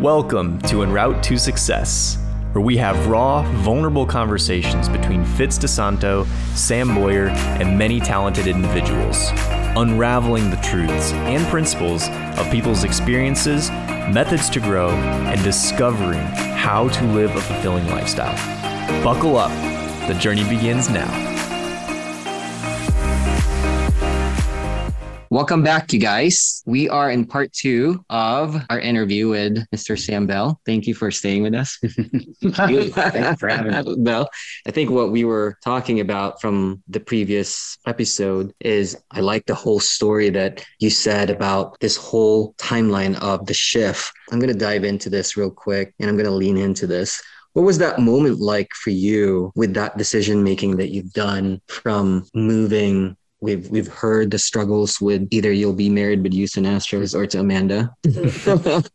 Welcome 0.00 0.60
to 0.62 0.82
En 0.82 0.92
Route 0.92 1.22
to 1.22 1.38
Success, 1.38 2.18
where 2.52 2.62
we 2.62 2.76
have 2.76 3.06
raw, 3.06 3.50
vulnerable 3.62 4.04
conversations 4.04 4.90
between 4.90 5.24
Fitz 5.24 5.58
DeSanto, 5.58 6.26
Sam 6.54 6.94
Boyer, 6.94 7.28
and 7.28 7.78
many 7.78 7.98
talented 7.98 8.46
individuals, 8.46 9.30
unraveling 9.74 10.50
the 10.50 10.56
truths 10.56 11.12
and 11.12 11.46
principles 11.46 12.10
of 12.38 12.50
people's 12.50 12.84
experiences, 12.84 13.70
methods 13.70 14.50
to 14.50 14.60
grow, 14.60 14.90
and 14.90 15.42
discovering 15.42 16.26
how 16.58 16.90
to 16.90 17.04
live 17.06 17.34
a 17.34 17.40
fulfilling 17.40 17.86
lifestyle. 17.88 18.36
Buckle 19.02 19.38
up, 19.38 19.50
the 20.08 20.14
journey 20.20 20.44
begins 20.46 20.90
now. 20.90 21.35
Welcome 25.28 25.64
back, 25.64 25.92
you 25.92 25.98
guys. 25.98 26.62
We 26.66 26.88
are 26.88 27.10
in 27.10 27.24
part 27.24 27.52
two 27.52 28.04
of 28.10 28.56
our 28.70 28.78
interview 28.78 29.28
with 29.28 29.66
Mr. 29.74 29.98
Sam 29.98 30.24
Bell. 30.24 30.60
Thank 30.64 30.86
you 30.86 30.94
for 30.94 31.10
staying 31.10 31.42
with 31.42 31.52
us. 31.52 31.78
Thanks 31.82 33.40
for 33.40 33.48
having 33.48 33.74
us, 33.74 33.86
Bell. 33.98 34.30
I 34.68 34.70
think 34.70 34.90
what 34.90 35.10
we 35.10 35.24
were 35.24 35.58
talking 35.64 35.98
about 35.98 36.40
from 36.40 36.80
the 36.86 37.00
previous 37.00 37.76
episode 37.88 38.54
is 38.60 38.96
I 39.10 39.18
like 39.18 39.46
the 39.46 39.54
whole 39.56 39.80
story 39.80 40.30
that 40.30 40.64
you 40.78 40.90
said 40.90 41.28
about 41.28 41.80
this 41.80 41.96
whole 41.96 42.54
timeline 42.54 43.20
of 43.20 43.46
the 43.46 43.54
shift. 43.54 44.12
I'm 44.30 44.38
going 44.38 44.52
to 44.52 44.58
dive 44.58 44.84
into 44.84 45.10
this 45.10 45.36
real 45.36 45.50
quick 45.50 45.92
and 45.98 46.08
I'm 46.08 46.16
going 46.16 46.26
to 46.26 46.30
lean 46.30 46.56
into 46.56 46.86
this. 46.86 47.20
What 47.54 47.62
was 47.62 47.78
that 47.78 47.98
moment 47.98 48.38
like 48.38 48.72
for 48.74 48.90
you 48.90 49.50
with 49.56 49.74
that 49.74 49.98
decision 49.98 50.44
making 50.44 50.76
that 50.76 50.90
you've 50.90 51.12
done 51.12 51.60
from 51.66 52.26
moving 52.32 53.16
We've 53.40 53.68
we've 53.68 53.88
heard 53.88 54.30
the 54.30 54.38
struggles 54.38 55.00
with 55.00 55.28
either 55.30 55.52
you'll 55.52 55.74
be 55.74 55.90
married 55.90 56.22
with 56.22 56.32
Houston 56.32 56.64
Astros 56.64 57.14
or 57.14 57.26
to 57.26 57.40
Amanda. 57.40 57.94
Mm-hmm. 58.04 58.86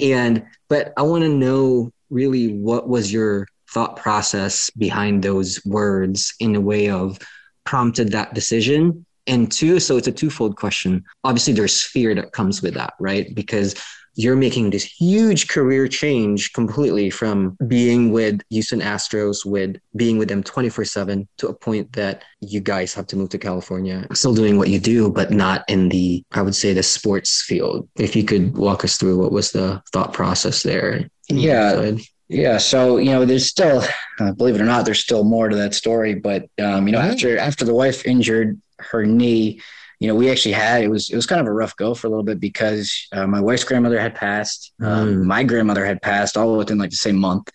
and 0.02 0.44
but 0.68 0.92
I 0.96 1.02
want 1.02 1.24
to 1.24 1.28
know 1.28 1.90
really 2.10 2.52
what 2.52 2.88
was 2.88 3.12
your 3.12 3.48
thought 3.70 3.96
process 3.96 4.70
behind 4.70 5.22
those 5.22 5.64
words 5.64 6.34
in 6.38 6.54
a 6.54 6.60
way 6.60 6.88
of 6.88 7.18
prompted 7.64 8.12
that 8.12 8.34
decision? 8.34 9.04
And 9.26 9.50
two 9.50 9.80
so 9.80 9.96
it's 9.96 10.06
a 10.06 10.12
twofold 10.12 10.56
question. 10.56 11.04
Obviously 11.24 11.52
there's 11.52 11.82
fear 11.82 12.14
that 12.14 12.32
comes 12.32 12.62
with 12.62 12.74
that 12.74 12.94
right? 13.00 13.34
Because 13.34 13.74
you're 14.16 14.34
making 14.34 14.70
this 14.70 14.84
huge 14.84 15.46
career 15.46 15.86
change 15.86 16.52
completely 16.54 17.10
from 17.10 17.56
being 17.68 18.10
with 18.10 18.40
Houston 18.50 18.80
Astros, 18.80 19.44
with 19.44 19.76
being 19.94 20.16
with 20.16 20.28
them 20.28 20.42
24 20.42 20.86
7 20.86 21.28
to 21.36 21.48
a 21.48 21.54
point 21.54 21.92
that 21.92 22.24
you 22.40 22.60
guys 22.60 22.94
have 22.94 23.06
to 23.08 23.16
move 23.16 23.28
to 23.28 23.38
California, 23.38 24.06
still 24.14 24.34
doing 24.34 24.56
what 24.56 24.68
you 24.68 24.80
do, 24.80 25.10
but 25.10 25.30
not 25.30 25.64
in 25.68 25.90
the, 25.90 26.24
I 26.32 26.40
would 26.40 26.54
say, 26.54 26.72
the 26.72 26.82
sports 26.82 27.42
field. 27.42 27.88
If 27.96 28.16
you 28.16 28.24
could 28.24 28.56
walk 28.56 28.84
us 28.84 28.96
through 28.96 29.18
what 29.18 29.32
was 29.32 29.52
the 29.52 29.82
thought 29.92 30.14
process 30.14 30.62
there. 30.62 31.08
Yeah. 31.28 31.92
Yeah, 32.28 32.58
so 32.58 32.96
you 32.96 33.12
know, 33.12 33.24
there's 33.24 33.46
still, 33.46 33.84
uh, 34.18 34.32
believe 34.32 34.56
it 34.56 34.60
or 34.60 34.64
not, 34.64 34.84
there's 34.84 34.98
still 34.98 35.22
more 35.22 35.48
to 35.48 35.54
that 35.54 35.74
story. 35.74 36.16
But 36.16 36.48
um, 36.60 36.88
you 36.88 36.92
know, 36.92 36.98
after 36.98 37.38
after 37.38 37.64
the 37.64 37.72
wife 37.72 38.04
injured 38.04 38.60
her 38.80 39.06
knee, 39.06 39.60
you 39.98 40.08
know, 40.08 40.14
we 40.14 40.30
actually 40.30 40.52
had 40.52 40.82
it 40.82 40.88
was 40.88 41.10
it 41.10 41.16
was 41.16 41.26
kind 41.26 41.40
of 41.40 41.46
a 41.46 41.52
rough 41.52 41.74
go 41.76 41.94
for 41.94 42.06
a 42.06 42.10
little 42.10 42.24
bit 42.24 42.38
because 42.38 43.08
uh, 43.12 43.26
my 43.26 43.40
wife's 43.40 43.64
grandmother 43.64 43.98
had 43.98 44.14
passed, 44.14 44.72
um, 44.80 45.08
mm. 45.08 45.24
my 45.24 45.42
grandmother 45.42 45.84
had 45.86 46.02
passed, 46.02 46.36
all 46.36 46.56
within 46.56 46.78
like 46.78 46.90
the 46.90 46.96
same 46.96 47.16
month. 47.16 47.50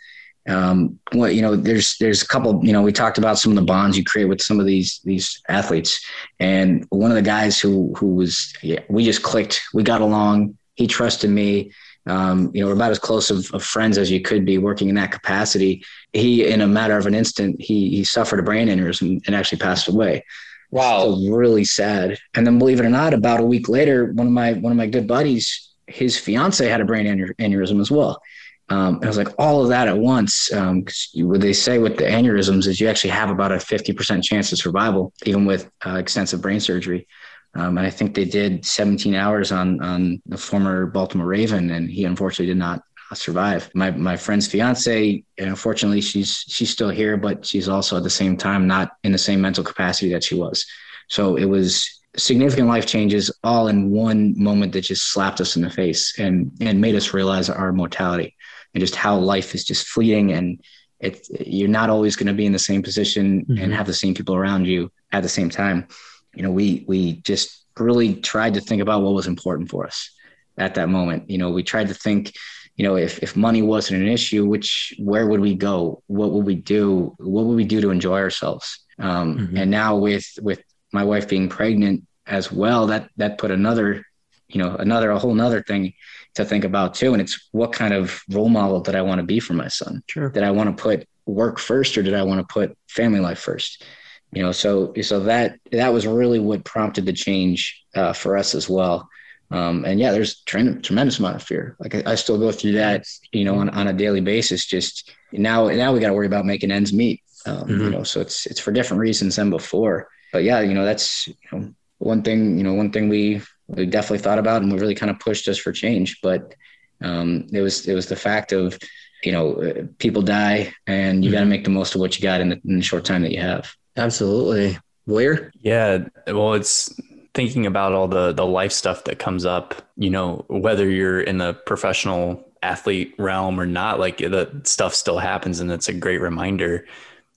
Um, 0.49 0.99
what 1.11 1.35
you 1.35 1.41
know, 1.41 1.55
there's 1.55 1.97
there's 1.99 2.23
a 2.23 2.27
couple. 2.27 2.65
You 2.65 2.73
know, 2.73 2.81
we 2.81 2.91
talked 2.91 3.19
about 3.19 3.37
some 3.37 3.51
of 3.51 3.57
the 3.57 3.61
bonds 3.61 3.95
you 3.95 4.03
create 4.03 4.25
with 4.25 4.41
some 4.41 4.59
of 4.59 4.65
these 4.65 4.99
these 5.03 5.39
athletes, 5.49 6.03
and 6.39 6.85
one 6.89 7.11
of 7.11 7.15
the 7.15 7.21
guys 7.21 7.59
who 7.59 7.93
who 7.95 8.15
was 8.15 8.51
yeah, 8.63 8.79
we 8.89 9.05
just 9.05 9.21
clicked, 9.21 9.61
we 9.73 9.83
got 9.83 10.01
along. 10.01 10.57
He 10.75 10.87
trusted 10.87 11.29
me. 11.29 11.71
Um, 12.07 12.49
you 12.55 12.61
know, 12.61 12.67
we're 12.67 12.73
about 12.73 12.89
as 12.89 12.97
close 12.97 13.29
of, 13.29 13.47
of, 13.53 13.63
friends 13.63 13.99
as 13.99 14.09
you 14.09 14.21
could 14.21 14.43
be 14.43 14.57
working 14.57 14.89
in 14.89 14.95
that 14.95 15.11
capacity. 15.11 15.83
He, 16.13 16.47
in 16.47 16.61
a 16.61 16.67
matter 16.67 16.97
of 16.97 17.05
an 17.05 17.13
instant, 17.13 17.61
he 17.61 17.91
he 17.91 18.03
suffered 18.03 18.39
a 18.39 18.43
brain 18.43 18.69
aneurysm 18.69 19.21
and 19.27 19.35
actually 19.35 19.59
passed 19.59 19.87
away. 19.87 20.25
Wow. 20.71 21.15
so 21.15 21.31
really 21.31 21.65
sad. 21.65 22.17
And 22.33 22.47
then 22.47 22.57
believe 22.57 22.79
it 22.79 22.85
or 22.85 22.89
not, 22.89 23.13
about 23.13 23.39
a 23.39 23.45
week 23.45 23.69
later, 23.69 24.11
one 24.13 24.27
of 24.27 24.33
my 24.33 24.53
one 24.53 24.71
of 24.71 24.77
my 24.77 24.87
good 24.87 25.07
buddies, 25.07 25.69
his 25.87 26.17
fiance 26.17 26.65
had 26.65 26.81
a 26.81 26.85
brain 26.85 27.05
aneurysm 27.05 27.79
as 27.81 27.91
well. 27.91 28.21
Um, 28.69 29.01
I 29.03 29.07
was 29.07 29.17
like 29.17 29.27
all 29.37 29.61
of 29.61 29.69
that 29.69 29.89
at 29.89 29.97
once. 29.97 30.51
Um, 30.53 30.85
what 31.15 31.41
they 31.41 31.51
say 31.51 31.77
with 31.77 31.97
the 31.97 32.05
aneurysms 32.05 32.67
is 32.67 32.79
you 32.79 32.87
actually 32.87 33.09
have 33.09 33.29
about 33.29 33.51
a 33.51 33.55
50% 33.55 34.23
chance 34.23 34.51
of 34.53 34.59
survival, 34.59 35.11
even 35.25 35.45
with 35.45 35.69
uh, 35.85 35.95
extensive 35.95 36.41
brain 36.41 36.61
surgery. 36.61 37.05
Um, 37.53 37.77
and 37.77 37.85
I 37.85 37.89
think 37.89 38.15
they 38.15 38.23
did 38.23 38.65
17 38.65 39.13
hours 39.13 39.51
on 39.51 39.81
on 39.83 40.21
the 40.25 40.37
former 40.37 40.85
Baltimore 40.85 41.27
Raven, 41.27 41.69
and 41.71 41.89
he 41.89 42.05
unfortunately 42.05 42.45
did 42.45 42.57
not 42.57 42.81
survive. 43.13 43.69
My 43.73 43.91
my 43.91 44.17
friend's 44.17 44.47
fiance, 44.47 45.23
and 45.37 45.49
unfortunately, 45.49 46.01
she's 46.01 46.43
she's 46.47 46.69
still 46.69 46.89
here, 46.89 47.17
but 47.17 47.45
she's 47.45 47.69
also 47.69 47.97
at 47.97 48.03
the 48.03 48.09
same 48.09 48.37
time 48.37 48.67
not 48.67 48.91
in 49.03 49.11
the 49.11 49.17
same 49.17 49.41
mental 49.41 49.63
capacity 49.63 50.11
that 50.13 50.23
she 50.23 50.35
was. 50.35 50.65
So 51.07 51.35
it 51.35 51.45
was 51.45 52.01
significant 52.17 52.67
life 52.67 52.85
changes 52.85 53.31
all 53.43 53.67
in 53.67 53.89
one 53.89 54.33
moment 54.41 54.73
that 54.73 54.81
just 54.81 55.11
slapped 55.13 55.39
us 55.39 55.55
in 55.55 55.61
the 55.61 55.69
face 55.69 56.17
and 56.19 56.51
and 56.59 56.81
made 56.81 56.95
us 56.95 57.13
realize 57.13 57.49
our 57.49 57.71
mortality 57.71 58.35
and 58.73 58.81
just 58.81 58.95
how 58.95 59.17
life 59.17 59.55
is 59.55 59.63
just 59.63 59.87
fleeting 59.87 60.31
and 60.31 60.61
it 60.99 61.27
you're 61.45 61.69
not 61.69 61.89
always 61.89 62.15
going 62.15 62.27
to 62.27 62.33
be 62.33 62.45
in 62.45 62.51
the 62.51 62.59
same 62.59 62.81
position 62.81 63.45
mm-hmm. 63.45 63.61
and 63.61 63.73
have 63.73 63.87
the 63.87 63.93
same 63.93 64.13
people 64.13 64.35
around 64.35 64.65
you 64.65 64.91
at 65.11 65.23
the 65.23 65.29
same 65.29 65.49
time. 65.49 65.87
You 66.33 66.43
know, 66.43 66.51
we 66.51 66.85
we 66.87 67.13
just 67.21 67.65
really 67.77 68.15
tried 68.15 68.53
to 68.53 68.61
think 68.61 68.81
about 68.81 69.01
what 69.01 69.13
was 69.13 69.27
important 69.27 69.69
for 69.69 69.85
us 69.85 70.11
at 70.57 70.75
that 70.75 70.89
moment. 70.89 71.29
You 71.29 71.37
know, 71.37 71.49
we 71.49 71.63
tried 71.63 71.87
to 71.87 71.93
think 71.93 72.33
you 72.81 72.87
know, 72.87 72.97
if, 72.97 73.19
if 73.21 73.35
money 73.35 73.61
wasn't 73.61 74.01
an 74.01 74.07
issue, 74.07 74.43
which 74.43 74.95
where 74.97 75.27
would 75.27 75.39
we 75.39 75.53
go? 75.53 76.01
What 76.07 76.31
would 76.31 76.47
we 76.47 76.55
do? 76.55 77.13
What 77.19 77.45
would 77.45 77.55
we 77.55 77.63
do 77.63 77.79
to 77.79 77.91
enjoy 77.91 78.17
ourselves? 78.17 78.79
Um, 78.97 79.37
mm-hmm. 79.37 79.57
And 79.57 79.69
now 79.69 79.97
with 79.97 80.25
with 80.41 80.63
my 80.91 81.03
wife 81.03 81.29
being 81.29 81.47
pregnant 81.47 82.07
as 82.25 82.51
well, 82.51 82.87
that 82.87 83.11
that 83.17 83.37
put 83.37 83.51
another, 83.51 84.03
you 84.47 84.63
know, 84.63 84.75
another 84.77 85.11
a 85.11 85.19
whole 85.19 85.35
nother 85.35 85.61
thing 85.61 85.93
to 86.33 86.43
think 86.43 86.63
about 86.63 86.95
too. 86.95 87.13
And 87.13 87.21
it's 87.21 87.49
what 87.51 87.71
kind 87.71 87.93
of 87.93 88.19
role 88.31 88.49
model 88.49 88.79
did 88.79 88.95
I 88.95 89.03
want 89.03 89.19
to 89.19 89.27
be 89.27 89.39
for 89.39 89.53
my 89.53 89.67
son? 89.67 90.01
Sure. 90.09 90.31
Did 90.31 90.41
I 90.41 90.49
want 90.49 90.75
to 90.75 90.81
put 90.81 91.07
work 91.27 91.59
first, 91.59 91.99
or 91.99 92.01
did 92.01 92.15
I 92.15 92.23
want 92.23 92.39
to 92.39 92.51
put 92.51 92.75
family 92.87 93.19
life 93.19 93.37
first? 93.37 93.85
You 94.31 94.41
know, 94.41 94.51
so 94.51 94.91
so 95.03 95.19
that 95.19 95.59
that 95.71 95.93
was 95.93 96.07
really 96.07 96.39
what 96.39 96.65
prompted 96.65 97.05
the 97.05 97.13
change 97.13 97.83
uh, 97.93 98.13
for 98.13 98.37
us 98.37 98.55
as 98.55 98.67
well. 98.67 99.07
Um, 99.51 99.85
and 99.85 99.99
yeah, 99.99 100.11
there's 100.11 100.41
tre- 100.41 100.79
tremendous 100.81 101.19
amount 101.19 101.35
of 101.35 101.43
fear. 101.43 101.75
Like 101.79 101.95
I, 101.95 102.03
I, 102.11 102.15
still 102.15 102.37
go 102.37 102.51
through 102.51 102.73
that, 102.73 103.05
you 103.33 103.43
know, 103.43 103.55
on, 103.55 103.69
on 103.69 103.87
a 103.87 103.93
daily 103.93 104.21
basis. 104.21 104.65
Just 104.65 105.11
now, 105.33 105.67
now 105.67 105.91
we 105.91 105.99
got 105.99 106.07
to 106.07 106.13
worry 106.13 106.27
about 106.27 106.45
making 106.45 106.71
ends 106.71 106.93
meet. 106.93 107.21
Um, 107.45 107.63
mm-hmm. 107.63 107.81
You 107.81 107.89
know, 107.89 108.03
so 108.03 108.21
it's 108.21 108.45
it's 108.45 108.59
for 108.59 108.71
different 108.71 109.01
reasons 109.01 109.35
than 109.35 109.49
before. 109.49 110.07
But 110.31 110.43
yeah, 110.43 110.61
you 110.61 110.73
know, 110.73 110.85
that's 110.85 111.27
you 111.27 111.35
know 111.51 111.73
one 111.97 112.21
thing. 112.21 112.57
You 112.57 112.63
know, 112.63 112.73
one 112.73 112.91
thing 112.91 113.09
we 113.09 113.41
we 113.67 113.85
definitely 113.85 114.19
thought 114.19 114.39
about, 114.39 114.61
and 114.61 114.71
we 114.71 114.79
really 114.79 114.95
kind 114.95 115.09
of 115.09 115.19
pushed 115.19 115.47
us 115.47 115.57
for 115.57 115.71
change. 115.71 116.19
But 116.21 116.53
um, 117.01 117.47
it 117.51 117.61
was 117.61 117.87
it 117.87 117.95
was 117.95 118.07
the 118.07 118.15
fact 118.15 118.51
of 118.51 118.77
you 119.23 119.31
know 119.31 119.55
uh, 119.55 119.83
people 119.97 120.21
die, 120.21 120.73
and 120.87 121.23
you 121.23 121.29
mm-hmm. 121.29 121.37
got 121.37 121.43
to 121.43 121.49
make 121.49 121.63
the 121.63 121.71
most 121.71 121.95
of 121.95 122.01
what 122.01 122.17
you 122.17 122.23
got 122.23 122.41
in 122.41 122.49
the, 122.49 122.61
in 122.63 122.77
the 122.77 122.83
short 122.83 123.05
time 123.05 123.23
that 123.23 123.31
you 123.31 123.41
have. 123.41 123.73
Absolutely. 123.97 124.77
Where? 125.05 125.51
Yeah. 125.59 126.05
Well, 126.27 126.53
it's 126.53 126.93
thinking 127.33 127.65
about 127.65 127.93
all 127.93 128.07
the 128.07 128.31
the 128.33 128.45
life 128.45 128.71
stuff 128.71 129.05
that 129.05 129.19
comes 129.19 129.45
up, 129.45 129.75
you 129.97 130.09
know, 130.09 130.45
whether 130.47 130.89
you're 130.89 131.21
in 131.21 131.37
the 131.37 131.53
professional 131.53 132.45
athlete 132.63 133.15
realm 133.17 133.59
or 133.59 133.65
not, 133.65 133.99
like 133.99 134.17
the 134.17 134.61
stuff 134.63 134.93
still 134.93 135.17
happens 135.17 135.59
and 135.59 135.71
it's 135.71 135.89
a 135.89 135.93
great 135.93 136.21
reminder. 136.21 136.85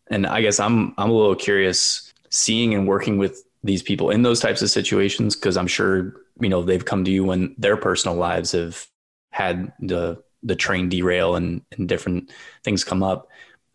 And 0.09 0.27
I 0.27 0.43
guess 0.43 0.61
I'm 0.61 0.95
I'm 0.99 1.11
a 1.11 1.15
little 1.15 1.37
curious 1.37 2.13
seeing 2.31 2.75
and 2.75 2.87
working 2.87 3.19
with 3.19 3.45
these 3.63 3.83
people 3.83 4.11
in 4.11 4.23
those 4.23 4.41
types 4.41 4.61
of 4.61 4.71
situations 4.71 5.35
because 5.35 5.57
I'm 5.57 5.67
sure, 5.67 6.15
you 6.41 6.49
know, 6.49 6.63
they've 6.63 6.85
come 6.85 7.05
to 7.05 7.11
you 7.11 7.25
when 7.25 7.55
their 7.57 7.77
personal 7.77 8.17
lives 8.17 8.53
have 8.53 8.87
had 9.31 9.73
the 9.81 10.23
the 10.43 10.57
train 10.57 10.91
derail 10.91 11.37
and, 11.37 11.63
and 11.73 11.89
different 11.89 12.31
things 12.63 12.85
come 12.85 13.03
up. 13.03 13.29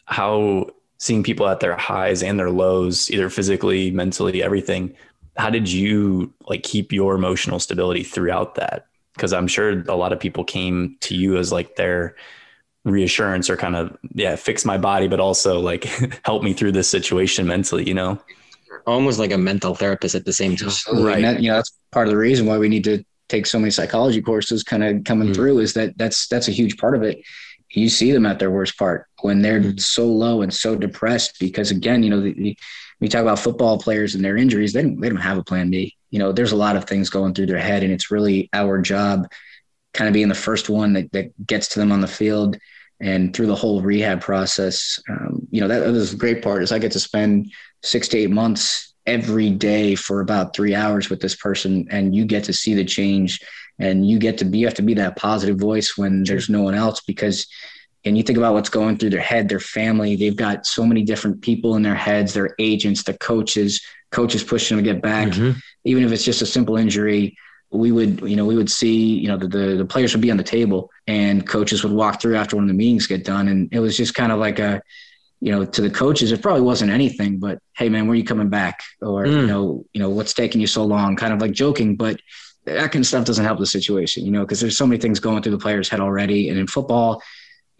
How 0.06 0.70
seeing 1.00 1.24
people 1.24 1.48
at 1.48 1.62
their 1.62 1.76
highs 1.76 2.22
and 2.22 2.38
their 2.38 2.52
lows, 2.52 3.10
either 3.10 3.30
physically, 3.30 3.90
mentally, 3.90 4.44
everything, 4.44 4.96
how 5.38 5.50
did 5.50 5.72
you 5.72 6.34
like 6.48 6.64
keep 6.64 6.92
your 6.92 7.16
emotional 7.16 7.60
stability 7.60 8.04
throughout 8.04 8.56
that? 8.56 8.88
Because 9.14 9.34
I'm 9.34 9.48
sure 9.48 9.82
a 9.88 9.96
lot 9.96 10.14
of 10.14 10.20
people 10.20 10.44
came 10.44 10.98
to 11.02 11.16
you 11.16 11.38
as 11.38 11.52
like 11.52 11.76
their 11.76 12.16
reassurance 12.86 13.50
or 13.50 13.58
kind 13.58 13.76
of 13.76 13.96
yeah 14.14 14.36
fix 14.36 14.64
my 14.64 14.78
body 14.78 15.08
but 15.08 15.20
also 15.20 15.60
like 15.60 15.84
help 16.26 16.44
me 16.44 16.54
through 16.54 16.72
this 16.72 16.90
situation 16.90 17.46
mentally 17.46 17.86
you 17.86 17.94
know 17.94 18.18
almost 18.88 19.20
like 19.20 19.32
a 19.32 19.38
mental 19.38 19.76
therapist 19.76 20.16
at 20.16 20.26
the 20.26 20.34
same 20.34 20.56
time 20.56 20.72
right 21.04 21.22
that, 21.22 21.42
you 21.42 21.50
know 21.50 21.58
that's 21.58 21.78
part 21.92 22.08
of 22.08 22.12
the 22.12 22.18
reason 22.18 22.46
why 22.46 22.58
we 22.58 22.70
need 22.70 22.84
to 22.84 23.04
take 23.28 23.46
so 23.46 23.60
many 23.60 23.70
psychology 23.70 24.22
courses 24.22 24.64
kind 24.64 24.84
of 24.84 25.04
coming 25.04 25.28
mm-hmm. 25.28 25.36
through 25.36 25.60
is 25.60 25.74
that 25.74 25.96
that's 25.98 26.28
that's 26.28 26.48
a 26.48 26.52
huge 26.52 26.78
part 26.78 26.96
of 26.96 27.04
it 27.04 27.22
you 27.72 27.90
see 27.90 28.12
them 28.12 28.26
at 28.26 28.40
their 28.40 28.50
worst 28.50 28.78
part 28.78 29.06
when 29.22 29.42
they're 29.42 29.60
mm-hmm. 29.60 29.78
so 29.78 30.06
low 30.06 30.42
and 30.42 30.54
so 30.54 30.76
depressed 30.76 31.36
because 31.40 31.72
again 31.72 32.02
you 32.02 32.10
know 32.10 32.22
the, 32.22 32.34
the 32.34 32.58
we 33.00 33.08
talk 33.08 33.22
about 33.22 33.40
football 33.40 33.78
players 33.78 34.16
and 34.16 34.24
their 34.24 34.38
injuries, 34.38 34.74
they 34.74 34.82
don't, 34.82 35.00
they 35.00 35.10
don't 35.10 35.18
have 35.18 35.38
a 35.38 35.44
plan 35.44 35.70
B. 35.70 35.96
You 36.10 36.20
know, 36.20 36.32
there's 36.32 36.52
a 36.52 36.58
lot 36.58 36.76
of 36.76 36.86
things 36.86 37.10
going 37.10 37.34
through 37.34 37.46
their 37.48 37.60
head, 37.60 37.84
and 37.84 37.92
it's 37.92 38.12
really 38.12 38.50
our 38.54 38.82
job 38.82 39.32
kind 39.94 40.08
of 40.08 40.14
being 40.14 40.28
the 40.28 40.36
first 40.36 40.70
one 40.70 40.94
that, 40.94 41.12
that 41.12 41.48
gets 41.48 41.70
to 41.70 41.80
them 41.80 41.92
on 41.92 42.02
the 42.02 42.08
field 42.08 42.58
and 43.00 43.34
through 43.34 43.48
the 43.48 43.56
whole 43.56 43.82
rehab 43.82 44.22
process. 44.22 45.02
Um, 45.10 45.48
you 45.50 45.62
know, 45.62 45.68
that, 45.68 45.80
that 45.80 45.92
was 45.92 46.12
the 46.12 46.18
great 46.18 46.44
part 46.44 46.64
is 46.64 46.72
I 46.72 46.80
get 46.80 46.92
to 46.92 47.00
spend 47.00 47.52
six 47.82 48.08
to 48.10 48.18
eight 48.18 48.30
months 48.30 48.94
every 49.06 49.50
day 49.50 49.96
for 49.96 50.22
about 50.22 50.56
three 50.56 50.76
hours 50.76 51.10
with 51.10 51.20
this 51.20 51.36
person 51.36 51.88
and 51.90 52.16
you 52.16 52.26
get 52.26 52.44
to 52.44 52.54
see 52.54 52.74
the 52.74 52.86
change 52.86 53.40
and 53.80 54.08
you 54.08 54.20
get 54.20 54.38
to 54.38 54.46
be 54.46 54.60
you 54.60 54.68
have 54.68 54.76
to 54.76 54.82
be 54.82 54.94
that 54.94 55.16
positive 55.16 55.58
voice 55.58 55.98
when 55.98 56.24
there's 56.24 56.50
no 56.50 56.62
one 56.62 56.76
else 56.76 57.02
because 57.02 57.48
and 58.06 58.18
you 58.18 58.24
think 58.24 58.38
about 58.38 58.54
what's 58.54 58.70
going 58.70 58.98
through 58.98 59.10
their 59.10 59.20
head 59.20 59.50
their 59.50 59.60
family 59.60 60.16
they've 60.16 60.36
got 60.36 60.66
so 60.66 60.86
many 60.86 61.04
different 61.04 61.42
people 61.42 61.76
in 61.76 61.82
their 61.82 61.96
heads 61.96 62.34
their 62.34 62.56
agents 62.60 63.04
the 63.04 63.14
coaches 63.18 63.82
coaches 64.12 64.44
pushing 64.44 64.76
them 64.76 64.84
to 64.84 64.94
get 64.94 65.02
back. 65.02 65.28
Mm-hmm. 65.28 65.60
even 65.84 66.04
if 66.04 66.12
it's 66.12 66.24
just 66.24 66.42
a 66.42 66.46
simple 66.46 66.78
injury 66.78 67.36
we 67.72 67.92
would 67.92 68.22
you 68.22 68.36
know 68.36 68.46
we 68.46 68.56
would 68.56 68.70
see 68.70 69.16
you 69.20 69.28
know 69.28 69.38
the, 69.38 69.48
the, 69.48 69.76
the 69.78 69.86
players 69.86 70.14
would 70.14 70.22
be 70.22 70.32
on 70.32 70.38
the 70.38 70.44
table 70.44 70.90
and 71.08 71.48
coaches 71.48 71.84
would 71.84 71.94
walk 71.94 72.22
through 72.22 72.36
after 72.36 72.56
one 72.56 72.64
of 72.64 72.68
the 72.68 72.74
meetings 72.74 73.08
get 73.08 73.24
done. 73.24 73.48
And 73.48 73.70
it 73.72 73.80
was 73.80 73.96
just 73.96 74.16
kind 74.16 74.32
of 74.32 74.40
like 74.40 74.60
a 74.60 74.82
you 75.42 75.52
know 75.52 75.64
to 75.64 75.82
the 75.82 75.90
coaches 75.90 76.32
it 76.32 76.42
probably 76.42 76.62
wasn't 76.62 76.92
anything 76.92 77.40
but 77.40 77.60
hey 77.78 77.88
man 77.88 78.08
where 78.08 78.14
are 78.14 78.16
you 78.16 78.24
coming 78.24 78.50
back? 78.50 78.82
Or 79.02 79.26
mm. 79.26 79.42
you 79.42 79.48
know 79.48 79.86
you 79.94 80.02
know 80.02 80.10
what's 80.10 80.34
taking 80.34 80.62
you 80.62 80.68
so 80.68 80.84
long? 80.84 81.16
Kind 81.16 81.34
of 81.34 81.42
like 81.42 81.52
joking 81.52 81.96
but 81.96 82.20
that 82.66 82.92
kind 82.92 83.04
of 83.04 83.08
stuff 83.08 83.26
doesn't 83.26 83.46
help 83.46 83.60
the 83.60 83.66
situation 83.66 84.26
you 84.26 84.32
know 84.32 84.42
because 84.42 84.60
there's 84.60 84.78
so 84.78 84.88
many 84.88 85.00
things 85.00 85.20
going 85.20 85.44
through 85.44 85.54
the 85.54 85.60
player's 85.60 85.90
head 85.90 86.00
already. 86.00 86.50
And 86.50 86.58
in 86.58 86.68
football 86.68 87.22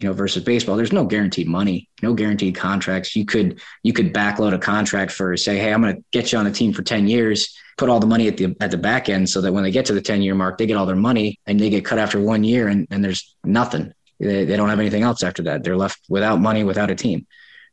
you 0.00 0.08
know 0.08 0.12
versus 0.12 0.42
baseball 0.42 0.76
there's 0.76 0.92
no 0.92 1.04
guaranteed 1.04 1.46
money 1.46 1.88
no 2.02 2.14
guaranteed 2.14 2.54
contracts. 2.54 3.14
You 3.14 3.24
could 3.24 3.60
you 3.82 3.92
could 3.92 4.12
backload 4.12 4.54
a 4.54 4.58
contract 4.58 5.12
for 5.12 5.36
say 5.36 5.58
hey 5.58 5.72
i'm 5.72 5.82
going 5.82 5.96
to 5.96 6.02
get 6.12 6.32
you 6.32 6.38
on 6.38 6.44
the 6.44 6.50
team 6.50 6.72
for 6.72 6.82
10 6.82 7.06
years 7.06 7.54
put 7.76 7.88
all 7.88 8.00
the 8.00 8.06
money 8.06 8.26
at 8.28 8.36
the 8.36 8.56
at 8.60 8.70
the 8.70 8.78
back 8.78 9.08
end 9.08 9.28
so 9.28 9.40
that 9.40 9.52
when 9.52 9.62
they 9.62 9.70
get 9.70 9.86
to 9.86 9.92
the 9.92 10.00
10 10.00 10.22
year 10.22 10.34
mark 10.34 10.58
they 10.58 10.66
get 10.66 10.76
all 10.76 10.86
their 10.86 10.96
money 10.96 11.38
and 11.46 11.60
they 11.60 11.70
get 11.70 11.84
cut 11.84 11.98
after 11.98 12.20
one 12.20 12.44
year 12.44 12.68
and, 12.68 12.86
and 12.90 13.04
there's 13.04 13.36
nothing. 13.44 13.92
They, 14.18 14.44
they 14.44 14.56
don't 14.56 14.68
have 14.68 14.80
anything 14.80 15.02
else 15.02 15.22
after 15.22 15.44
that. 15.44 15.64
They're 15.64 15.78
left 15.78 15.98
without 16.08 16.40
money 16.40 16.62
without 16.62 16.90
a 16.90 16.94
team. 16.94 17.26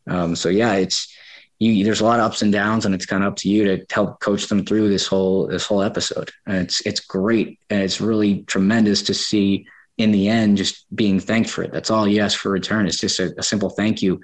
Um, 0.10 0.36
so 0.36 0.48
yeah 0.50 0.74
it's 0.74 1.14
you, 1.60 1.84
there's 1.84 2.02
a 2.02 2.06
lot 2.06 2.20
of 2.20 2.26
ups 2.26 2.42
and 2.42 2.54
downs 2.54 2.86
and 2.86 2.94
it's 2.94 3.06
kind 3.06 3.24
of 3.24 3.32
up 3.32 3.36
to 3.38 3.50
you 3.50 3.66
to 3.66 3.86
help 3.92 4.20
coach 4.20 4.48
them 4.48 4.64
through 4.64 4.90
this 4.90 5.08
whole 5.08 5.48
this 5.48 5.66
whole 5.66 5.82
episode. 5.82 6.30
And 6.46 6.58
it's 6.58 6.86
it's 6.86 7.00
great 7.00 7.60
and 7.70 7.82
it's 7.82 8.00
really 8.00 8.44
tremendous 8.44 9.02
to 9.04 9.14
see 9.14 9.68
in 9.98 10.12
the 10.12 10.28
end, 10.28 10.58
just 10.58 10.86
being 10.96 11.20
thanked 11.20 11.50
for 11.50 11.64
it. 11.64 11.72
That's 11.72 11.90
all 11.90 12.08
you 12.08 12.22
ask 12.22 12.38
for 12.38 12.50
return. 12.52 12.88
It's 12.88 13.00
just 13.00 13.20
a, 13.20 13.34
a, 13.38 13.44
simple 13.44 13.70
thank 13.70 14.02
you. 14.02 14.22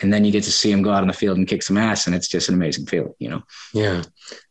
And 0.00 0.12
then 0.12 0.24
you 0.24 0.30
get 0.30 0.44
to 0.44 0.52
see 0.52 0.70
him 0.70 0.82
go 0.82 0.92
out 0.92 1.02
on 1.02 1.08
the 1.08 1.14
field 1.14 1.38
and 1.38 1.48
kick 1.48 1.62
some 1.62 1.76
ass. 1.76 2.06
And 2.06 2.14
it's 2.14 2.28
just 2.28 2.48
an 2.48 2.54
amazing 2.54 2.86
feeling, 2.86 3.14
you 3.18 3.28
know? 3.28 3.42
Yeah. 3.72 4.02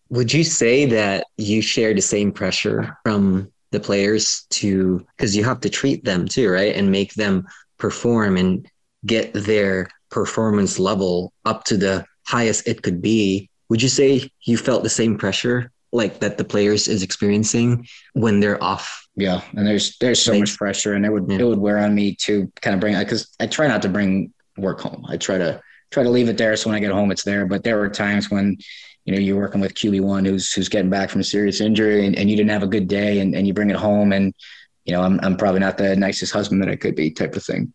Would 0.09 0.33
you 0.33 0.43
say 0.43 0.85
that 0.85 1.27
you 1.37 1.61
share 1.61 1.93
the 1.93 2.01
same 2.01 2.31
pressure 2.31 2.97
from 3.03 3.51
the 3.71 3.79
players 3.79 4.45
to, 4.51 5.05
because 5.15 5.35
you 5.35 5.43
have 5.43 5.61
to 5.61 5.69
treat 5.69 6.03
them 6.03 6.27
too, 6.27 6.49
right? 6.49 6.75
And 6.75 6.91
make 6.91 7.13
them 7.13 7.47
perform 7.77 8.37
and 8.37 8.67
get 9.05 9.33
their 9.33 9.87
performance 10.09 10.79
level 10.79 11.31
up 11.45 11.63
to 11.65 11.77
the 11.77 12.05
highest 12.25 12.67
it 12.67 12.81
could 12.81 13.01
be. 13.01 13.49
Would 13.69 13.81
you 13.81 13.89
say 13.89 14.29
you 14.41 14.57
felt 14.57 14.83
the 14.83 14.89
same 14.89 15.17
pressure 15.17 15.71
like 15.91 16.19
that 16.19 16.37
the 16.37 16.43
players 16.43 16.87
is 16.87 17.03
experiencing 17.03 17.87
when 18.13 18.39
they're 18.39 18.63
off 18.63 19.04
yeah, 19.15 19.41
and 19.55 19.65
there's 19.65 19.97
there's 19.99 20.21
so 20.21 20.37
much 20.37 20.57
pressure, 20.57 20.93
and 20.93 21.05
it 21.05 21.11
would 21.11 21.25
yeah. 21.29 21.37
it 21.37 21.43
would 21.43 21.59
wear 21.59 21.77
on 21.77 21.95
me 21.95 22.15
to 22.21 22.51
kind 22.61 22.73
of 22.73 22.81
bring 22.81 22.97
because 22.97 23.33
I 23.39 23.47
try 23.47 23.67
not 23.67 23.81
to 23.83 23.89
bring 23.89 24.33
work 24.57 24.81
home. 24.81 25.05
I 25.07 25.17
try 25.17 25.37
to 25.37 25.61
try 25.91 26.03
to 26.03 26.09
leave 26.09 26.27
it 26.27 26.37
there, 26.37 26.55
so 26.57 26.69
when 26.69 26.75
I 26.75 26.81
get 26.81 26.91
home, 26.91 27.11
it's 27.11 27.23
there. 27.23 27.45
But 27.45 27.63
there 27.63 27.77
were 27.77 27.89
times 27.89 28.29
when 28.29 28.57
you 29.05 29.13
know 29.13 29.19
you're 29.19 29.37
working 29.37 29.61
with 29.61 29.73
QB 29.73 30.01
one 30.01 30.25
who's 30.25 30.51
who's 30.51 30.67
getting 30.67 30.89
back 30.89 31.09
from 31.09 31.21
a 31.21 31.25
serious 31.25 31.61
injury, 31.61 32.05
and, 32.05 32.15
and 32.15 32.29
you 32.29 32.35
didn't 32.35 32.51
have 32.51 32.63
a 32.63 32.67
good 32.67 32.89
day, 32.89 33.19
and, 33.19 33.33
and 33.33 33.47
you 33.47 33.53
bring 33.53 33.69
it 33.69 33.77
home, 33.77 34.11
and 34.11 34.33
you 34.83 34.93
know 34.93 35.01
I'm 35.01 35.19
I'm 35.23 35.37
probably 35.37 35.61
not 35.61 35.77
the 35.77 35.95
nicest 35.95 36.33
husband 36.33 36.61
that 36.61 36.69
I 36.69 36.75
could 36.75 36.95
be, 36.95 37.11
type 37.11 37.35
of 37.35 37.43
thing. 37.43 37.73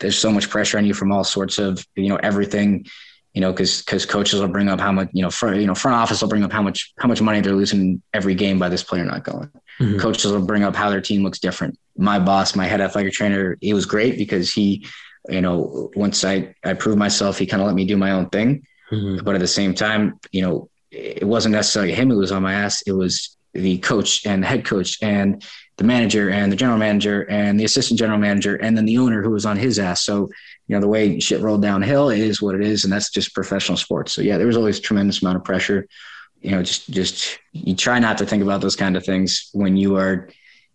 There's 0.00 0.18
so 0.18 0.30
much 0.30 0.50
pressure 0.50 0.76
on 0.76 0.84
you 0.84 0.92
from 0.92 1.10
all 1.10 1.24
sorts 1.24 1.58
of 1.58 1.86
you 1.96 2.10
know 2.10 2.16
everything 2.16 2.84
you 3.34 3.40
know, 3.40 3.52
because 3.52 3.82
because 3.82 4.04
coaches 4.04 4.40
will 4.40 4.48
bring 4.48 4.68
up 4.68 4.78
how 4.78 4.92
much, 4.92 5.08
you 5.12 5.22
know, 5.22 5.30
front 5.30 5.56
you 5.56 5.66
know 5.66 5.74
front 5.74 5.96
office 5.96 6.20
will 6.20 6.28
bring 6.28 6.44
up 6.44 6.52
how 6.52 6.62
much 6.62 6.92
how 6.98 7.08
much 7.08 7.22
money 7.22 7.40
they're 7.40 7.54
losing 7.54 8.02
every 8.12 8.34
game 8.34 8.58
by 8.58 8.68
this 8.68 8.82
player 8.82 9.04
not 9.04 9.24
going. 9.24 9.50
Mm-hmm. 9.80 9.98
Coaches 9.98 10.30
will 10.30 10.44
bring 10.44 10.64
up 10.64 10.76
how 10.76 10.90
their 10.90 11.00
team 11.00 11.22
looks 11.22 11.38
different. 11.38 11.78
My 11.96 12.18
boss, 12.18 12.54
my 12.54 12.66
head 12.66 12.80
athletic 12.80 13.12
trainer, 13.14 13.56
he 13.60 13.72
was 13.72 13.86
great 13.86 14.18
because 14.18 14.52
he, 14.52 14.86
you 15.28 15.40
know, 15.40 15.90
once 15.96 16.24
I 16.24 16.54
I 16.62 16.74
proved 16.74 16.98
myself, 16.98 17.38
he 17.38 17.46
kind 17.46 17.62
of 17.62 17.66
let 17.66 17.74
me 17.74 17.86
do 17.86 17.96
my 17.96 18.10
own 18.10 18.28
thing. 18.28 18.66
Mm-hmm. 18.90 19.24
But 19.24 19.34
at 19.34 19.40
the 19.40 19.48
same 19.48 19.74
time, 19.74 20.18
you 20.30 20.42
know, 20.42 20.68
it 20.90 21.26
wasn't 21.26 21.54
necessarily 21.54 21.94
him 21.94 22.10
who 22.10 22.18
was 22.18 22.32
on 22.32 22.42
my 22.42 22.52
ass. 22.52 22.82
It 22.82 22.92
was 22.92 23.36
the 23.54 23.78
coach 23.78 24.26
and 24.26 24.42
the 24.42 24.46
head 24.46 24.64
coach 24.64 24.98
and 25.02 25.42
the 25.76 25.84
manager 25.84 26.30
and 26.30 26.52
the 26.52 26.56
general 26.56 26.78
manager 26.78 27.28
and 27.30 27.58
the 27.58 27.64
assistant 27.64 27.98
general 27.98 28.18
manager 28.18 28.56
and 28.56 28.76
then 28.76 28.84
the 28.84 28.98
owner 28.98 29.22
who 29.22 29.30
was 29.30 29.46
on 29.46 29.56
his 29.56 29.78
ass. 29.78 30.04
So 30.04 30.30
you 30.66 30.76
know 30.76 30.80
the 30.80 30.88
way 30.88 31.18
shit 31.20 31.40
rolled 31.40 31.62
downhill 31.62 32.10
is 32.10 32.40
what 32.40 32.54
it 32.54 32.62
is 32.62 32.84
and 32.84 32.92
that's 32.92 33.10
just 33.10 33.34
professional 33.34 33.76
sports. 33.76 34.12
So 34.12 34.22
yeah 34.22 34.38
there 34.38 34.46
was 34.46 34.56
always 34.56 34.78
a 34.78 34.82
tremendous 34.82 35.22
amount 35.22 35.36
of 35.36 35.44
pressure. 35.44 35.86
You 36.40 36.52
know 36.52 36.62
just 36.62 36.90
just 36.90 37.38
you 37.52 37.76
try 37.76 37.98
not 37.98 38.18
to 38.18 38.26
think 38.26 38.42
about 38.42 38.60
those 38.60 38.76
kind 38.76 38.96
of 38.96 39.04
things 39.04 39.50
when 39.52 39.76
you 39.76 39.96
are 39.96 40.28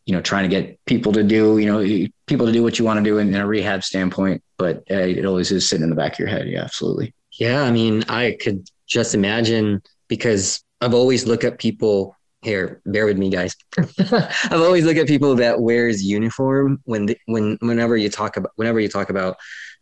you 0.05 0.13
know 0.13 0.21
trying 0.21 0.43
to 0.43 0.49
get 0.49 0.83
people 0.85 1.11
to 1.13 1.23
do 1.23 1.57
you 1.57 1.65
know 1.65 2.07
people 2.25 2.45
to 2.45 2.51
do 2.51 2.63
what 2.63 2.79
you 2.79 2.85
want 2.85 2.97
to 2.97 3.03
do 3.03 3.17
in, 3.17 3.29
in 3.29 3.41
a 3.41 3.47
rehab 3.47 3.83
standpoint 3.83 4.41
but 4.57 4.77
uh, 4.89 4.95
it 4.95 5.25
always 5.25 5.51
is 5.51 5.67
sitting 5.67 5.83
in 5.83 5.89
the 5.89 5.95
back 5.95 6.13
of 6.13 6.19
your 6.19 6.29
head. 6.29 6.47
Yeah 6.47 6.63
absolutely. 6.63 7.13
Yeah 7.33 7.61
i 7.63 7.71
mean 7.71 8.03
i 8.09 8.37
could 8.41 8.69
just 8.87 9.13
imagine 9.13 9.81
because 10.07 10.63
i've 10.81 10.93
always 10.93 11.25
looked 11.25 11.43
at 11.43 11.59
people 11.59 12.15
here 12.41 12.81
bear 12.85 13.05
with 13.05 13.17
me 13.17 13.29
guys. 13.29 13.55
I've 13.77 14.61
always 14.61 14.85
looked 14.85 14.99
at 14.99 15.07
people 15.07 15.35
that 15.35 15.59
wears 15.59 16.03
uniform 16.03 16.79
when 16.85 17.07
the, 17.07 17.17
when 17.25 17.57
whenever 17.61 17.97
you 17.97 18.09
talk 18.09 18.37
about 18.37 18.51
whenever 18.55 18.79
you 18.79 18.87
talk 18.87 19.09
about 19.09 19.37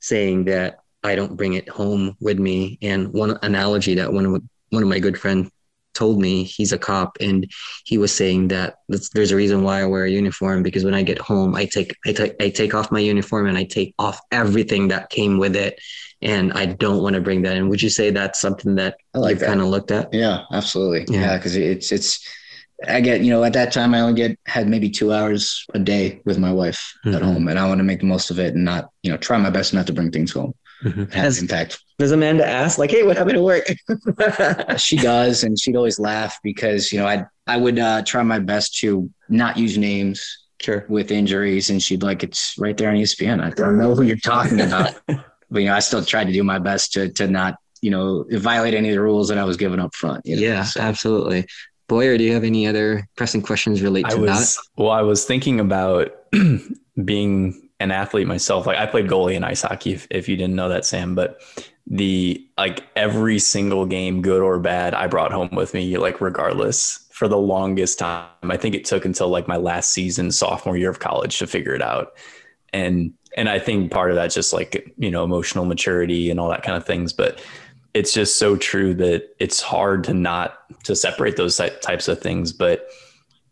saying 0.06 0.46
that 0.46 0.80
I 1.04 1.16
don't 1.16 1.36
bring 1.36 1.54
it 1.54 1.70
home 1.70 2.16
with 2.20 2.40
me. 2.40 2.78
And 2.82 3.14
one 3.14 3.38
analogy 3.42 3.96
that 3.96 4.12
one 4.12 4.26
of 4.26 4.42
one 4.70 4.84
of 4.84 4.90
my 4.90 5.00
good 5.00 5.20
friends 5.20 5.50
told 5.94 6.20
me, 6.20 6.44
he's 6.44 6.74
a 6.74 6.78
cop, 6.78 7.18
and 7.22 7.50
he 7.86 7.98
was 7.98 8.14
saying 8.14 8.50
that 8.50 8.76
there's 8.90 9.32
a 9.32 9.36
reason 9.36 9.64
why 9.64 9.82
I 9.82 9.86
wear 9.86 10.04
a 10.04 10.10
uniform 10.12 10.62
because 10.62 10.84
when 10.84 10.94
I 10.94 11.04
get 11.04 11.18
home, 11.18 11.56
I 11.56 11.66
take 11.66 11.96
I 12.06 12.12
take 12.12 12.36
I 12.42 12.50
take 12.50 12.74
off 12.74 12.92
my 12.92 13.00
uniform 13.00 13.48
and 13.48 13.58
I 13.58 13.64
take 13.64 13.96
off 13.98 14.20
everything 14.32 14.90
that 14.90 15.10
came 15.10 15.38
with 15.38 15.56
it, 15.56 15.80
and 16.22 16.54
I 16.54 16.66
don't 16.66 17.02
want 17.02 17.16
to 17.16 17.22
bring 17.22 17.42
that 17.44 17.58
in. 17.58 17.70
Would 17.70 17.82
you 17.82 17.90
say 17.90 18.12
that's 18.12 18.40
something 18.40 18.76
that 18.76 18.98
I 19.14 19.20
like 19.20 19.32
you've 19.32 19.48
kind 19.48 19.62
of 19.62 19.68
looked 19.68 19.92
at? 19.92 20.14
Yeah, 20.14 20.44
absolutely. 20.52 21.06
Yeah, 21.16 21.38
because 21.38 21.58
yeah, 21.58 21.66
it's 21.66 21.92
it's 21.92 22.28
I 22.88 23.00
get, 23.00 23.22
you 23.22 23.32
know, 23.32 23.44
at 23.44 23.54
that 23.54 23.72
time 23.72 23.94
I 23.94 24.02
only 24.02 24.16
get 24.16 24.40
had 24.46 24.68
maybe 24.68 24.90
two 24.90 25.14
hours 25.14 25.66
a 25.74 25.80
day 25.80 26.22
with 26.26 26.38
my 26.38 26.52
wife 26.52 26.94
mm-hmm. 27.06 27.16
at 27.16 27.22
home, 27.22 27.48
and 27.48 27.58
I 27.58 27.68
want 27.68 27.80
to 27.80 27.84
make 27.84 28.00
the 28.00 28.06
most 28.06 28.32
of 28.32 28.40
it 28.40 28.54
and 28.54 28.66
not, 28.66 28.90
you 29.02 29.12
know, 29.12 29.18
try 29.18 29.38
my 29.38 29.50
best 29.50 29.74
not 29.74 29.88
to 29.88 29.94
bring 29.94 30.12
things 30.12 30.32
home. 30.34 30.54
Mm-hmm. 30.84 31.06
Has 31.06 31.40
impact. 31.40 31.80
Does 31.98 32.12
Amanda 32.12 32.46
ask 32.46 32.78
like, 32.78 32.92
"Hey, 32.92 33.04
what 33.04 33.16
happened 33.16 33.38
to 33.38 33.42
work?" 33.42 33.66
she 34.78 34.98
does, 34.98 35.44
and 35.44 35.58
she'd 35.58 35.78
always 35.78 36.00
laugh 36.00 36.38
because 36.44 36.92
you 36.92 37.00
know 37.00 37.08
I 37.08 37.26
I 37.48 37.56
would 37.56 37.80
uh, 37.80 38.04
try 38.04 38.22
my 38.24 38.40
best 38.40 38.78
to 38.80 39.10
not 39.30 39.58
use 39.58 39.78
names 39.78 40.46
sure. 40.62 40.86
with 40.90 41.12
injuries, 41.12 41.70
and 41.70 41.82
she'd 41.82 42.04
like, 42.04 42.24
"It's 42.24 42.56
right 42.60 42.76
there 42.76 42.90
on 42.90 42.98
ESPN. 42.98 43.42
I 43.42 43.52
don't 43.52 43.78
know 43.78 43.96
who 43.96 44.04
you're 44.04 44.18
talking 44.18 44.60
about." 44.60 44.94
but 45.08 45.60
you 45.60 45.66
know, 45.68 45.76
I 45.76 45.80
still 45.80 46.04
tried 46.04 46.26
to 46.26 46.34
do 46.34 46.44
my 46.44 46.60
best 46.60 46.92
to 46.94 47.10
to 47.14 47.28
not 47.28 47.56
you 47.82 47.90
know 47.90 48.26
violate 48.32 48.74
any 48.74 48.90
of 48.90 48.96
the 48.96 49.02
rules 49.02 49.30
that 49.30 49.38
I 49.38 49.46
was 49.46 49.58
given 49.58 49.80
up 49.80 49.96
front. 49.96 50.26
You 50.26 50.36
know? 50.36 50.42
Yeah, 50.42 50.64
so. 50.66 50.82
absolutely. 50.82 51.48
Boyer, 51.88 52.18
do 52.18 52.24
you 52.24 52.34
have 52.34 52.44
any 52.44 52.68
other 52.68 53.08
pressing 53.16 53.42
questions 53.42 53.82
related 53.82 54.12
to 54.12 54.18
was, 54.18 54.56
that? 54.56 54.62
Well, 54.82 54.92
I 54.92 55.02
was 55.02 55.26
thinking 55.26 55.60
about 55.60 56.12
being 57.06 57.70
an 57.80 57.92
athlete 57.92 58.28
myself. 58.28 58.66
Like 58.66 58.78
I 58.78 58.86
played 58.86 59.08
goalie 59.08 59.36
in 59.36 59.44
ice 59.44 59.62
hockey, 59.62 59.94
if, 59.94 60.08
if 60.10 60.30
you 60.30 60.36
didn't 60.38 60.56
know 60.56 60.70
that, 60.70 60.86
Sam. 60.86 61.16
But 61.16 61.42
the 61.88 62.46
like 62.58 62.86
every 62.96 63.40
single 63.40 63.86
game, 63.86 64.22
good 64.22 64.42
or 64.42 64.60
bad, 64.60 64.94
I 64.94 65.08
brought 65.08 65.32
home 65.32 65.50
with 65.52 65.74
me, 65.74 65.98
like 65.98 66.22
regardless, 66.22 67.08
for 67.12 67.28
the 67.28 67.38
longest 67.38 68.00
time. 68.00 68.28
I 68.44 68.58
think 68.58 68.76
it 68.76 68.86
took 68.86 69.06
until 69.06 69.30
like 69.30 69.48
my 69.48 69.58
last 69.58 69.92
season, 69.92 70.32
sophomore 70.32 70.78
year 70.78 70.90
of 70.90 71.00
college, 71.00 71.38
to 71.40 71.48
figure 71.48 71.74
it 71.74 71.82
out. 71.82 72.14
And 72.74 73.14
and 73.38 73.50
I 73.50 73.60
think 73.60 73.92
part 73.92 74.10
of 74.10 74.16
that's 74.16 74.34
just 74.34 74.54
like 74.54 74.94
you 74.98 75.12
know 75.12 75.24
emotional 75.24 75.66
maturity 75.66 76.30
and 76.32 76.40
all 76.40 76.50
that 76.50 76.64
kind 76.64 76.78
of 76.78 76.86
things. 76.86 77.14
But 77.14 77.44
it's 77.96 78.14
just 78.14 78.38
so 78.38 78.56
true 78.56 78.94
that 78.94 79.36
it's 79.40 79.62
hard 79.62 80.04
to 80.04 80.14
not 80.14 80.60
to 80.84 80.96
separate 80.96 81.38
those 81.38 81.58
types 81.58 82.08
of 82.08 82.22
things 82.22 82.54
but 82.54 82.88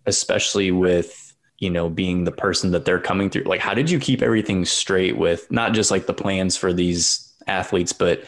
especially 0.06 0.70
with 0.70 1.34
you 1.58 1.70
know 1.70 1.90
being 1.90 2.24
the 2.26 2.32
person 2.32 2.72
that 2.72 2.86
they're 2.86 3.00
coming 3.00 3.30
through 3.30 3.44
like 3.44 3.60
how 3.60 3.74
did 3.74 3.90
you 3.90 4.00
keep 4.00 4.22
everything 4.22 4.66
straight 4.66 5.18
with 5.18 5.50
not 5.50 5.74
just 5.74 5.90
like 5.90 6.06
the 6.06 6.14
plans 6.14 6.56
for 6.56 6.72
these 6.72 7.34
athletes 7.48 7.94
but 7.94 8.24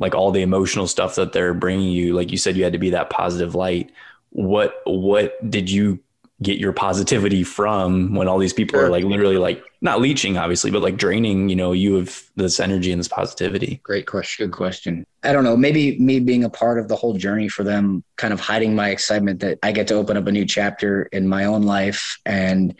like 0.00 0.14
all 0.14 0.32
the 0.32 0.42
emotional 0.42 0.88
stuff 0.88 1.14
that 1.14 1.32
they're 1.32 1.54
bringing 1.54 1.90
you? 1.90 2.14
Like 2.14 2.32
you 2.32 2.38
said 2.38 2.56
you 2.56 2.64
had 2.64 2.72
to 2.72 2.78
be 2.78 2.90
that 2.90 3.10
positive 3.10 3.54
light. 3.54 3.92
What 4.30 4.80
what 4.84 5.48
did 5.48 5.70
you 5.70 6.00
get 6.42 6.58
your 6.58 6.72
positivity 6.72 7.44
from 7.44 8.14
when 8.14 8.26
all 8.26 8.38
these 8.38 8.52
people 8.52 8.78
sure. 8.78 8.86
are 8.86 8.90
like 8.90 9.04
literally 9.04 9.36
like 9.36 9.62
not 9.82 10.00
leeching 10.00 10.38
obviously 10.38 10.70
but 10.70 10.82
like 10.82 10.96
draining 10.96 11.48
you 11.48 11.56
know 11.56 11.72
you 11.72 11.96
of 11.96 12.22
this 12.36 12.58
energy 12.58 12.92
and 12.92 12.98
this 12.98 13.08
positivity 13.08 13.80
great 13.82 14.06
question 14.06 14.46
good 14.46 14.56
question 14.56 15.06
i 15.22 15.32
don't 15.32 15.44
know 15.44 15.56
maybe 15.56 15.98
me 15.98 16.18
being 16.18 16.44
a 16.44 16.50
part 16.50 16.78
of 16.78 16.88
the 16.88 16.96
whole 16.96 17.14
journey 17.14 17.48
for 17.48 17.62
them 17.62 18.02
kind 18.16 18.32
of 18.32 18.40
hiding 18.40 18.74
my 18.74 18.88
excitement 18.88 19.40
that 19.40 19.58
i 19.62 19.70
get 19.70 19.86
to 19.86 19.94
open 19.94 20.16
up 20.16 20.26
a 20.26 20.32
new 20.32 20.46
chapter 20.46 21.02
in 21.12 21.28
my 21.28 21.44
own 21.44 21.62
life 21.62 22.18
and 22.24 22.74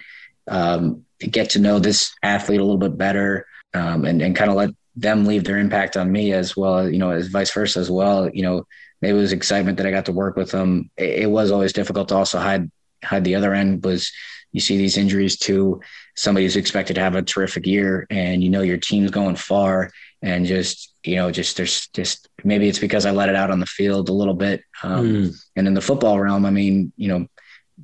um, 0.49 1.05
get 1.19 1.51
to 1.51 1.59
know 1.59 1.79
this 1.79 2.15
athlete 2.23 2.61
a 2.61 2.65
little 2.65 2.79
bit 2.79 2.97
better 2.97 3.47
um, 3.75 4.05
and, 4.05 4.21
and 4.23 4.35
kind 4.35 4.51
of 4.51 4.57
let 4.57 4.71
them 4.97 5.25
leave 5.25 5.45
their 5.45 5.59
impact 5.59 5.97
on 5.97 6.11
me 6.11 6.33
as 6.33 6.57
well, 6.57 6.89
you 6.89 6.99
know, 6.99 7.11
as 7.11 7.29
vice 7.29 7.53
versa 7.53 7.79
as 7.79 7.91
well. 7.91 8.29
You 8.29 8.43
know, 8.43 8.67
it 9.03 9.13
was 9.13 9.33
excitement 9.33 9.79
that 9.79 9.87
I 9.87 9.91
got 9.91 10.07
to 10.07 10.13
work 10.13 10.37
with 10.37 10.51
them. 10.51 10.91
It, 10.97 11.21
it 11.21 11.31
was 11.31 11.51
always 11.51 11.73
difficult 11.73 12.09
to 12.09 12.17
also 12.17 12.39
hide 12.39 12.71
hide 13.05 13.25
the 13.25 13.35
other 13.35 13.55
end 13.55 13.85
was 13.85 14.11
you 14.53 14.61
see 14.61 14.77
these 14.77 14.97
injuries 14.97 15.37
to 15.39 15.81
somebody 16.17 16.45
who's 16.45 16.57
expected 16.57 16.95
to 16.95 17.01
have 17.01 17.15
a 17.15 17.23
terrific 17.23 17.67
year 17.67 18.07
and 18.11 18.43
you 18.43 18.51
know 18.51 18.63
your 18.63 18.77
team's 18.77 19.11
going 19.11 19.37
far 19.37 19.91
and 20.23 20.47
just 20.47 20.95
you 21.05 21.17
know 21.17 21.31
just 21.31 21.57
there's 21.57 21.89
just 21.89 22.29
maybe 22.45 22.69
it's 22.69 22.79
because 22.79 23.07
I 23.07 23.11
let 23.11 23.29
it 23.29 23.37
out 23.37 23.51
on 23.51 23.61
the 23.61 23.67
field 23.67 24.09
a 24.09 24.13
little 24.13 24.35
bit 24.35 24.63
um, 24.83 25.07
mm. 25.07 25.45
and 25.57 25.67
in 25.67 25.75
the 25.75 25.81
football 25.81 26.19
realm 26.19 26.45
I 26.45 26.51
mean 26.51 26.93
you 26.97 27.09
know 27.09 27.27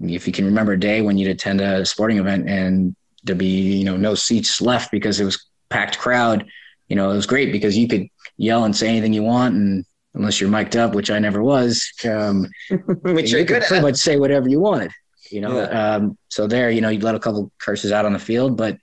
if 0.01 0.27
you 0.27 0.33
can 0.33 0.45
remember 0.45 0.73
a 0.73 0.81
day 0.81 1.01
when 1.01 1.17
you'd 1.17 1.31
attend 1.31 1.61
a 1.61 1.87
sporting 1.87 2.19
event 2.19 2.49
and 2.49 2.95
there'd 3.25 3.39
be 3.39 3.79
you 3.79 3.85
know 3.85 3.97
no 3.97 4.15
seats 4.15 4.61
left 4.61 4.91
because 4.91 5.21
it 5.21 5.25
was 5.25 5.47
packed 5.69 5.99
crowd 5.99 6.47
you 6.89 6.97
know 6.97 7.11
it 7.11 7.15
was 7.15 7.27
great 7.27 7.53
because 7.53 7.77
you 7.77 7.89
could 7.89 8.07
yell 8.37 8.65
and 8.65 8.77
say 8.77 8.89
anything 8.89 9.13
you 9.13 9.23
want 9.23 9.55
and 9.55 9.85
unless 10.15 10.41
you're 10.41 10.51
mic'd 10.51 10.77
up 10.77 10.95
which 10.95 11.11
I 11.11 11.19
never 11.19 11.43
was 11.43 11.91
um, 12.05 12.47
which 13.03 13.33
you 13.33 13.45
could 13.45 13.63
pretty 13.63 13.83
much 13.83 13.97
say 13.97 14.19
whatever 14.19 14.49
you 14.49 14.61
wanted 14.61 14.91
you 15.31 15.41
know 15.41 15.61
yeah. 15.61 15.95
um, 15.97 16.19
so 16.29 16.47
there 16.47 16.71
you 16.71 16.81
know 16.81 16.89
you 16.89 17.01
let 17.01 17.15
a 17.15 17.21
couple 17.21 17.51
curses 17.59 17.93
out 17.93 18.05
on 18.05 18.13
the 18.13 18.19
field 18.19 18.57
but 18.57 18.79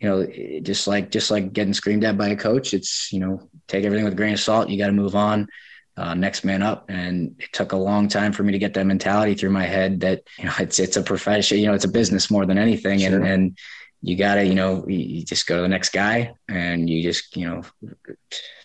you 0.00 0.08
know 0.08 0.26
just 0.62 0.86
like 0.86 1.10
just 1.10 1.30
like 1.30 1.52
getting 1.52 1.74
screamed 1.74 2.04
at 2.04 2.18
by 2.18 2.28
a 2.28 2.36
coach 2.36 2.74
it's 2.74 3.12
you 3.12 3.20
know 3.20 3.48
take 3.68 3.84
everything 3.84 4.04
with 4.04 4.14
a 4.14 4.16
grain 4.16 4.32
of 4.32 4.40
salt 4.40 4.68
you 4.68 4.78
got 4.78 4.86
to 4.86 4.92
move 4.92 5.14
on 5.14 5.48
uh, 5.96 6.14
next 6.14 6.44
man 6.44 6.62
up. 6.62 6.86
And 6.88 7.36
it 7.38 7.52
took 7.52 7.72
a 7.72 7.76
long 7.76 8.08
time 8.08 8.32
for 8.32 8.42
me 8.42 8.52
to 8.52 8.58
get 8.58 8.74
that 8.74 8.86
mentality 8.86 9.34
through 9.34 9.50
my 9.50 9.64
head 9.64 10.00
that, 10.00 10.22
you 10.38 10.44
know, 10.44 10.52
it's, 10.58 10.78
it's 10.78 10.96
a 10.96 11.02
profession, 11.02 11.58
you 11.58 11.66
know, 11.66 11.74
it's 11.74 11.84
a 11.84 11.88
business 11.88 12.30
more 12.30 12.46
than 12.46 12.58
anything. 12.58 13.00
Sure. 13.00 13.16
And, 13.16 13.26
and 13.26 13.58
you 14.00 14.16
gotta, 14.16 14.44
you 14.44 14.54
know, 14.54 14.86
you 14.88 15.24
just 15.24 15.46
go 15.46 15.56
to 15.56 15.62
the 15.62 15.68
next 15.68 15.90
guy 15.90 16.32
and 16.48 16.90
you 16.90 17.02
just, 17.02 17.36
you 17.36 17.46
know, 17.46 17.62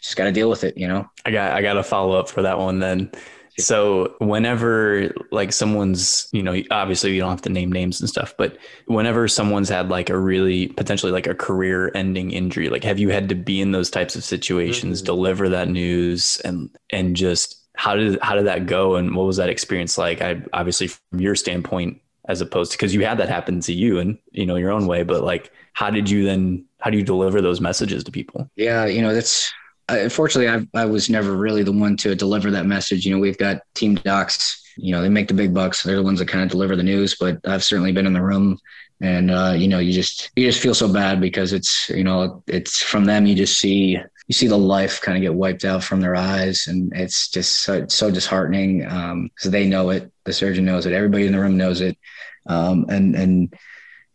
just 0.01 0.15
got 0.15 0.25
to 0.25 0.31
deal 0.31 0.50
with 0.50 0.63
it, 0.63 0.77
you 0.77 0.88
know? 0.88 1.07
I 1.25 1.31
got, 1.31 1.51
I 1.51 1.62
got 1.62 1.74
to 1.74 1.83
follow 1.83 2.17
up 2.17 2.29
for 2.29 2.41
that 2.43 2.57
one 2.57 2.79
then. 2.79 3.12
So 3.59 4.15
whenever 4.19 5.11
like 5.31 5.51
someone's, 5.51 6.27
you 6.31 6.43
know, 6.43 6.61
obviously 6.69 7.13
you 7.13 7.19
don't 7.19 7.31
have 7.31 7.41
to 7.43 7.49
name 7.49 7.71
names 7.71 7.99
and 7.99 8.09
stuff, 8.09 8.33
but 8.37 8.57
whenever 8.85 9.27
someone's 9.27 9.69
had 9.69 9.89
like 9.89 10.09
a 10.09 10.17
really 10.17 10.67
potentially 10.67 11.11
like 11.11 11.25
a 11.27 11.33
career 11.33 11.91
ending 11.95 12.31
injury, 12.31 12.69
like 12.69 12.83
have 12.83 12.99
you 12.99 13.09
had 13.09 13.29
to 13.29 13.35
be 13.35 13.59
in 13.59 13.71
those 13.71 13.89
types 13.89 14.15
of 14.15 14.23
situations, 14.23 14.99
mm-hmm. 14.99 15.05
deliver 15.05 15.49
that 15.49 15.69
news 15.69 16.39
and 16.45 16.69
and 16.91 17.15
just 17.15 17.63
how 17.75 17.95
did 17.95 18.19
how 18.21 18.35
did 18.35 18.45
that 18.45 18.67
go 18.67 18.95
and 18.95 19.15
what 19.15 19.25
was 19.25 19.37
that 19.37 19.49
experience 19.49 19.97
like? 19.97 20.21
I 20.21 20.41
obviously 20.53 20.87
from 20.87 21.19
your 21.19 21.35
standpoint 21.35 22.01
as 22.27 22.41
opposed 22.41 22.71
to 22.71 22.77
because 22.77 22.93
you 22.93 23.05
had 23.05 23.17
that 23.17 23.29
happen 23.29 23.59
to 23.61 23.73
you 23.73 23.99
and 23.99 24.17
you 24.31 24.45
know 24.45 24.55
your 24.55 24.71
own 24.71 24.85
way, 24.85 25.01
but 25.03 25.23
like 25.23 25.51
how 25.73 25.89
did 25.89 26.09
you 26.09 26.25
then 26.25 26.65
how 26.79 26.89
do 26.89 26.97
you 26.97 27.03
deliver 27.03 27.41
those 27.41 27.59
messages 27.61 28.03
to 28.03 28.11
people? 28.11 28.49
Yeah, 28.55 28.85
you 28.85 29.01
know, 29.01 29.13
that's 29.13 29.51
unfortunately, 29.89 30.67
I, 30.75 30.82
I 30.82 30.86
was 30.86 31.10
never 31.10 31.36
really 31.36 31.63
the 31.63 31.72
one 31.72 31.98
to 31.98 32.15
deliver 32.15 32.51
that 32.51 32.65
message. 32.65 33.06
You 33.06 33.15
know, 33.15 33.20
we've 33.20 33.38
got 33.38 33.62
team 33.74 33.96
docs. 33.96 34.63
You 34.77 34.91
know, 34.91 35.01
they 35.01 35.10
make 35.10 35.27
the 35.27 35.34
big 35.34 35.53
bucks. 35.53 35.84
They're 35.84 35.96
the 35.96 36.03
ones 36.03 36.20
that 36.20 36.27
kind 36.27 36.44
of 36.44 36.50
deliver 36.50 36.75
the 36.75 36.84
news. 36.84 37.15
But 37.15 37.39
I've 37.48 37.63
certainly 37.63 37.91
been 37.91 38.06
in 38.06 38.13
the 38.13 38.22
room, 38.22 38.60
and 39.01 39.32
uh, 39.32 39.53
you 39.58 39.67
know, 39.67 39.79
you 39.79 39.91
just 39.91 40.32
you 40.36 40.46
just 40.46 40.62
feel 40.62 40.75
so 40.75 40.91
bad 40.91 41.20
because 41.20 41.53
it's 41.53 41.89
you 41.89 42.03
know 42.03 42.44
it's 42.48 42.82
from 42.82 43.06
them. 43.06 43.25
You 43.25 43.36
just 43.36 43.60
see 43.60 43.98
you 44.27 44.34
see 44.34 44.48
the 44.48 44.58
life 44.58 45.01
kind 45.01 45.17
of 45.17 45.22
get 45.22 45.34
wiped 45.34 45.65
out 45.65 45.84
from 45.84 46.01
their 46.01 46.15
eyes, 46.15 46.67
and 46.67 46.91
it's 46.96 47.29
just 47.29 47.62
so, 47.62 47.88
so 47.88 48.12
disheartening 48.12 48.86
um, 48.86 49.29
they 49.46 49.67
know 49.67 49.89
it. 49.89 50.12
The 50.25 50.34
surgeon 50.34 50.65
knows 50.65 50.86
it. 50.86 50.94
Everybody 50.94 51.25
in 51.25 51.32
the 51.32 51.39
room 51.39 51.58
knows 51.58 51.82
it, 51.82 51.98
um, 52.46 52.86
and 52.89 53.15
and 53.15 53.53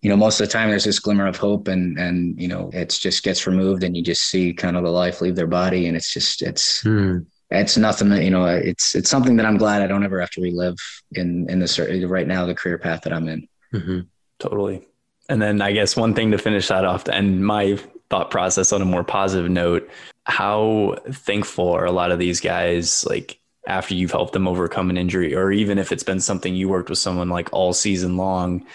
you 0.03 0.11
know, 0.11 0.17
most 0.17 0.41
of 0.41 0.47
the 0.47 0.53
time 0.53 0.69
there's 0.69 0.85
this 0.85 0.99
glimmer 0.99 1.27
of 1.27 1.37
hope 1.37 1.69
and, 1.69 1.97
and, 1.97 2.41
you 2.41 2.49
know, 2.49 2.71
it's 2.73 2.99
just 2.99 3.23
gets 3.23 3.47
removed 3.47 3.85
and 3.85 3.97
you 3.97 4.03
just 4.03 4.23
see 4.23 4.53
kind 4.53 4.77
of 4.77 4.83
the 4.83 4.91
life 4.91 5.21
leave 5.21 5.37
their 5.37 5.47
body. 5.47 5.87
And 5.87 5.97
it's 5.97 6.13
just, 6.13 6.43
it's, 6.43 6.83
hmm. 6.83 7.19
it's 7.51 7.77
nothing 7.77 8.09
that, 8.09 8.25
you 8.25 8.31
know, 8.31 8.45
it's, 8.45 8.97
it's 8.97 9.09
something 9.09 9.37
that 9.37 9.47
I'm 9.47 9.57
glad 9.57 9.81
I 9.81 9.87
don't 9.87 10.05
ever 10.05 10.21
have 10.21 10.31
to 10.31 10.43
relive 10.43 10.77
in, 11.13 11.49
in 11.49 11.61
this 11.61 11.79
right 11.79 12.27
now, 12.27 12.45
the 12.45 12.55
career 12.55 12.79
path 12.79 13.03
that 13.03 13.13
I'm 13.13 13.29
in. 13.29 13.49
Mm-hmm. 13.73 14.01
Totally. 14.41 14.89
And 15.29 15.41
then 15.41 15.63
I 15.63 15.71
guess 15.71 15.97
one 15.97 16.15
thing 16.15 16.33
to 16.33 16.39
finish 16.39 16.67
that 16.67 16.85
off 16.85 17.05
to 17.05 17.15
end 17.15 17.47
my 17.47 17.79
thought 18.11 18.31
process 18.31 18.73
on 18.73 18.83
a 18.83 18.85
more 18.85 19.05
positive 19.05 19.51
note, 19.51 19.89
how 20.25 20.97
thankful 21.13 21.71
are 21.71 21.85
a 21.85 21.93
lot 21.93 22.11
of 22.11 22.19
these 22.19 22.41
guys 22.41 23.05
like 23.09 23.39
after 23.69 23.95
you've 23.95 24.11
helped 24.11 24.33
them 24.33 24.49
overcome 24.49 24.91
an 24.91 24.99
injury, 24.99 25.37
or 25.37 25.53
even 25.53 25.79
if 25.79 25.93
it's 25.93 26.03
been 26.03 26.19
something 26.19 26.57
you 26.57 26.69
worked 26.69 26.91
with 26.91 26.99
someone 26.99 27.29
like 27.29 27.49
all 27.53 27.73
season 27.73 28.17
long 28.17 28.67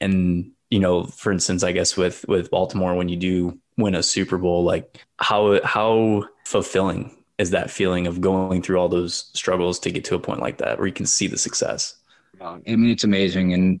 and 0.00 0.52
you 0.70 0.78
know, 0.78 1.04
for 1.04 1.32
instance, 1.32 1.62
I 1.62 1.72
guess 1.72 1.96
with 1.96 2.24
with 2.28 2.50
Baltimore, 2.50 2.94
when 2.94 3.08
you 3.08 3.16
do 3.16 3.58
win 3.76 3.94
a 3.94 4.02
Super 4.02 4.38
Bowl, 4.38 4.62
like 4.64 4.98
how 5.18 5.60
how 5.64 6.24
fulfilling 6.46 7.16
is 7.38 7.50
that 7.50 7.70
feeling 7.70 8.06
of 8.06 8.20
going 8.20 8.62
through 8.62 8.78
all 8.78 8.88
those 8.88 9.30
struggles 9.34 9.78
to 9.80 9.90
get 9.90 10.04
to 10.04 10.14
a 10.14 10.20
point 10.20 10.40
like 10.40 10.58
that 10.58 10.78
where 10.78 10.86
you 10.86 10.92
can 10.92 11.06
see 11.06 11.26
the 11.26 11.38
success? 11.38 11.96
I 12.66 12.76
mean, 12.76 12.90
it's 12.90 13.04
amazing, 13.04 13.52
and 13.52 13.80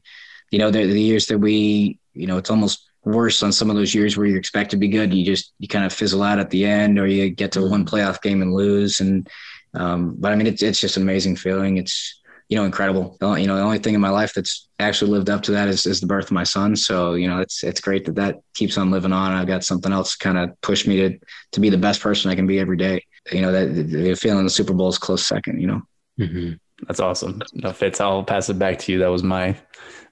you 0.50 0.58
know, 0.58 0.70
the, 0.70 0.84
the 0.84 1.00
years 1.00 1.26
that 1.26 1.38
we, 1.38 1.98
you 2.12 2.26
know, 2.26 2.36
it's 2.36 2.50
almost 2.50 2.90
worse 3.04 3.42
on 3.42 3.52
some 3.52 3.70
of 3.70 3.76
those 3.76 3.94
years 3.94 4.16
where 4.16 4.26
you 4.26 4.36
expect 4.36 4.70
to 4.72 4.76
be 4.76 4.88
good. 4.88 5.14
You 5.14 5.24
just 5.24 5.52
you 5.58 5.68
kind 5.68 5.84
of 5.84 5.92
fizzle 5.92 6.22
out 6.22 6.40
at 6.40 6.50
the 6.50 6.64
end, 6.64 6.98
or 6.98 7.06
you 7.06 7.30
get 7.30 7.52
to 7.52 7.68
one 7.68 7.86
playoff 7.86 8.20
game 8.20 8.42
and 8.42 8.52
lose. 8.52 9.00
And 9.00 9.28
um, 9.74 10.16
but 10.18 10.32
I 10.32 10.36
mean, 10.36 10.48
it's 10.48 10.62
it's 10.62 10.80
just 10.80 10.96
an 10.96 11.04
amazing 11.04 11.36
feeling. 11.36 11.76
It's 11.76 12.19
you 12.50 12.56
know, 12.56 12.64
incredible. 12.64 13.16
You 13.20 13.46
know, 13.46 13.54
the 13.54 13.62
only 13.62 13.78
thing 13.78 13.94
in 13.94 14.00
my 14.00 14.10
life 14.10 14.34
that's 14.34 14.68
actually 14.80 15.12
lived 15.12 15.30
up 15.30 15.40
to 15.44 15.52
that 15.52 15.68
is, 15.68 15.86
is 15.86 16.00
the 16.00 16.08
birth 16.08 16.26
of 16.26 16.32
my 16.32 16.42
son. 16.42 16.74
So, 16.74 17.14
you 17.14 17.28
know, 17.28 17.38
it's, 17.38 17.62
it's 17.62 17.80
great 17.80 18.04
that 18.06 18.16
that 18.16 18.40
keeps 18.54 18.76
on 18.76 18.90
living 18.90 19.12
on. 19.12 19.30
I've 19.30 19.46
got 19.46 19.62
something 19.62 19.92
else 19.92 20.16
kind 20.16 20.36
of 20.36 20.60
push 20.60 20.84
me 20.84 20.96
to, 20.96 21.18
to 21.52 21.60
be 21.60 21.70
the 21.70 21.78
best 21.78 22.00
person 22.00 22.28
I 22.28 22.34
can 22.34 22.48
be 22.48 22.58
every 22.58 22.76
day. 22.76 23.04
You 23.30 23.42
know, 23.42 23.52
that 23.52 23.66
the 23.72 24.14
feeling 24.16 24.42
the 24.42 24.50
Super 24.50 24.72
Bowl 24.72 24.88
is 24.88 24.98
close 24.98 25.24
second, 25.24 25.60
you 25.60 25.68
know? 25.68 25.82
Mm-hmm. 26.18 26.52
That's 26.88 26.98
awesome. 26.98 27.40
No, 27.54 27.72
Fitz, 27.72 28.00
I'll 28.00 28.24
pass 28.24 28.48
it 28.50 28.58
back 28.58 28.80
to 28.80 28.92
you. 28.92 28.98
That 28.98 29.12
was 29.12 29.22
my, 29.22 29.56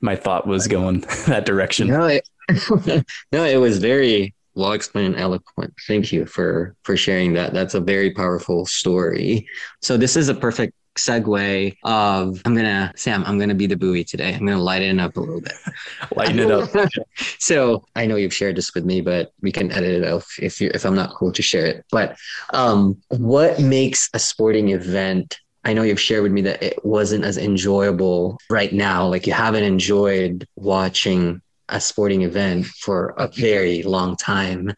my 0.00 0.14
thought 0.14 0.46
was 0.46 0.68
going 0.68 1.00
that 1.26 1.44
direction. 1.44 1.88
No, 1.88 2.04
it, 2.04 2.28
no, 3.32 3.44
it 3.44 3.56
was 3.56 3.78
very 3.78 4.32
well 4.54 4.72
explained 4.72 5.14
and 5.14 5.22
eloquent. 5.22 5.74
Thank 5.88 6.12
you 6.12 6.24
for, 6.24 6.76
for 6.84 6.96
sharing 6.96 7.32
that. 7.32 7.52
That's 7.52 7.74
a 7.74 7.80
very 7.80 8.12
powerful 8.12 8.64
story. 8.64 9.48
So 9.82 9.96
this 9.96 10.16
is 10.16 10.28
a 10.28 10.34
perfect 10.34 10.74
segue 10.98 11.76
of 11.84 12.42
I'm 12.44 12.54
gonna 12.54 12.92
Sam, 12.96 13.24
I'm 13.24 13.38
gonna 13.38 13.54
be 13.54 13.66
the 13.66 13.76
buoy 13.76 14.04
today. 14.04 14.34
I'm 14.34 14.44
gonna 14.44 14.62
lighten 14.62 14.98
it 14.98 15.02
up 15.02 15.16
a 15.16 15.20
little 15.20 15.40
bit. 15.40 15.54
lighten 16.16 16.38
it 16.38 16.50
up. 16.50 16.70
so 17.38 17.84
I 17.96 18.06
know 18.06 18.16
you've 18.16 18.34
shared 18.34 18.56
this 18.56 18.74
with 18.74 18.84
me, 18.84 19.00
but 19.00 19.32
we 19.40 19.52
can 19.52 19.72
edit 19.72 20.02
it 20.02 20.04
out 20.04 20.24
if 20.40 20.60
you 20.60 20.70
if 20.74 20.84
I'm 20.84 20.94
not 20.94 21.14
cool 21.14 21.32
to 21.32 21.42
share 21.42 21.66
it. 21.66 21.84
But 21.90 22.16
um, 22.52 23.00
what 23.08 23.60
makes 23.60 24.10
a 24.14 24.18
sporting 24.18 24.70
event? 24.70 25.38
I 25.64 25.72
know 25.72 25.82
you've 25.82 26.00
shared 26.00 26.22
with 26.22 26.32
me 26.32 26.42
that 26.42 26.62
it 26.62 26.84
wasn't 26.84 27.24
as 27.24 27.36
enjoyable 27.36 28.38
right 28.50 28.72
now. 28.72 29.06
Like 29.06 29.26
you 29.26 29.32
haven't 29.32 29.64
enjoyed 29.64 30.46
watching 30.56 31.42
a 31.68 31.80
sporting 31.80 32.22
event 32.22 32.66
for 32.66 33.14
a 33.18 33.28
very 33.28 33.82
long 33.82 34.16
time. 34.16 34.72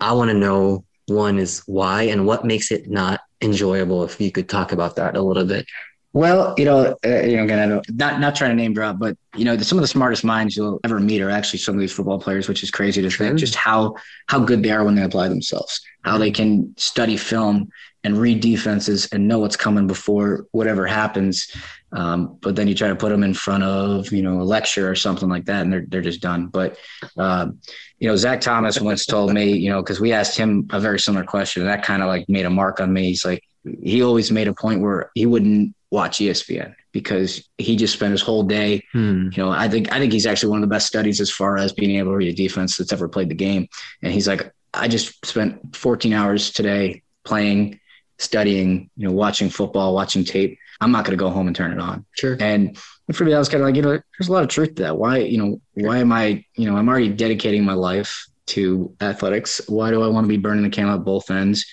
I 0.00 0.12
want 0.12 0.30
to 0.30 0.36
know 0.36 0.84
one 1.06 1.38
is 1.38 1.62
why 1.66 2.04
and 2.04 2.26
what 2.26 2.44
makes 2.44 2.70
it 2.70 2.88
not 2.88 3.20
enjoyable 3.42 4.04
if 4.04 4.20
you 4.20 4.30
could 4.30 4.48
talk 4.48 4.72
about 4.72 4.96
that 4.96 5.16
a 5.16 5.22
little 5.22 5.44
bit 5.44 5.66
well, 6.12 6.54
you 6.58 6.64
know, 6.64 6.96
uh, 7.06 7.20
you 7.22 7.36
know, 7.36 7.44
again, 7.44 7.58
I 7.60 7.66
don't 7.66 7.96
not 7.96 8.20
not 8.20 8.34
trying 8.34 8.50
to 8.50 8.56
name 8.56 8.74
drop, 8.74 8.98
but 8.98 9.16
you 9.36 9.44
know, 9.44 9.54
the, 9.54 9.64
some 9.64 9.78
of 9.78 9.82
the 9.82 9.88
smartest 9.88 10.24
minds 10.24 10.56
you'll 10.56 10.80
ever 10.82 10.98
meet 10.98 11.22
are 11.22 11.30
actually 11.30 11.60
some 11.60 11.76
of 11.76 11.80
these 11.80 11.92
football 11.92 12.18
players, 12.18 12.48
which 12.48 12.64
is 12.64 12.70
crazy 12.70 13.00
to 13.00 13.08
True. 13.08 13.26
think 13.26 13.38
just 13.38 13.54
how 13.54 13.94
how 14.26 14.40
good 14.40 14.62
they 14.62 14.72
are 14.72 14.82
when 14.82 14.96
they 14.96 15.02
apply 15.02 15.28
themselves, 15.28 15.80
how 16.02 16.18
they 16.18 16.32
can 16.32 16.74
study 16.76 17.16
film 17.16 17.68
and 18.02 18.18
read 18.18 18.40
defenses 18.40 19.08
and 19.12 19.28
know 19.28 19.38
what's 19.38 19.56
coming 19.56 19.86
before 19.86 20.46
whatever 20.50 20.84
happens. 20.84 21.54
Um, 21.92 22.38
but 22.40 22.54
then 22.54 22.68
you 22.68 22.74
try 22.74 22.88
to 22.88 22.96
put 22.96 23.10
them 23.10 23.24
in 23.24 23.34
front 23.34 23.64
of 23.64 24.12
you 24.12 24.22
know 24.22 24.40
a 24.40 24.44
lecture 24.44 24.88
or 24.88 24.94
something 24.94 25.28
like 25.28 25.46
that, 25.46 25.62
and 25.62 25.72
they're 25.72 25.84
they're 25.88 26.00
just 26.00 26.20
done. 26.20 26.46
But 26.46 26.76
um, 27.16 27.60
you 27.98 28.08
know, 28.08 28.16
Zach 28.16 28.40
Thomas 28.40 28.80
once 28.80 29.06
told 29.06 29.32
me, 29.32 29.52
you 29.52 29.70
know, 29.70 29.82
because 29.82 30.00
we 30.00 30.12
asked 30.12 30.36
him 30.36 30.68
a 30.70 30.80
very 30.80 31.00
similar 31.00 31.24
question, 31.24 31.62
and 31.62 31.70
that 31.70 31.84
kind 31.84 32.02
of 32.02 32.08
like 32.08 32.28
made 32.28 32.46
a 32.46 32.50
mark 32.50 32.80
on 32.80 32.92
me. 32.92 33.04
He's 33.06 33.24
like, 33.24 33.42
he 33.82 34.02
always 34.02 34.30
made 34.30 34.48
a 34.48 34.54
point 34.54 34.80
where 34.80 35.10
he 35.14 35.26
wouldn't 35.26 35.74
watch 35.90 36.18
ESPN 36.18 36.74
because 36.92 37.48
he 37.58 37.76
just 37.76 37.94
spent 37.94 38.12
his 38.12 38.22
whole 38.22 38.42
day. 38.42 38.84
Hmm. 38.92 39.28
You 39.32 39.42
know, 39.42 39.50
I 39.50 39.68
think 39.68 39.92
I 39.92 39.98
think 39.98 40.12
he's 40.12 40.26
actually 40.26 40.50
one 40.50 40.62
of 40.62 40.68
the 40.68 40.74
best 40.74 40.86
studies 40.86 41.20
as 41.20 41.30
far 41.30 41.58
as 41.58 41.72
being 41.72 41.96
able 41.96 42.12
to 42.12 42.16
read 42.16 42.32
a 42.32 42.36
defense 42.36 42.76
that's 42.76 42.92
ever 42.92 43.08
played 43.08 43.28
the 43.28 43.34
game. 43.34 43.68
And 44.02 44.12
he's 44.12 44.28
like, 44.28 44.52
I 44.72 44.88
just 44.88 45.24
spent 45.26 45.74
14 45.76 46.12
hours 46.12 46.52
today 46.52 47.02
playing, 47.24 47.80
studying, 48.18 48.90
you 48.96 49.08
know, 49.08 49.14
watching 49.14 49.50
football, 49.50 49.94
watching 49.94 50.24
tape. 50.24 50.58
I'm 50.80 50.92
not 50.92 51.04
going 51.04 51.16
to 51.16 51.22
go 51.22 51.30
home 51.30 51.46
and 51.46 51.54
turn 51.54 51.72
it 51.72 51.78
on. 51.78 52.06
Sure. 52.12 52.36
And 52.40 52.78
for 53.12 53.24
me, 53.24 53.34
I 53.34 53.38
was 53.38 53.48
kind 53.48 53.62
of 53.62 53.66
like, 53.66 53.76
you 53.76 53.82
know, 53.82 53.90
there's 53.90 54.28
a 54.28 54.32
lot 54.32 54.42
of 54.42 54.48
truth 54.48 54.76
to 54.76 54.82
that. 54.84 54.96
Why, 54.96 55.18
you 55.18 55.38
know, 55.38 55.60
why 55.74 55.98
am 55.98 56.12
I, 56.12 56.44
you 56.56 56.70
know, 56.70 56.76
I'm 56.76 56.88
already 56.88 57.10
dedicating 57.10 57.64
my 57.64 57.74
life 57.74 58.26
to 58.48 58.94
athletics. 59.00 59.60
Why 59.68 59.90
do 59.90 60.02
I 60.02 60.08
want 60.08 60.24
to 60.24 60.28
be 60.28 60.36
burning 60.36 60.64
the 60.64 60.70
candle 60.70 60.94
at 60.94 61.04
both 61.04 61.30
ends? 61.30 61.64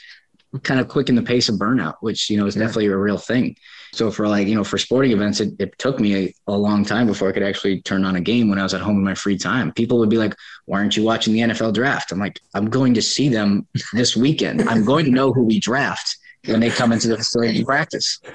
kind 0.63 0.79
of 0.79 0.87
quicken 0.87 1.15
the 1.15 1.21
pace 1.21 1.49
of 1.49 1.55
burnout, 1.55 1.95
which, 2.01 2.29
you 2.29 2.37
know, 2.37 2.45
is 2.45 2.55
yeah. 2.55 2.63
definitely 2.63 2.87
a 2.87 2.97
real 2.97 3.17
thing. 3.17 3.55
So 3.93 4.11
for 4.11 4.27
like, 4.27 4.47
you 4.47 4.55
know, 4.55 4.63
for 4.63 4.77
sporting 4.77 5.11
events, 5.11 5.39
it, 5.39 5.53
it 5.59 5.77
took 5.77 5.99
me 5.99 6.15
a, 6.15 6.33
a, 6.47 6.57
long 6.57 6.85
time 6.85 7.07
before 7.07 7.29
I 7.29 7.31
could 7.31 7.43
actually 7.43 7.81
turn 7.81 8.05
on 8.05 8.15
a 8.15 8.21
game 8.21 8.49
when 8.49 8.59
I 8.59 8.63
was 8.63 8.73
at 8.73 8.81
home 8.81 8.97
in 8.97 9.03
my 9.03 9.13
free 9.13 9.37
time. 9.37 9.71
People 9.71 9.97
would 9.99 10.09
be 10.09 10.17
like, 10.17 10.35
why 10.65 10.79
aren't 10.79 10.97
you 10.97 11.03
watching 11.03 11.33
the 11.33 11.39
NFL 11.39 11.73
draft? 11.73 12.11
I'm 12.11 12.19
like, 12.19 12.39
I'm 12.53 12.69
going 12.69 12.93
to 12.95 13.01
see 13.01 13.29
them 13.29 13.67
this 13.93 14.15
weekend. 14.15 14.67
I'm 14.69 14.85
going 14.85 15.05
to 15.05 15.11
know 15.11 15.33
who 15.33 15.43
we 15.43 15.59
draft 15.59 16.17
when 16.45 16.59
they 16.59 16.69
come 16.69 16.91
into 16.91 17.07
the 17.07 17.17
facility 17.17 17.59
to 17.59 17.65
practice. 17.65 18.19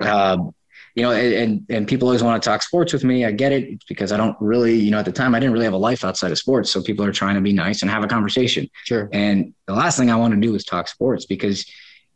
Um, 0.00 0.54
you 0.96 1.02
know, 1.02 1.12
and 1.12 1.66
and 1.68 1.86
people 1.86 2.08
always 2.08 2.22
want 2.22 2.42
to 2.42 2.48
talk 2.48 2.62
sports 2.62 2.92
with 2.94 3.04
me. 3.04 3.26
I 3.26 3.30
get 3.30 3.52
it. 3.52 3.64
It's 3.64 3.84
because 3.84 4.12
I 4.12 4.16
don't 4.16 4.34
really, 4.40 4.74
you 4.74 4.90
know, 4.90 4.98
at 4.98 5.04
the 5.04 5.12
time 5.12 5.34
I 5.34 5.38
didn't 5.38 5.52
really 5.52 5.66
have 5.66 5.74
a 5.74 5.78
life 5.78 6.04
outside 6.04 6.32
of 6.32 6.38
sports. 6.38 6.70
So 6.70 6.82
people 6.82 7.04
are 7.04 7.12
trying 7.12 7.34
to 7.34 7.42
be 7.42 7.52
nice 7.52 7.82
and 7.82 7.90
have 7.90 8.02
a 8.02 8.06
conversation. 8.06 8.68
Sure. 8.84 9.10
And 9.12 9.52
the 9.66 9.74
last 9.74 9.98
thing 9.98 10.10
I 10.10 10.16
want 10.16 10.32
to 10.34 10.40
do 10.40 10.54
is 10.54 10.64
talk 10.64 10.88
sports 10.88 11.26
because, 11.26 11.66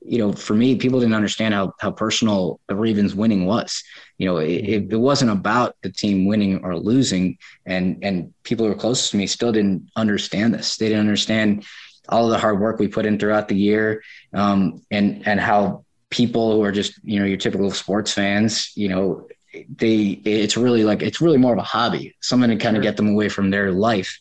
you 0.00 0.16
know, 0.16 0.32
for 0.32 0.54
me, 0.54 0.76
people 0.76 0.98
didn't 0.98 1.14
understand 1.14 1.52
how 1.52 1.74
how 1.78 1.90
personal 1.90 2.58
the 2.68 2.74
Ravens 2.74 3.14
winning 3.14 3.44
was. 3.44 3.82
You 4.16 4.28
know, 4.28 4.38
it, 4.38 4.90
it 4.90 4.96
wasn't 4.96 5.32
about 5.32 5.76
the 5.82 5.92
team 5.92 6.24
winning 6.24 6.64
or 6.64 6.74
losing, 6.74 7.36
and 7.66 7.98
and 8.02 8.32
people 8.44 8.64
who 8.64 8.72
were 8.72 8.78
closest 8.78 9.10
to 9.10 9.18
me 9.18 9.26
still 9.26 9.52
didn't 9.52 9.90
understand 9.94 10.54
this. 10.54 10.78
They 10.78 10.88
didn't 10.88 11.00
understand 11.00 11.66
all 12.10 12.24
of 12.24 12.30
the 12.30 12.38
hard 12.38 12.60
work 12.60 12.78
we 12.78 12.88
put 12.88 13.06
in 13.06 13.18
throughout 13.18 13.48
the 13.48 13.56
year, 13.56 14.02
um, 14.34 14.82
and 14.90 15.26
and 15.26 15.40
how 15.40 15.84
people 16.10 16.52
who 16.52 16.62
are 16.62 16.72
just 16.72 16.98
you 17.04 17.18
know 17.18 17.26
your 17.26 17.36
typical 17.36 17.70
sports 17.70 18.12
fans 18.12 18.72
you 18.74 18.88
know 18.88 19.28
they 19.76 20.20
it's 20.24 20.56
really 20.56 20.82
like 20.82 21.02
it's 21.02 21.20
really 21.20 21.38
more 21.38 21.52
of 21.52 21.58
a 21.58 21.62
hobby 21.62 22.16
something 22.20 22.50
to 22.50 22.56
kind 22.56 22.76
of 22.76 22.82
get 22.82 22.96
them 22.96 23.08
away 23.08 23.28
from 23.28 23.50
their 23.50 23.70
life 23.70 24.18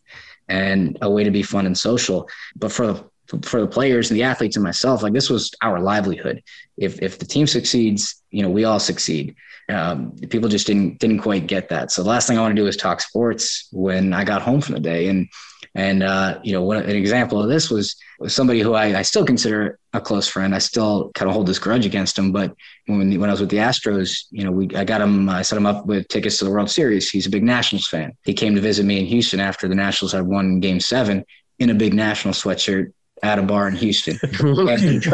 and 0.50 0.98
a 1.02 1.10
way 1.10 1.24
to 1.24 1.32
be 1.32 1.44
fun 1.44 1.66
and 1.66 1.78
social. 1.78 2.28
But 2.56 2.72
for 2.72 2.88
the 2.88 3.10
for 3.44 3.62
the 3.62 3.68
players 3.68 4.10
and 4.10 4.20
the 4.20 4.24
athletes 4.24 4.56
and 4.56 4.64
myself 4.64 5.04
like 5.04 5.14
this 5.14 5.30
was 5.30 5.52
our 5.62 5.80
livelihood. 5.80 6.44
If 6.78 7.02
if 7.02 7.20
the 7.20 7.26
team 7.26 7.48
succeeds 7.48 8.22
you 8.32 8.44
know 8.44 8.50
we 8.50 8.66
all 8.66 8.80
succeed. 8.80 9.36
Um, 9.70 10.14
people 10.32 10.50
just 10.50 10.66
didn't 10.66 10.98
didn't 10.98 11.20
quite 11.20 11.46
get 11.46 11.70
that. 11.70 11.92
So 11.92 12.02
the 12.02 12.10
last 12.10 12.28
thing 12.28 12.40
i 12.40 12.42
want 12.42 12.56
to 12.56 12.62
do 12.62 12.68
is 12.68 12.76
talk 12.76 13.02
sports 13.02 13.68
when 13.72 14.14
i 14.14 14.24
got 14.24 14.42
home 14.42 14.62
from 14.62 14.74
the 14.74 14.82
day. 14.82 15.08
And 15.08 15.30
and 15.76 16.04
uh, 16.04 16.40
you 16.44 16.54
know, 16.54 16.64
one, 16.64 16.78
an 16.78 16.90
example 16.96 17.42
of 17.42 17.50
this 17.50 17.70
was, 17.70 17.96
somebody 18.28 18.60
who 18.60 18.74
I, 18.74 19.00
I, 19.00 19.02
still 19.02 19.26
consider 19.26 19.80
a 19.94 20.02
close 20.02 20.28
friend. 20.28 20.54
I 20.54 20.58
still 20.58 21.10
kind 21.16 21.30
of 21.30 21.34
hold 21.34 21.48
this 21.48 21.58
grudge 21.58 21.86
against 21.86 22.20
him. 22.20 22.34
But 22.34 22.54
when 22.88 23.18
when 23.18 23.30
I 23.30 23.34
was 23.34 23.40
with 23.40 23.50
the 23.50 23.58
Astros, 23.58 24.26
you 24.30 24.44
know, 24.44 24.52
we 24.52 24.68
I 24.76 24.84
got 24.84 25.00
him, 25.00 25.30
I 25.30 25.42
set 25.42 25.56
him 25.56 25.66
up 25.66 25.86
with 25.86 26.08
tickets 26.10 26.38
to 26.40 26.46
the 26.46 26.52
World 26.52 26.70
Series. 26.70 27.10
He's 27.10 27.28
a 27.28 27.30
big 27.30 27.44
Nationals 27.44 27.88
fan. 27.88 28.12
He 28.26 28.34
came 28.34 28.56
to 28.56 28.62
visit 28.62 28.86
me 28.86 29.00
in 29.00 29.06
Houston 29.06 29.40
after 29.40 29.70
the 29.70 29.76
Nationals 29.76 30.12
had 30.12 30.26
won 30.28 30.60
Game 30.60 30.82
Seven 30.82 31.24
in 31.60 31.70
a 31.70 31.74
big 31.74 31.94
National 31.94 32.34
sweatshirt 32.34 32.92
at 33.24 33.40
a 33.40 33.44
bar 33.44 33.68
in 33.68 33.76
Houston. 33.76 34.20
and, 34.40 35.06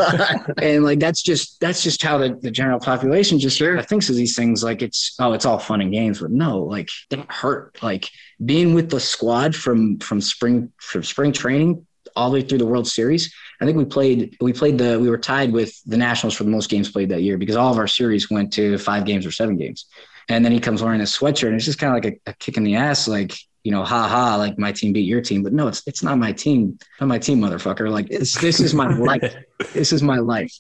and, 0.62 0.84
like 0.84 1.00
that's 1.00 1.22
just 1.22 1.60
that's 1.60 1.84
just 1.84 2.02
how 2.02 2.18
the, 2.18 2.38
the 2.42 2.52
general 2.52 2.80
population 2.80 3.40
just 3.40 3.58
sure. 3.58 3.82
thinks 3.82 4.10
of 4.10 4.16
these 4.16 4.36
things 4.36 4.64
like 4.64 4.82
it's 4.82 5.16
oh 5.20 5.34
it's 5.34 5.46
all 5.46 5.60
fun 5.60 5.82
and 5.82 5.92
games 5.92 6.20
but 6.20 6.32
no 6.32 6.60
like 6.60 6.90
that 7.10 7.32
hurt 7.32 7.78
like 7.82 8.10
being 8.44 8.74
with 8.74 8.90
the 8.90 9.00
squad 9.00 9.56
from 9.56 9.98
from 10.00 10.22
spring 10.22 10.72
from 10.78 11.04
spring 11.04 11.32
training 11.32 11.86
all 12.16 12.30
the 12.30 12.36
way 12.36 12.42
through 12.42 12.58
the 12.58 12.66
World 12.66 12.88
Series. 12.88 13.34
I 13.62 13.66
think 13.66 13.78
we 13.78 13.86
played 13.86 14.38
we 14.40 14.54
played 14.54 14.78
the 14.78 15.00
we 15.00 15.10
were 15.10 15.18
tied 15.18 15.52
with 15.52 15.82
the 15.86 15.98
Nationals 15.98 16.36
for 16.36 16.44
the 16.44 16.50
most 16.50 16.70
games 16.70 16.92
played 16.92 17.10
that 17.10 17.22
year 17.22 17.38
because 17.38 17.56
all 17.56 17.72
of 17.72 17.78
our 17.78 17.88
series 17.88 18.30
went 18.30 18.54
to 18.54 18.78
five 18.78 19.06
games 19.06 19.26
or 19.26 19.32
seven 19.32 19.58
games. 19.58 19.86
And 20.28 20.44
then 20.44 20.52
he 20.52 20.60
comes 20.60 20.82
wearing 20.82 21.02
a 21.02 21.06
sweatshirt 21.06 21.48
and 21.48 21.56
it's 21.56 21.66
just 21.66 21.78
kind 21.78 21.96
of 21.96 22.04
like 22.04 22.22
a, 22.26 22.32
a 22.32 22.34
kick 22.34 22.58
in 22.58 22.64
the 22.64 22.76
ass, 22.76 23.08
like 23.08 23.36
you 23.66 23.72
know, 23.72 23.84
ha 23.84 24.08
ha, 24.08 24.36
like 24.36 24.60
my 24.60 24.72
team 24.72 24.94
beat 24.94 25.08
your 25.08 25.22
team. 25.22 25.42
But 25.42 25.52
no, 25.52 25.68
it's 25.68 25.82
it's 25.88 26.04
not 26.04 26.20
my 26.20 26.32
team, 26.32 26.78
not 27.02 27.08
my 27.08 27.18
team, 27.18 27.40
motherfucker. 27.40 27.90
Like 27.90 28.06
it's 28.12 28.40
this 28.40 28.60
is 28.60 28.76
my 28.76 28.88
life. 29.10 29.36
This 29.74 29.92
is 29.92 30.04
my 30.04 30.20
life. 30.20 30.54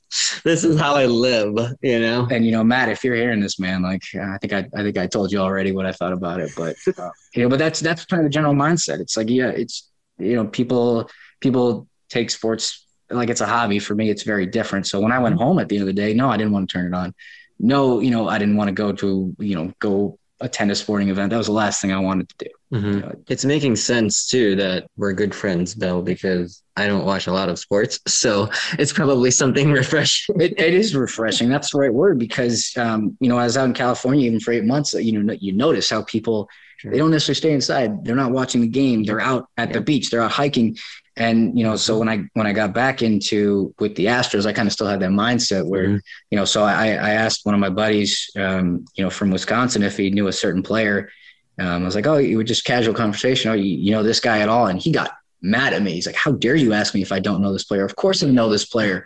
This 0.44 0.64
is 0.64 0.80
how 0.80 0.96
I 0.96 1.06
live, 1.06 1.56
you 1.84 2.00
know. 2.00 2.28
And 2.32 2.44
you 2.44 2.52
know, 2.52 2.64
Matt, 2.64 2.90
if 2.90 3.04
you're 3.04 3.16
hearing 3.16 3.42
this, 3.42 3.60
man, 3.60 3.84
like 3.84 4.02
I 4.20 4.40
think 4.40 4.54
I 4.54 4.68
I 4.76 4.82
think 4.82 4.98
I 4.98 5.06
told 5.06 5.32
you 5.32 5.38
already 5.38 5.72
what 5.72 5.86
I 5.86 5.92
thought 5.92 6.14
about 6.14 6.40
it, 6.40 6.50
but 6.58 6.76
uh, 6.98 7.12
you 7.36 7.44
know, 7.44 7.50
but 7.50 7.60
that's 7.60 7.80
that's 7.80 8.06
kind 8.06 8.22
of 8.22 8.26
the 8.26 8.34
general 8.34 8.56
mindset. 8.56 9.00
It's 9.00 9.16
like 9.16 9.30
yeah, 9.30 9.50
it's 9.50 9.88
you 10.18 10.36
know, 10.36 10.48
people 10.48 11.08
people 11.42 11.88
take 12.10 12.32
sports 12.32 12.88
like 13.12 13.30
it's 13.30 13.42
a 13.42 13.46
hobby. 13.46 13.78
For 13.78 13.94
me, 13.94 14.10
it's 14.10 14.24
very 14.24 14.48
different. 14.48 14.88
So 14.88 15.00
when 15.00 15.12
I 15.12 15.20
went 15.20 15.38
home 15.38 15.60
at 15.60 15.70
the 15.70 15.76
end 15.76 15.88
of 15.88 15.96
the 15.96 16.02
day, 16.02 16.15
no, 16.15 16.32
I 16.32 16.38
didn't 16.38 16.54
want 16.54 16.68
to 16.68 16.74
turn 16.74 16.91
it 16.91 16.98
on. 16.98 17.13
No, 17.60 18.00
you 18.00 18.10
know, 18.10 18.28
I 18.28 18.39
didn't 18.39 18.58
want 18.58 18.70
to 18.70 18.74
go 18.74 18.94
to 18.94 19.36
you 19.38 19.56
know 19.56 19.72
go 19.78 20.18
attend 20.41 20.69
a 20.71 20.76
sporting 20.76 21.10
event. 21.10 21.30
That 21.30 21.38
was 21.38 21.48
the 21.48 21.54
last 21.54 21.82
thing 21.82 21.91
I 21.91 22.00
wanted 22.00 22.30
to 22.30 22.36
do. 22.45 22.78
Mm-hmm. 22.78 22.91
You 22.91 23.00
know, 23.00 23.15
it's 23.30 23.45
making 23.45 23.76
sense 23.78 24.28
too 24.28 24.56
that 24.58 24.89
we're 24.98 25.13
good 25.13 25.34
friends, 25.34 25.74
Bill, 25.76 26.02
because 26.02 26.62
I 26.76 26.88
don't 26.88 27.06
watch 27.06 27.28
a 27.28 27.32
lot 27.32 27.50
of 27.50 27.60
sports. 27.60 28.00
So 28.15 28.50
it's 28.80 28.91
probably 28.91 29.30
something 29.30 29.71
refreshing. 29.82 30.41
it, 30.41 30.60
it 30.60 30.74
is 30.74 30.95
refreshing. 30.95 31.50
That's 31.50 31.71
the 31.71 31.80
right 31.80 31.93
word 31.93 32.17
because, 32.17 32.71
um, 32.78 33.15
you 33.19 33.30
know, 33.30 33.38
I 33.38 33.43
was 33.43 33.56
out 33.56 33.65
in 33.65 33.74
California 33.74 34.26
even 34.26 34.39
for 34.39 34.52
eight 34.52 34.63
months, 34.65 34.93
you 34.93 35.21
know, 35.21 35.36
you 35.39 35.54
notice 35.54 35.89
how 35.89 36.04
people, 36.04 36.50
sure. 36.78 36.91
they 36.91 36.98
don't 36.98 37.12
necessarily 37.12 37.36
stay 37.36 37.54
inside. 37.54 38.04
They're 38.04 38.15
not 38.15 38.32
watching 38.32 38.62
the 38.62 38.67
game. 38.67 39.04
They're 39.04 39.21
out 39.21 39.48
at 39.58 39.69
yeah. 39.69 39.74
the 39.76 39.82
beach. 39.82 40.10
They're 40.10 40.21
out 40.21 40.32
hiking. 40.32 40.78
And, 41.17 41.58
you 41.58 41.63
know, 41.63 41.75
so 41.75 41.97
when 41.97 42.10
I, 42.10 42.25
when 42.34 42.45
I 42.45 42.51
got 42.51 42.73
back 42.73 43.01
into 43.01 43.73
with 43.80 43.95
the 43.95 44.08
Astros, 44.08 44.45
I 44.45 44.51
kind 44.54 44.67
of 44.67 44.73
still 44.73 44.88
had 44.88 44.99
that 44.99 45.12
mindset 45.12 45.65
where, 45.65 45.88
mm-hmm. 45.88 45.97
you 46.30 46.38
know, 46.38 46.45
so 46.45 46.63
I, 46.63 46.88
I 46.88 47.12
asked 47.12 47.45
one 47.45 47.56
of 47.56 47.62
my 47.62 47.69
buddies, 47.69 48.30
um, 48.36 48.86
you 48.95 49.04
know, 49.04 49.10
from 49.10 49.32
Wisconsin, 49.32 49.84
if 49.84 49.95
he 49.95 50.10
knew 50.10 50.28
a 50.28 50.34
certain 50.34 50.62
player, 50.62 51.10
um, 51.58 51.84
I 51.84 51.86
was 51.86 51.95
like, 51.95 52.08
oh, 52.08 52.17
you 52.17 52.36
were 52.36 52.43
just 52.43 52.65
casual 52.65 52.93
conversation. 52.93 53.49
Oh, 53.49 53.54
you, 53.54 53.63
you 53.63 53.91
know 53.91 54.04
this 54.04 54.19
guy 54.19 54.39
at 54.39 54.49
all? 54.49 54.67
And 54.67 54.82
he 54.82 54.91
got 54.91 55.12
mad 55.41 55.73
at 55.73 55.82
me. 55.82 55.93
He's 55.93 56.06
like, 56.06 56.15
how 56.15 56.34
dare 56.34 56.56
you 56.56 56.73
ask 56.73 56.93
me 56.93 57.01
if 57.01 57.13
I 57.13 57.19
don't 57.19 57.41
know 57.41 57.54
this 57.54 57.63
player? 57.63 57.86
Of 57.86 57.95
course 57.95 58.21
I 58.21 58.28
know 58.28 58.49
this 58.49 58.65
player. 58.65 59.06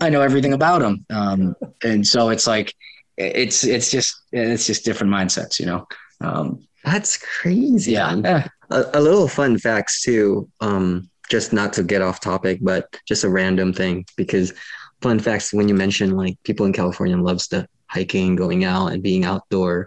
I 0.00 0.08
know 0.08 0.22
everything 0.22 0.54
about 0.54 0.80
him. 0.80 1.04
Um, 1.10 1.54
and 1.84 2.06
so 2.06 2.30
it's 2.30 2.46
like, 2.46 2.74
it's, 3.18 3.64
it's 3.64 3.90
just, 3.90 4.16
it's 4.32 4.66
just 4.66 4.86
different 4.86 5.12
mindsets, 5.12 5.60
you 5.60 5.66
know? 5.66 5.86
Um, 6.22 6.66
That's 6.84 7.18
crazy. 7.18 7.92
Yeah. 7.92 8.46
A, 8.70 8.84
a, 8.94 9.00
little 9.00 9.28
fun 9.28 9.58
facts 9.58 10.02
too. 10.02 10.48
Um, 10.62 11.09
just 11.30 11.52
not 11.52 11.72
to 11.74 11.82
get 11.82 12.02
off 12.02 12.20
topic, 12.20 12.58
but 12.60 12.94
just 13.06 13.24
a 13.24 13.28
random 13.30 13.72
thing 13.72 14.04
because 14.16 14.52
fun 15.00 15.18
facts 15.18 15.52
when 15.52 15.68
you 15.68 15.74
mention 15.74 16.16
like 16.16 16.36
people 16.42 16.66
in 16.66 16.72
California 16.72 17.16
loves 17.16 17.48
the 17.48 17.66
hiking, 17.86 18.36
going 18.36 18.64
out 18.64 18.88
and 18.88 19.02
being 19.02 19.24
outdoor. 19.24 19.86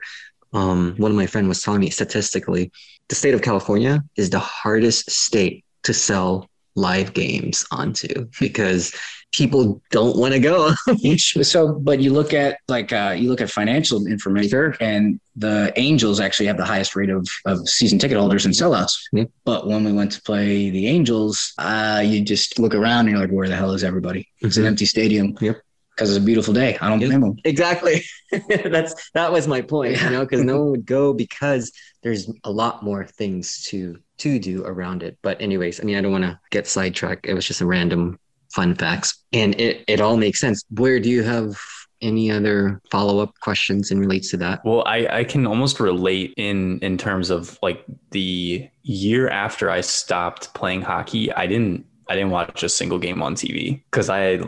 Um, 0.54 0.96
one 0.98 1.12
of 1.12 1.18
my 1.18 1.28
friend 1.28 1.48
was 1.48 1.62
telling 1.62 1.82
me 1.82 1.90
statistically, 1.90 2.72
the 3.10 3.16
state 3.16 3.34
of 3.34 3.42
California 3.42 4.04
is 4.16 4.30
the 4.30 4.40
hardest 4.40 5.12
state 5.12 5.66
to 5.84 5.94
sell 5.94 6.50
live 6.76 7.14
games 7.14 7.66
onto 7.72 8.28
because 8.40 8.94
people 9.34 9.82
don't 9.90 10.16
want 10.16 10.34
to 10.34 10.40
go. 10.40 10.74
so, 11.18 11.74
but 11.74 12.00
you 12.00 12.14
look 12.14 12.34
at 12.34 12.60
like 12.68 12.94
uh, 12.94 13.16
you 13.18 13.30
look 13.30 13.42
at 13.42 13.50
financial 13.50 14.06
information, 14.08 14.50
sure. 14.50 14.76
and 14.80 15.20
the 15.36 15.74
Angels 15.76 16.20
actually 16.20 16.46
have 16.46 16.58
the 16.58 16.66
highest 16.66 16.96
rate 16.96 17.10
of, 17.10 17.28
of 17.46 17.68
season 17.68 18.00
ticket 18.00 18.18
holders 18.18 18.46
and 18.46 18.54
sellouts. 18.54 18.94
Yeah. 19.12 19.26
But 19.44 19.68
when 19.68 19.84
we 19.84 19.92
went 19.92 20.12
to 20.14 20.22
play 20.22 20.70
the 20.70 20.88
Angels, 20.88 21.54
uh, 21.58 22.02
you 22.06 22.22
just 22.22 22.60
look 22.60 22.76
around 22.76 23.08
and 23.08 23.10
you're 23.10 23.20
like, 23.20 23.32
where 23.32 23.50
the 23.50 23.56
hell 23.56 23.72
is 23.72 23.84
everybody? 23.84 24.30
It's 24.40 24.56
mm-hmm. 24.56 24.62
an 24.62 24.68
empty 24.68 24.86
stadium. 24.86 25.36
Yep. 25.42 25.58
Because 25.96 26.10
it's 26.10 26.18
a 26.18 26.26
beautiful 26.26 26.56
day. 26.56 26.76
I 26.82 26.90
don't 26.90 26.98
blame 26.98 27.22
them. 27.22 27.36
Exactly. 27.44 28.04
That's 28.48 29.12
that 29.12 29.32
was 29.32 29.48
my 29.48 29.62
point. 29.62 30.02
You 30.02 30.10
know, 30.10 30.22
because 30.22 30.44
no 30.44 30.60
one 30.62 30.72
would 30.72 30.86
go 30.88 31.14
because 31.14 31.72
there's 32.02 32.32
a 32.44 32.52
lot 32.52 32.84
more 32.84 33.06
things 33.06 33.64
to 33.66 34.00
to 34.18 34.40
do 34.40 34.66
around 34.66 35.04
it. 35.04 35.20
But 35.22 35.40
anyways, 35.40 35.80
I 35.80 35.84
mean, 35.84 35.96
I 35.96 36.02
don't 36.02 36.12
want 36.12 36.24
to 36.24 36.40
get 36.50 36.66
sidetracked. 36.66 37.28
It 37.28 37.36
was 37.36 37.46
just 37.46 37.62
a 37.62 37.68
random 37.68 38.18
fun 38.54 38.76
facts, 38.76 39.24
and 39.34 39.60
it 39.60 39.84
it 39.88 40.02
all 40.02 40.18
makes 40.18 40.40
sense. 40.40 40.64
Boyer 40.70 41.00
do 41.00 41.10
you 41.10 41.24
have 41.24 41.58
any 42.04 42.30
other 42.30 42.82
follow-up 42.92 43.34
questions 43.40 43.90
in 43.90 43.98
relates 43.98 44.30
to 44.30 44.36
that 44.36 44.64
well 44.66 44.84
I, 44.86 45.08
I 45.20 45.24
can 45.24 45.48
almost 45.48 45.80
relate 45.80 46.34
in 46.36 46.80
in 46.80 46.98
terms 46.98 47.30
of 47.30 47.58
like 47.64 47.86
the 48.12 48.70
year 48.84 49.30
after 49.30 49.70
i 49.70 49.80
stopped 49.80 50.54
playing 50.54 50.82
hockey 50.82 51.32
i 51.32 51.48
didn't 51.48 51.86
i 52.10 52.16
didn't 52.16 52.32
watch 52.32 52.62
a 52.62 52.68
single 52.68 53.00
game 53.00 53.22
on 53.22 53.36
tv 53.36 53.82
because 53.90 54.10
I, 54.10 54.42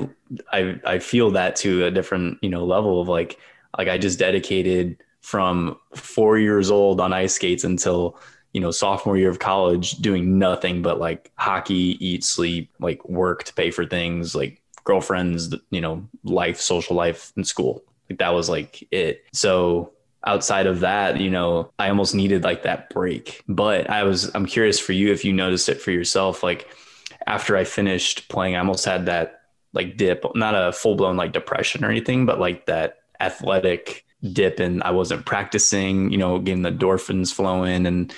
I 0.51 0.79
i 0.85 0.99
feel 0.99 1.31
that 1.31 1.55
to 1.57 1.85
a 1.85 1.91
different 1.91 2.39
you 2.41 2.49
know 2.49 2.65
level 2.65 3.01
of 3.01 3.07
like 3.07 3.39
like 3.77 3.87
i 3.87 3.97
just 3.97 4.19
dedicated 4.19 4.97
from 5.21 5.77
four 5.95 6.37
years 6.37 6.69
old 6.69 6.99
on 6.99 7.13
ice 7.13 7.33
skates 7.33 7.63
until 7.63 8.19
you 8.55 8.61
know, 8.61 8.71
sophomore 8.71 9.17
year 9.17 9.29
of 9.29 9.39
college 9.39 9.97
doing 9.97 10.39
nothing 10.39 10.81
but 10.81 10.97
like 10.97 11.29
hockey, 11.35 11.97
eat, 11.99 12.23
sleep, 12.23 12.71
like 12.79 13.03
work 13.03 13.43
to 13.43 13.53
pay 13.53 13.69
for 13.69 13.85
things, 13.85 14.33
like 14.33 14.61
girlfriends, 14.85 15.53
you 15.71 15.81
know, 15.81 16.07
life, 16.23 16.61
social 16.61 16.95
life 16.95 17.33
in 17.35 17.43
school. 17.43 17.83
Like 18.09 18.19
that 18.19 18.29
was 18.29 18.47
like 18.47 18.87
it. 18.91 19.25
So 19.33 19.91
outside 20.25 20.67
of 20.67 20.79
that, 20.79 21.19
you 21.19 21.29
know, 21.29 21.69
I 21.79 21.89
almost 21.89 22.15
needed 22.15 22.45
like 22.45 22.63
that 22.63 22.89
break. 22.91 23.43
But 23.49 23.89
I 23.89 24.03
was, 24.03 24.33
I'm 24.33 24.45
curious 24.45 24.79
for 24.79 24.93
you 24.93 25.11
if 25.11 25.25
you 25.25 25.33
noticed 25.33 25.67
it 25.67 25.81
for 25.81 25.91
yourself. 25.91 26.41
Like 26.41 26.69
after 27.27 27.57
I 27.57 27.65
finished 27.65 28.29
playing, 28.29 28.55
I 28.55 28.59
almost 28.59 28.85
had 28.85 29.07
that 29.07 29.41
like 29.73 29.97
dip, 29.97 30.23
not 30.33 30.55
a 30.55 30.71
full 30.71 30.95
blown 30.95 31.17
like 31.17 31.33
depression 31.33 31.83
or 31.83 31.89
anything, 31.89 32.25
but 32.25 32.39
like 32.39 32.67
that 32.67 32.99
athletic 33.19 34.05
dip 34.31 34.59
and 34.59 34.81
I 34.83 34.91
wasn't 34.91 35.25
practicing, 35.25 36.09
you 36.09 36.17
know, 36.17 36.39
getting 36.39 36.61
the 36.61 36.71
endorphins 36.71 37.33
flowing 37.33 37.85
and 37.85 38.13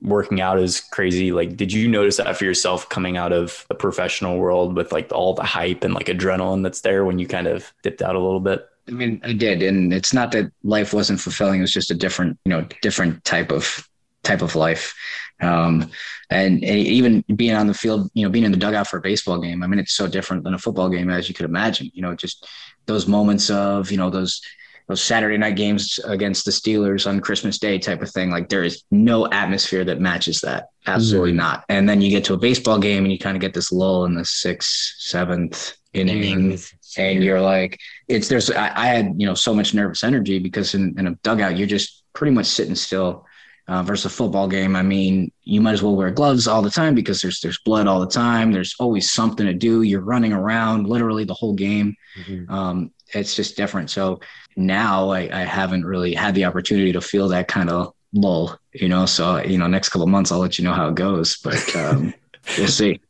working 0.00 0.40
out 0.40 0.58
is 0.58 0.80
crazy. 0.80 1.32
Like, 1.32 1.56
did 1.56 1.72
you 1.72 1.88
notice 1.88 2.16
that 2.16 2.36
for 2.36 2.44
yourself 2.44 2.88
coming 2.88 3.16
out 3.16 3.32
of 3.32 3.64
the 3.68 3.74
professional 3.74 4.38
world 4.38 4.74
with 4.74 4.92
like 4.92 5.12
all 5.12 5.34
the 5.34 5.44
hype 5.44 5.84
and 5.84 5.94
like 5.94 6.06
adrenaline 6.06 6.62
that's 6.62 6.80
there 6.80 7.04
when 7.04 7.18
you 7.18 7.26
kind 7.26 7.46
of 7.46 7.72
dipped 7.82 8.02
out 8.02 8.16
a 8.16 8.20
little 8.20 8.40
bit? 8.40 8.66
I 8.88 8.92
mean, 8.92 9.20
I 9.22 9.32
did, 9.32 9.62
and 9.62 9.92
it's 9.92 10.12
not 10.12 10.32
that 10.32 10.50
life 10.64 10.92
wasn't 10.92 11.20
fulfilling. 11.20 11.60
It 11.60 11.62
was 11.62 11.72
just 11.72 11.92
a 11.92 11.94
different, 11.94 12.36
you 12.44 12.50
know, 12.50 12.66
different 12.80 13.24
type 13.24 13.52
of 13.52 13.88
type 14.24 14.42
of 14.42 14.56
life. 14.56 14.94
Um, 15.40 15.90
and, 16.30 16.62
and, 16.64 16.78
even 16.78 17.24
being 17.34 17.54
on 17.54 17.66
the 17.66 17.74
field, 17.74 18.10
you 18.14 18.24
know, 18.24 18.30
being 18.30 18.44
in 18.44 18.52
the 18.52 18.58
dugout 18.58 18.86
for 18.86 18.98
a 18.98 19.00
baseball 19.00 19.38
game. 19.38 19.62
I 19.62 19.66
mean, 19.66 19.80
it's 19.80 19.94
so 19.94 20.06
different 20.06 20.44
than 20.44 20.54
a 20.54 20.58
football 20.58 20.88
game, 20.88 21.10
as 21.10 21.28
you 21.28 21.34
could 21.34 21.46
imagine. 21.46 21.90
You 21.94 22.02
know, 22.02 22.14
just 22.14 22.48
those 22.86 23.06
moments 23.06 23.50
of, 23.50 23.90
you 23.90 23.96
know, 23.96 24.10
those 24.10 24.40
those 24.88 25.02
Saturday 25.02 25.38
night 25.38 25.56
games 25.56 25.98
against 26.04 26.44
the 26.44 26.50
Steelers 26.50 27.06
on 27.06 27.20
Christmas 27.20 27.58
Day 27.58 27.78
type 27.78 28.02
of 28.02 28.10
thing. 28.10 28.30
Like 28.30 28.48
there 28.48 28.64
is 28.64 28.82
no 28.90 29.28
atmosphere 29.30 29.84
that 29.84 30.00
matches 30.00 30.40
that. 30.40 30.68
Absolutely 30.86 31.30
mm-hmm. 31.30 31.38
not. 31.38 31.64
And 31.68 31.88
then 31.88 32.00
you 32.00 32.10
get 32.10 32.24
to 32.24 32.34
a 32.34 32.38
baseball 32.38 32.78
game 32.78 33.04
and 33.04 33.12
you 33.12 33.18
kind 33.18 33.36
of 33.36 33.40
get 33.40 33.54
this 33.54 33.72
lull 33.72 34.04
in 34.04 34.14
the 34.14 34.24
sixth, 34.24 34.94
seventh 34.98 35.74
inning, 35.92 36.58
and 36.96 37.24
you're 37.24 37.40
like, 37.40 37.78
it's 38.08 38.28
there's 38.28 38.50
I, 38.50 38.72
I, 38.74 38.86
had 38.86 39.14
you 39.16 39.26
know 39.26 39.34
so 39.34 39.54
much 39.54 39.74
nervous 39.74 40.04
energy 40.04 40.38
because 40.38 40.74
in, 40.74 40.98
in 40.98 41.06
a 41.06 41.14
dugout 41.22 41.56
you're 41.56 41.66
just 41.66 42.04
pretty 42.12 42.34
much 42.34 42.46
sitting 42.46 42.74
still. 42.74 43.26
Uh, 43.68 43.80
versus 43.80 44.06
a 44.06 44.10
football 44.10 44.48
game, 44.48 44.74
I 44.74 44.82
mean, 44.82 45.30
you 45.44 45.60
might 45.60 45.74
as 45.74 45.84
well 45.84 45.94
wear 45.94 46.10
gloves 46.10 46.48
all 46.48 46.62
the 46.62 46.68
time 46.68 46.96
because 46.96 47.22
there's 47.22 47.38
there's 47.38 47.60
blood 47.60 47.86
all 47.86 48.00
the 48.00 48.08
time. 48.08 48.50
There's 48.50 48.74
always 48.80 49.12
something 49.12 49.46
to 49.46 49.54
do. 49.54 49.82
You're 49.82 50.00
running 50.00 50.32
around 50.32 50.88
literally 50.88 51.22
the 51.22 51.32
whole 51.32 51.54
game. 51.54 51.94
Mm-hmm. 52.18 52.52
Um, 52.52 52.90
it's 53.14 53.34
just 53.34 53.56
different. 53.56 53.90
So 53.90 54.20
now 54.56 55.10
I, 55.10 55.28
I 55.32 55.44
haven't 55.44 55.84
really 55.84 56.14
had 56.14 56.34
the 56.34 56.44
opportunity 56.44 56.92
to 56.92 57.00
feel 57.00 57.28
that 57.28 57.48
kind 57.48 57.70
of 57.70 57.94
lull, 58.12 58.58
you 58.72 58.88
know. 58.88 59.06
So 59.06 59.38
you 59.42 59.58
know, 59.58 59.66
next 59.66 59.90
couple 59.90 60.06
months 60.06 60.32
I'll 60.32 60.38
let 60.38 60.58
you 60.58 60.64
know 60.64 60.72
how 60.72 60.88
it 60.88 60.94
goes, 60.94 61.38
but 61.38 61.76
um, 61.76 62.14
we'll 62.58 62.68
see. 62.68 63.00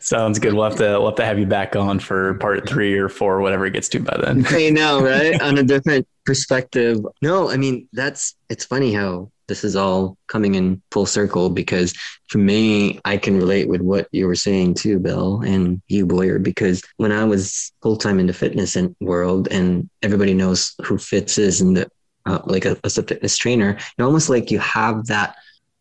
Sounds 0.00 0.38
good. 0.38 0.54
We'll 0.54 0.64
have 0.64 0.76
to 0.78 0.98
we'll 0.98 1.06
have 1.06 1.16
to 1.16 1.24
have 1.24 1.38
you 1.38 1.46
back 1.46 1.76
on 1.76 2.00
for 2.00 2.34
part 2.34 2.68
three 2.68 2.98
or 2.98 3.08
four, 3.08 3.40
whatever 3.40 3.66
it 3.66 3.72
gets 3.72 3.88
to 3.90 4.00
by 4.00 4.18
then. 4.20 4.44
I 4.48 4.70
know, 4.70 5.00
right? 5.00 5.40
on 5.42 5.58
a 5.58 5.62
different 5.62 6.06
perspective. 6.26 6.98
No, 7.22 7.48
I 7.48 7.56
mean 7.56 7.88
that's 7.92 8.34
it's 8.48 8.64
funny 8.64 8.92
how 8.92 9.30
this 9.48 9.64
is 9.64 9.74
all 9.74 10.16
coming 10.26 10.54
in 10.54 10.80
full 10.90 11.06
circle 11.06 11.50
because 11.50 11.94
for 12.28 12.38
me, 12.38 13.00
I 13.04 13.16
can 13.16 13.36
relate 13.36 13.68
with 13.68 13.80
what 13.80 14.06
you 14.12 14.26
were 14.26 14.34
saying 14.34 14.74
too, 14.74 14.98
Bill, 14.98 15.40
and 15.40 15.80
you, 15.88 16.06
Boyer, 16.06 16.38
because 16.38 16.82
when 16.98 17.10
I 17.10 17.24
was 17.24 17.72
full 17.82 17.96
time 17.96 18.20
in 18.20 18.26
the 18.26 18.32
fitness 18.32 18.76
world 19.00 19.48
and 19.50 19.88
everybody 20.02 20.34
knows 20.34 20.74
who 20.84 20.98
Fitz 20.98 21.38
is 21.38 21.60
and 21.60 21.76
the, 21.76 21.90
uh, 22.26 22.40
like 22.44 22.66
a, 22.66 22.76
a 22.84 22.90
fitness 22.90 23.36
trainer, 23.36 23.78
you 23.96 24.04
almost 24.04 24.28
like 24.28 24.50
you 24.50 24.58
have 24.58 25.06
that 25.06 25.36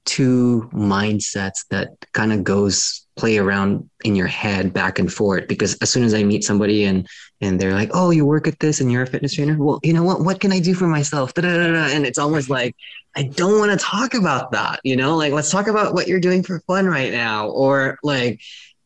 two 0.05 0.69
mindsets 0.73 1.65
that 1.69 1.89
kind 2.13 2.31
of 2.31 2.43
goes 2.43 3.05
play 3.17 3.37
around 3.37 3.89
in 4.05 4.15
your 4.15 4.27
head 4.27 4.71
back 4.71 4.99
and 4.99 5.11
forth 5.11 5.47
because 5.47 5.75
as 5.81 5.89
soon 5.89 6.03
as 6.03 6.13
I 6.13 6.23
meet 6.23 6.43
somebody 6.43 6.85
and 6.85 7.05
and 7.41 7.59
they're 7.59 7.73
like, 7.73 7.91
"Oh, 7.93 8.09
you 8.09 8.25
work 8.25 8.47
at 8.47 8.59
this 8.59 8.81
and 8.81 8.91
you're 8.91 9.03
a 9.03 9.07
fitness 9.07 9.35
trainer." 9.35 9.57
Well, 9.57 9.79
you 9.83 9.93
know 9.93 10.03
what? 10.03 10.21
What 10.21 10.39
can 10.39 10.51
I 10.51 10.59
do 10.59 10.73
for 10.73 10.87
myself? 10.87 11.33
Da-da-da-da. 11.33 11.95
And 11.95 12.05
it's 12.05 12.17
almost 12.17 12.49
like 12.49 12.75
I 13.15 13.23
don't 13.23 13.59
want 13.59 13.71
to 13.71 13.83
talk 13.83 14.13
about 14.13 14.51
that. 14.51 14.79
You 14.83 14.95
know, 14.95 15.15
like 15.15 15.33
let's 15.33 15.51
talk 15.51 15.67
about 15.67 15.93
what 15.93 16.07
you're 16.07 16.19
doing 16.19 16.43
for 16.43 16.59
fun 16.61 16.87
right 16.87 17.11
now, 17.11 17.49
or 17.49 17.97
like 18.03 18.41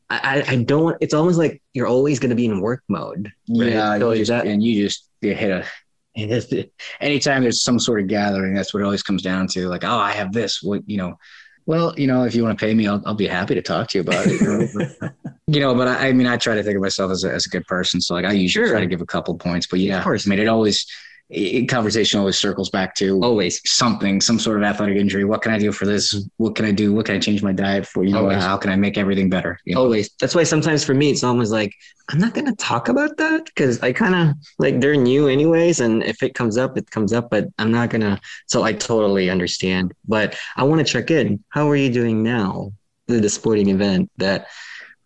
I, 0.09 0.43
I 0.47 0.55
don't. 0.57 0.97
It's 0.99 1.13
almost 1.13 1.37
like 1.37 1.61
you're 1.73 1.87
always 1.87 2.19
going 2.19 2.31
to 2.31 2.35
be 2.35 2.45
in 2.45 2.59
work 2.59 2.83
mode. 2.89 3.31
Right? 3.49 3.69
Yeah, 3.69 3.97
so 3.97 4.11
you 4.11 4.17
just, 4.19 4.29
that, 4.29 4.45
and 4.45 4.61
you 4.61 4.83
just 4.83 5.07
you 5.21 5.33
hit 5.33 5.51
a. 5.51 5.65
Anytime 6.99 7.43
there's 7.43 7.63
some 7.63 7.79
sort 7.79 8.01
of 8.01 8.07
gathering, 8.07 8.53
that's 8.53 8.73
what 8.73 8.81
it 8.81 8.85
always 8.85 9.03
comes 9.03 9.21
down 9.21 9.47
to. 9.47 9.69
Like, 9.69 9.85
oh, 9.85 9.97
I 9.97 10.11
have 10.11 10.33
this. 10.33 10.61
What 10.61 10.81
you 10.85 10.97
know? 10.97 11.17
Well, 11.65 11.93
you 11.97 12.07
know, 12.07 12.23
if 12.23 12.35
you 12.35 12.43
want 12.43 12.57
to 12.57 12.65
pay 12.65 12.73
me, 12.73 12.87
I'll, 12.87 13.01
I'll 13.05 13.13
be 13.13 13.27
happy 13.27 13.55
to 13.55 13.61
talk 13.61 13.89
to 13.89 13.97
you 13.97 14.01
about 14.01 14.25
it. 14.27 14.41
You 14.41 14.47
know, 14.47 15.09
you 15.47 15.59
know 15.59 15.75
but 15.75 15.87
I, 15.87 16.09
I, 16.09 16.13
mean, 16.13 16.27
I 16.27 16.37
try 16.37 16.55
to 16.55 16.63
think 16.63 16.75
of 16.75 16.81
myself 16.81 17.11
as 17.11 17.23
a, 17.23 17.31
as 17.31 17.45
a 17.45 17.49
good 17.49 17.65
person. 17.65 18.01
So 18.01 18.13
like, 18.13 18.25
I 18.25 18.31
usually 18.31 18.65
sure. 18.65 18.73
try 18.73 18.81
to 18.81 18.87
give 18.87 19.01
a 19.01 19.05
couple 19.05 19.35
points, 19.37 19.67
but 19.67 19.79
yeah, 19.79 19.97
of 19.97 20.03
course. 20.03 20.27
I 20.27 20.29
mean, 20.29 20.39
it 20.39 20.47
always, 20.47 20.85
it, 21.31 21.69
conversation 21.69 22.19
always 22.19 22.37
circles 22.37 22.69
back 22.69 22.93
to 22.95 23.19
always 23.23 23.61
something, 23.69 24.19
some 24.19 24.37
sort 24.37 24.57
of 24.57 24.63
athletic 24.63 24.97
injury. 24.97 25.23
What 25.23 25.41
can 25.41 25.53
I 25.53 25.57
do 25.57 25.71
for 25.71 25.85
this? 25.85 26.27
What 26.37 26.55
can 26.55 26.65
I 26.65 26.71
do? 26.71 26.93
What 26.93 27.05
can 27.05 27.15
I 27.15 27.19
change 27.19 27.41
my 27.41 27.53
diet 27.53 27.87
for? 27.87 28.03
You 28.03 28.11
know, 28.11 28.19
always. 28.19 28.43
how 28.43 28.57
can 28.57 28.69
I 28.69 28.75
make 28.75 28.97
everything 28.97 29.29
better? 29.29 29.57
You 29.65 29.75
know? 29.75 29.81
Always. 29.81 30.09
That's 30.19 30.35
why 30.35 30.43
sometimes 30.43 30.83
for 30.83 30.93
me, 30.93 31.09
it's 31.09 31.23
almost 31.23 31.51
like 31.51 31.73
I'm 32.09 32.19
not 32.19 32.33
gonna 32.33 32.55
talk 32.55 32.89
about 32.89 33.15
that 33.17 33.45
because 33.45 33.81
I 33.81 33.93
kind 33.93 34.15
of 34.15 34.35
like 34.59 34.81
they're 34.81 34.95
new 34.95 35.27
anyways, 35.27 35.79
and 35.79 36.03
if 36.03 36.21
it 36.21 36.35
comes 36.35 36.57
up, 36.57 36.77
it 36.77 36.91
comes 36.91 37.13
up. 37.13 37.29
But 37.29 37.47
I'm 37.57 37.71
not 37.71 37.89
gonna. 37.89 38.19
So 38.47 38.63
I 38.63 38.73
totally 38.73 39.29
understand. 39.29 39.93
But 40.07 40.37
I 40.57 40.63
want 40.63 40.85
to 40.85 40.91
check 40.91 41.11
in. 41.11 41.43
How 41.49 41.69
are 41.69 41.77
you 41.77 41.91
doing 41.91 42.23
now? 42.23 42.73
The, 43.07 43.19
the 43.19 43.29
sporting 43.29 43.69
event 43.69 44.11
that. 44.17 44.47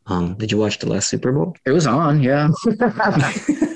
Um, 0.08 0.36
did 0.36 0.52
you 0.52 0.60
watch 0.60 0.78
the 0.78 0.88
last 0.88 1.08
Super 1.08 1.32
Bowl? 1.32 1.58
It 1.66 1.72
was 1.72 1.88
on, 1.88 2.22
yeah. 2.22 2.50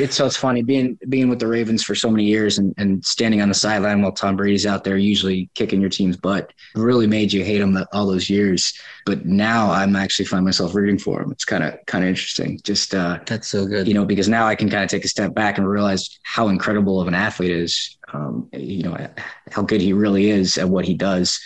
it's 0.00 0.16
so 0.16 0.26
it's 0.26 0.36
funny 0.36 0.62
being 0.62 0.98
being 1.08 1.28
with 1.28 1.38
the 1.38 1.46
Ravens 1.46 1.82
for 1.82 1.94
so 1.94 2.10
many 2.10 2.24
years 2.24 2.58
and, 2.58 2.74
and 2.78 3.04
standing 3.04 3.40
on 3.40 3.48
the 3.48 3.54
sideline 3.54 4.02
while 4.02 4.12
Tom 4.12 4.36
Brady's 4.36 4.66
out 4.66 4.84
there 4.84 4.96
usually 4.96 5.50
kicking 5.54 5.80
your 5.80 5.90
team's 5.90 6.16
butt 6.16 6.52
really 6.74 7.06
made 7.06 7.32
you 7.32 7.44
hate 7.44 7.60
him 7.60 7.76
all 7.92 8.06
those 8.06 8.28
years. 8.28 8.72
But 9.06 9.26
now 9.26 9.70
I'm 9.70 9.96
actually 9.96 10.26
find 10.26 10.44
myself 10.44 10.74
rooting 10.74 10.98
for 10.98 11.22
him. 11.22 11.30
It's 11.32 11.44
kind 11.44 11.64
of 11.64 11.74
kind 11.86 12.04
of 12.04 12.08
interesting. 12.08 12.60
Just 12.64 12.94
uh, 12.94 13.20
that's 13.26 13.48
so 13.48 13.66
good, 13.66 13.88
you 13.88 13.94
know, 13.94 14.04
because 14.04 14.28
now 14.28 14.46
I 14.46 14.54
can 14.54 14.68
kind 14.68 14.84
of 14.84 14.90
take 14.90 15.04
a 15.04 15.08
step 15.08 15.34
back 15.34 15.58
and 15.58 15.68
realize 15.68 16.18
how 16.22 16.48
incredible 16.48 17.00
of 17.00 17.08
an 17.08 17.14
athlete 17.14 17.50
is. 17.50 17.98
Um, 18.14 18.48
you 18.52 18.82
know 18.82 19.08
how 19.50 19.62
good 19.62 19.80
he 19.80 19.94
really 19.94 20.28
is 20.28 20.58
at 20.58 20.68
what 20.68 20.84
he 20.84 20.92
does, 20.92 21.40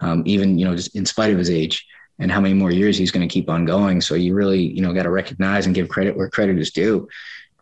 um, 0.00 0.22
even 0.26 0.58
you 0.58 0.64
know 0.64 0.74
just 0.74 0.96
in 0.96 1.06
spite 1.06 1.32
of 1.32 1.38
his 1.38 1.50
age 1.50 1.86
and 2.18 2.32
how 2.32 2.40
many 2.40 2.54
more 2.54 2.72
years 2.72 2.98
he's 2.98 3.12
going 3.12 3.26
to 3.26 3.32
keep 3.32 3.48
on 3.48 3.64
going. 3.64 4.00
So 4.00 4.16
you 4.16 4.34
really, 4.34 4.60
you 4.60 4.82
know, 4.82 4.92
got 4.92 5.04
to 5.04 5.10
recognize 5.10 5.66
and 5.66 5.74
give 5.74 5.88
credit 5.88 6.16
where 6.16 6.28
credit 6.28 6.58
is 6.58 6.72
due 6.72 7.08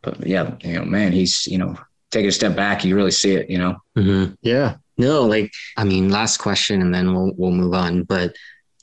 but 0.06 0.26
yeah, 0.26 0.54
you 0.62 0.74
know, 0.74 0.84
man, 0.84 1.12
he's 1.12 1.46
you 1.46 1.58
know 1.58 1.76
taking 2.10 2.28
a 2.28 2.32
step 2.32 2.54
back, 2.56 2.84
you 2.84 2.96
really 2.96 3.10
see 3.10 3.34
it, 3.34 3.50
you 3.50 3.58
know. 3.58 3.76
Mm-hmm. 3.98 4.34
Yeah. 4.40 4.76
No, 4.96 5.24
like 5.24 5.52
I 5.76 5.84
mean, 5.84 6.08
last 6.08 6.38
question, 6.38 6.80
and 6.80 6.94
then 6.94 7.12
we'll 7.12 7.32
we'll 7.36 7.50
move 7.50 7.74
on. 7.74 8.04
But 8.04 8.34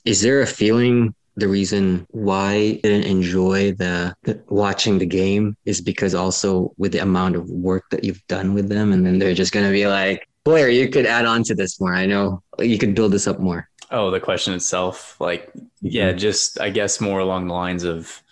is 0.04 0.20
there 0.20 0.42
a 0.42 0.46
feeling 0.46 1.14
the 1.36 1.48
reason 1.48 2.06
why 2.10 2.52
I 2.52 2.80
didn't 2.84 3.10
enjoy 3.10 3.72
the, 3.72 4.14
the, 4.22 4.40
watching 4.48 4.98
the 4.98 5.06
game 5.06 5.56
is 5.64 5.80
because 5.80 6.14
also 6.14 6.72
with 6.76 6.92
the 6.92 6.98
amount 6.98 7.34
of 7.34 7.50
work 7.50 7.86
that 7.90 8.04
you've 8.04 8.24
done 8.28 8.54
with 8.54 8.68
them, 8.68 8.92
and 8.92 9.04
then 9.04 9.18
they're 9.18 9.34
just 9.34 9.52
gonna 9.52 9.72
be 9.72 9.88
like, 9.88 10.28
Blair, 10.44 10.68
you 10.68 10.88
could 10.88 11.06
add 11.06 11.24
on 11.24 11.42
to 11.44 11.54
this 11.54 11.80
more. 11.80 11.94
I 11.94 12.06
know 12.06 12.42
you 12.58 12.78
could 12.78 12.94
build 12.94 13.12
this 13.12 13.26
up 13.26 13.40
more. 13.40 13.68
Oh, 13.90 14.10
the 14.10 14.20
question 14.20 14.54
itself, 14.54 15.20
like, 15.20 15.50
yeah, 15.80 16.10
mm-hmm. 16.10 16.18
just 16.18 16.60
I 16.60 16.70
guess 16.70 17.00
more 17.00 17.18
along 17.18 17.48
the 17.48 17.54
lines 17.54 17.82
of 17.82 18.22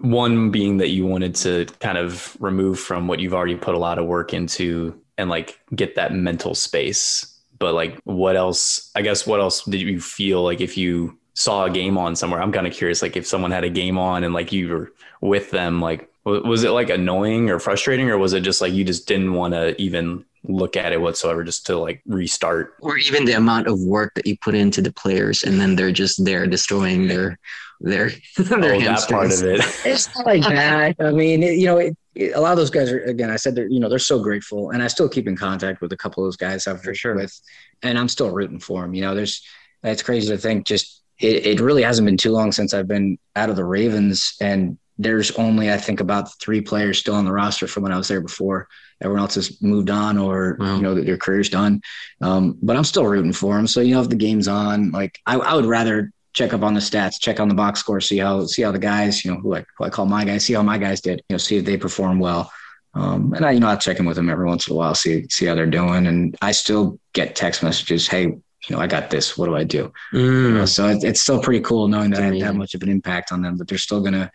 one 0.00 0.50
being 0.50 0.78
that 0.78 0.90
you 0.90 1.06
wanted 1.06 1.34
to 1.36 1.66
kind 1.80 1.98
of 1.98 2.36
remove 2.40 2.78
from 2.78 3.08
what 3.08 3.20
you've 3.20 3.34
already 3.34 3.56
put 3.56 3.74
a 3.74 3.78
lot 3.78 3.98
of 3.98 4.06
work 4.06 4.34
into 4.34 5.00
and 5.18 5.30
like 5.30 5.60
get 5.74 5.94
that 5.96 6.12
mental 6.12 6.54
space. 6.54 7.38
But 7.58 7.74
like, 7.74 7.98
what 8.04 8.36
else? 8.36 8.90
I 8.94 9.02
guess 9.02 9.26
what 9.26 9.40
else 9.40 9.64
did 9.64 9.80
you 9.80 10.00
feel 10.00 10.42
like 10.42 10.60
if 10.60 10.76
you 10.76 11.18
saw 11.34 11.64
a 11.64 11.70
game 11.70 11.96
on 11.96 12.16
somewhere? 12.16 12.42
I'm 12.42 12.52
kind 12.52 12.66
of 12.66 12.72
curious, 12.72 13.02
like 13.02 13.16
if 13.16 13.26
someone 13.26 13.50
had 13.50 13.64
a 13.64 13.70
game 13.70 13.98
on 13.98 14.24
and 14.24 14.34
like 14.34 14.52
you 14.52 14.68
were 14.68 14.92
with 15.20 15.50
them, 15.50 15.80
like 15.80 16.10
was 16.24 16.64
it 16.64 16.70
like 16.70 16.90
annoying 16.90 17.50
or 17.50 17.58
frustrating, 17.58 18.10
or 18.10 18.18
was 18.18 18.32
it 18.32 18.40
just 18.40 18.60
like 18.60 18.72
you 18.72 18.84
just 18.84 19.06
didn't 19.06 19.32
want 19.32 19.54
to 19.54 19.80
even 19.80 20.24
look 20.48 20.76
at 20.76 20.92
it 20.92 21.00
whatsoever 21.00 21.44
just 21.44 21.66
to 21.66 21.76
like 21.76 22.02
restart 22.06 22.74
or 22.80 22.96
even 22.96 23.24
the 23.24 23.32
amount 23.32 23.66
of 23.66 23.80
work 23.80 24.14
that 24.14 24.26
you 24.26 24.36
put 24.38 24.54
into 24.54 24.80
the 24.80 24.92
players 24.92 25.42
and 25.42 25.60
then 25.60 25.76
they're 25.76 25.90
just 25.90 26.24
there 26.24 26.46
destroying 26.46 27.08
their 27.08 27.38
their, 27.80 28.10
their 28.36 28.74
oh, 28.74 28.80
that 28.80 29.08
part 29.08 29.32
of 29.32 29.42
it 29.42 29.60
it's 29.84 30.14
not 30.14 30.26
like 30.26 30.42
that 30.42 30.96
i 31.00 31.10
mean 31.10 31.42
it, 31.42 31.54
you 31.54 31.66
know 31.66 31.78
it, 31.78 31.96
it, 32.14 32.34
a 32.34 32.40
lot 32.40 32.52
of 32.52 32.58
those 32.58 32.70
guys 32.70 32.90
are 32.90 33.02
again 33.04 33.30
i 33.30 33.36
said 33.36 33.54
they're 33.54 33.68
you 33.68 33.80
know 33.80 33.88
they're 33.88 33.98
so 33.98 34.22
grateful 34.22 34.70
and 34.70 34.82
i 34.82 34.86
still 34.86 35.08
keep 35.08 35.26
in 35.28 35.36
contact 35.36 35.80
with 35.80 35.92
a 35.92 35.96
couple 35.96 36.22
of 36.22 36.26
those 36.26 36.36
guys 36.36 36.66
i've 36.66 36.82
for 36.82 36.94
sure 36.94 37.14
with 37.14 37.38
and 37.82 37.98
i'm 37.98 38.08
still 38.08 38.30
rooting 38.30 38.60
for 38.60 38.82
them 38.82 38.94
you 38.94 39.02
know 39.02 39.14
there's 39.14 39.42
it's 39.82 40.02
crazy 40.02 40.28
to 40.28 40.38
think 40.38 40.66
just 40.66 41.02
it, 41.18 41.46
it 41.46 41.60
really 41.60 41.82
hasn't 41.82 42.06
been 42.06 42.16
too 42.16 42.32
long 42.32 42.52
since 42.52 42.72
i've 42.72 42.88
been 42.88 43.18
out 43.36 43.50
of 43.50 43.56
the 43.56 43.64
ravens 43.64 44.36
and 44.40 44.78
there's 44.98 45.30
only 45.32 45.70
I 45.70 45.76
think 45.76 46.00
about 46.00 46.38
three 46.40 46.60
players 46.60 46.98
still 46.98 47.14
on 47.14 47.24
the 47.24 47.32
roster 47.32 47.66
from 47.66 47.82
when 47.82 47.92
I 47.92 47.98
was 47.98 48.08
there 48.08 48.20
before. 48.20 48.68
Everyone 49.02 49.22
else 49.22 49.34
has 49.34 49.60
moved 49.60 49.90
on 49.90 50.16
or 50.16 50.56
wow. 50.58 50.76
you 50.76 50.82
know 50.82 50.94
their 50.94 51.18
career's 51.18 51.50
done. 51.50 51.82
Um, 52.22 52.58
but 52.62 52.76
I'm 52.76 52.84
still 52.84 53.06
rooting 53.06 53.32
for 53.32 53.56
them. 53.56 53.66
So 53.66 53.80
you 53.80 53.94
know 53.94 54.00
if 54.00 54.08
the 54.08 54.16
game's 54.16 54.48
on, 54.48 54.90
like 54.90 55.18
I, 55.26 55.36
I, 55.36 55.54
would 55.54 55.66
rather 55.66 56.12
check 56.36 56.52
up 56.52 56.62
on 56.62 56.74
the 56.74 56.80
stats, 56.80 57.18
check 57.18 57.40
on 57.40 57.48
the 57.48 57.54
box 57.54 57.80
score, 57.80 58.00
see 58.00 58.18
how 58.18 58.44
see 58.44 58.62
how 58.62 58.70
the 58.70 58.78
guys 58.78 59.24
you 59.24 59.32
know 59.32 59.40
who 59.40 59.56
I, 59.56 59.64
who 59.76 59.84
I 59.84 59.90
call 59.90 60.06
my 60.06 60.24
guys, 60.24 60.44
see 60.44 60.52
how 60.52 60.62
my 60.62 60.78
guys 60.78 61.00
did. 61.00 61.22
You 61.28 61.34
know, 61.34 61.38
see 61.38 61.56
if 61.56 61.64
they 61.64 61.76
perform 61.76 62.18
well. 62.18 62.52
Um, 62.94 63.32
and 63.34 63.44
I 63.44 63.50
you 63.52 63.60
know 63.60 63.68
I 63.68 63.76
check 63.76 63.98
in 63.98 64.06
with 64.06 64.16
them 64.16 64.30
every 64.30 64.46
once 64.46 64.68
in 64.68 64.74
a 64.74 64.76
while, 64.76 64.94
see 64.94 65.26
see 65.30 65.46
how 65.46 65.54
they're 65.54 65.66
doing. 65.66 66.06
And 66.06 66.36
I 66.42 66.52
still 66.52 67.00
get 67.14 67.34
text 67.34 67.62
messages, 67.62 68.06
hey, 68.06 68.24
you 68.24 68.42
know, 68.70 68.78
I 68.78 68.86
got 68.86 69.10
this. 69.10 69.36
What 69.36 69.46
do 69.46 69.56
I 69.56 69.64
do? 69.64 69.92
Mm. 70.12 70.42
You 70.42 70.54
know, 70.54 70.66
so 70.66 70.88
it, 70.88 71.02
it's 71.02 71.20
still 71.20 71.40
pretty 71.40 71.60
cool 71.60 71.88
knowing 71.88 72.10
that 72.10 72.22
I 72.22 72.26
had 72.26 72.40
that 72.40 72.54
much 72.54 72.74
of 72.74 72.82
an 72.82 72.88
impact 72.90 73.32
on 73.32 73.42
them, 73.42 73.56
but 73.56 73.66
they're 73.66 73.78
still 73.78 74.02
gonna 74.02 74.30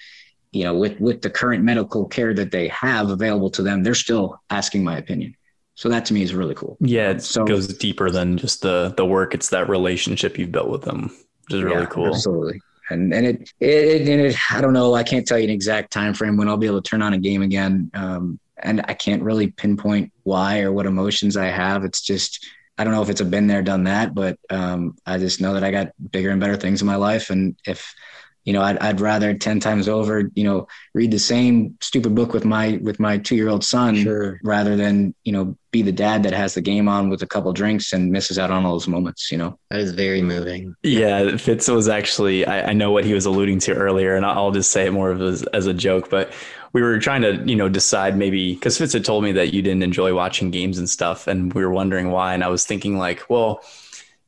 you 0.52 0.66
know, 0.66 0.76
with 0.76 1.00
with 1.00 1.22
the 1.22 1.30
current 1.30 1.64
medical 1.64 2.06
care 2.08 2.34
that 2.34 2.52
they 2.52 2.68
have 2.70 3.10
available 3.10 3.50
to 3.52 3.62
them, 3.62 3.84
they're 3.84 3.96
still 3.96 4.42
asking 4.50 4.84
my 4.84 4.98
opinion. 4.98 5.36
So 5.76 5.90
that 5.90 6.06
to 6.06 6.14
me 6.14 6.22
is 6.22 6.36
really 6.36 6.56
cool. 6.56 6.78
Yeah, 6.82 7.12
it 7.12 7.24
so, 7.24 7.46
goes 7.46 7.68
deeper 7.68 8.12
than 8.12 8.38
just 8.38 8.62
the 8.62 8.94
the 8.98 9.06
work. 9.06 9.34
It's 9.34 9.50
that 9.50 9.70
relationship 9.70 10.38
you've 10.38 10.52
built 10.52 10.70
with 10.70 10.84
them, 10.84 11.16
which 11.52 11.60
is 11.60 11.64
really 11.64 11.82
yeah, 11.82 11.86
cool. 11.88 12.08
Absolutely. 12.08 12.62
And 12.90 13.14
and 13.14 13.26
it, 13.26 13.54
it, 13.60 14.08
it, 14.08 14.20
it 14.20 14.52
I 14.52 14.62
don't 14.62 14.74
know. 14.74 14.94
I 14.94 15.04
can't 15.04 15.26
tell 15.26 15.38
you 15.38 15.46
an 15.46 15.50
exact 15.50 15.92
time 15.92 16.14
frame 16.14 16.38
when 16.38 16.48
I'll 16.48 16.58
be 16.58 16.68
able 16.68 16.82
to 16.82 16.90
turn 16.90 17.02
on 17.02 17.14
a 17.14 17.18
game 17.18 17.42
again. 17.42 17.90
Um, 17.94 18.40
and 18.58 18.82
I 18.88 18.94
can't 18.94 19.24
really 19.24 19.48
pinpoint 19.48 20.12
why 20.24 20.62
or 20.62 20.72
what 20.72 20.86
emotions 20.86 21.38
I 21.38 21.48
have. 21.48 21.84
It's 21.84 22.02
just 22.02 22.46
I 22.78 22.84
don't 22.84 22.94
know 22.94 23.02
if 23.02 23.10
it's 23.10 23.22
a 23.22 23.26
been 23.26 23.48
there, 23.48 23.62
done 23.62 23.84
that, 23.86 24.14
but 24.14 24.38
um, 24.50 24.98
I 25.06 25.18
just 25.18 25.42
know 25.42 25.54
that 25.54 25.64
I 25.64 25.72
got 25.72 25.92
bigger 26.12 26.32
and 26.32 26.40
better 26.40 26.58
things 26.58 26.82
in 26.82 26.88
my 26.88 26.96
life, 26.96 27.30
and 27.30 27.56
if 27.66 27.94
you 28.44 28.54
know, 28.54 28.62
I'd, 28.62 28.78
I'd 28.80 29.02
rather 29.02 29.34
10 29.36 29.60
times 29.60 29.88
over, 29.88 30.30
you 30.34 30.44
know, 30.44 30.68
read 30.94 31.12
the 31.12 31.20
same 31.20 31.78
stupid 31.80 32.16
book 32.16 32.34
with 32.34 32.44
my, 32.44 32.80
with 32.82 33.00
my 33.00 33.18
two 33.18 33.36
year 33.36 33.50
old 33.50 33.64
son 33.64 33.96
sure. 33.96 34.40
rather 34.44 34.76
than, 34.76 35.14
you 35.24 35.32
know, 35.32 35.56
be 35.70 35.82
the 35.84 35.92
dad 35.92 36.24
that 36.24 36.34
has 36.34 36.56
the 36.56 36.62
game 36.62 36.88
on 36.88 37.10
with 37.10 37.22
a 37.22 37.28
couple 37.28 37.54
drinks 37.54 37.94
and 37.94 38.12
misses 38.12 38.40
out 38.40 38.50
on 38.50 38.66
all 38.66 38.74
those 38.74 38.88
moments, 38.88 39.32
you 39.32 39.38
know? 39.38 39.58
That 39.70 39.80
is 39.80 39.92
very 39.92 40.22
moving. 40.22 40.76
Yeah. 40.82 41.38
Fitz 41.38 41.68
was 41.68 41.88
actually, 41.88 42.46
I, 42.46 42.70
I 42.70 42.74
know 42.74 42.92
what 42.92 43.06
he 43.06 43.14
was 43.14 43.26
alluding 43.26 43.60
to 43.60 43.74
earlier 43.74 44.16
and 44.16 44.26
I'll 44.26 44.52
just 44.52 44.72
say 44.72 44.88
it 44.88 44.92
more 44.92 45.12
of 45.12 45.22
as, 45.22 45.44
as 45.44 45.68
a 45.68 45.74
joke, 45.74 46.10
but 46.10 46.34
we 46.74 46.82
were 46.82 46.98
trying 47.00 47.22
to, 47.22 47.44
you 47.46 47.56
know, 47.56 47.70
decide 47.70 48.18
maybe 48.18 48.56
because 48.56 48.78
Fitz 48.78 48.94
had 48.94 49.06
told 49.06 49.24
me 49.24 49.34
that 49.34 49.54
you 49.54 49.62
didn't 49.62 49.84
enjoy 49.84 50.16
watching 50.16 50.52
games 50.52 50.78
and 50.78 50.90
stuff. 50.90 51.28
And 51.28 51.54
we 51.54 51.64
were 51.64 51.72
wondering 51.72 52.10
why. 52.10 52.34
And 52.34 52.44
I 52.44 52.48
was 52.48 52.66
thinking 52.66 52.98
like, 52.98 53.30
well, 53.30 53.62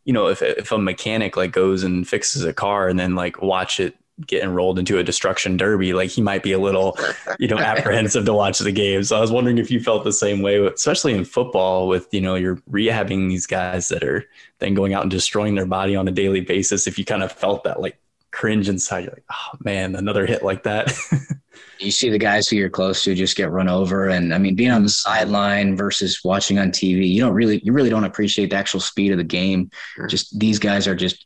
you 0.06 0.14
know, 0.14 0.28
if, 0.28 0.42
if 0.42 0.72
a 0.72 0.78
mechanic 0.78 1.38
like 1.38 1.52
goes 1.52 1.84
and 1.84 2.08
fixes 2.08 2.44
a 2.44 2.54
car 2.54 2.90
and 2.90 3.00
then 3.00 3.16
like 3.16 3.42
watch 3.42 3.80
it 3.80 3.96
get 4.26 4.44
enrolled 4.44 4.80
into 4.80 4.98
a 5.00 5.04
destruction 5.04 5.58
derby, 5.58 5.94
like 5.94 6.10
he 6.10 6.22
might 6.22 6.44
be 6.44 6.52
a 6.52 6.60
little, 6.60 6.98
you 7.40 7.48
know, 7.48 7.58
apprehensive 7.60 8.26
to 8.26 8.34
watch 8.34 8.60
the 8.60 8.72
game. 8.72 9.04
So 9.04 9.18
I 9.18 9.20
was 9.20 9.32
wondering 9.32 9.58
if 9.58 9.72
you 9.72 9.80
felt 9.80 10.04
the 10.04 10.14
same 10.14 10.42
way, 10.42 10.64
especially 10.66 11.14
in 11.14 11.26
football 11.26 11.88
with, 11.88 12.08
you 12.12 12.22
know, 12.22 12.36
you're 12.36 12.58
rehabbing 12.70 13.30
these 13.30 13.48
guys 13.48 13.88
that 13.90 14.04
are 14.04 14.26
then 14.60 14.74
going 14.74 14.94
out 14.94 15.02
and 15.02 15.12
destroying 15.12 15.56
their 15.56 15.66
body 15.66 15.96
on 15.96 16.08
a 16.08 16.12
daily 16.12 16.42
basis. 16.42 16.88
If 16.88 17.00
you 17.00 17.06
kind 17.06 17.24
of 17.24 17.32
felt 17.32 17.64
that 17.64 17.82
like 17.82 18.00
cringe 18.32 18.70
inside, 18.70 19.06
you're 19.06 19.14
like, 19.14 19.26
oh 19.32 19.58
man, 19.64 19.96
another 19.96 20.26
hit 20.26 20.44
like 20.44 20.64
that. 20.64 20.94
you 21.84 21.92
see 21.92 22.10
the 22.10 22.18
guys 22.18 22.48
who 22.48 22.56
you're 22.56 22.70
close 22.70 23.04
to 23.04 23.14
just 23.14 23.36
get 23.36 23.52
run 23.52 23.68
over. 23.68 24.08
And 24.08 24.34
I 24.34 24.38
mean, 24.38 24.56
being 24.56 24.72
on 24.72 24.84
the 24.84 24.90
sideline 24.90 25.76
versus 25.76 26.20
watching 26.24 26.58
on 26.58 26.72
TV, 26.72 27.08
you 27.10 27.22
don't 27.22 27.34
really, 27.34 27.60
you 27.64 27.74
really 27.74 27.90
don't 27.90 28.04
appreciate 28.04 28.50
the 28.50 28.56
actual 28.56 28.80
speed 28.80 29.12
of 29.12 29.18
the 29.18 29.24
game. 29.24 29.70
Sure. 29.96 30.08
Just 30.08 30.40
these 30.40 30.60
guys 30.60 30.88
are 30.88 30.96
just 30.96 31.26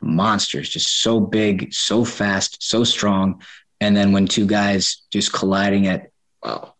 monsters, 0.00 0.68
just 0.68 1.00
so 1.02 1.20
big, 1.20 1.72
so 1.72 2.04
fast, 2.04 2.62
so 2.62 2.84
strong. 2.84 3.42
And 3.80 3.96
then 3.96 4.12
when 4.12 4.26
two 4.26 4.46
guys 4.46 5.02
just 5.10 5.32
colliding 5.32 5.86
at, 5.86 6.10
well, 6.42 6.76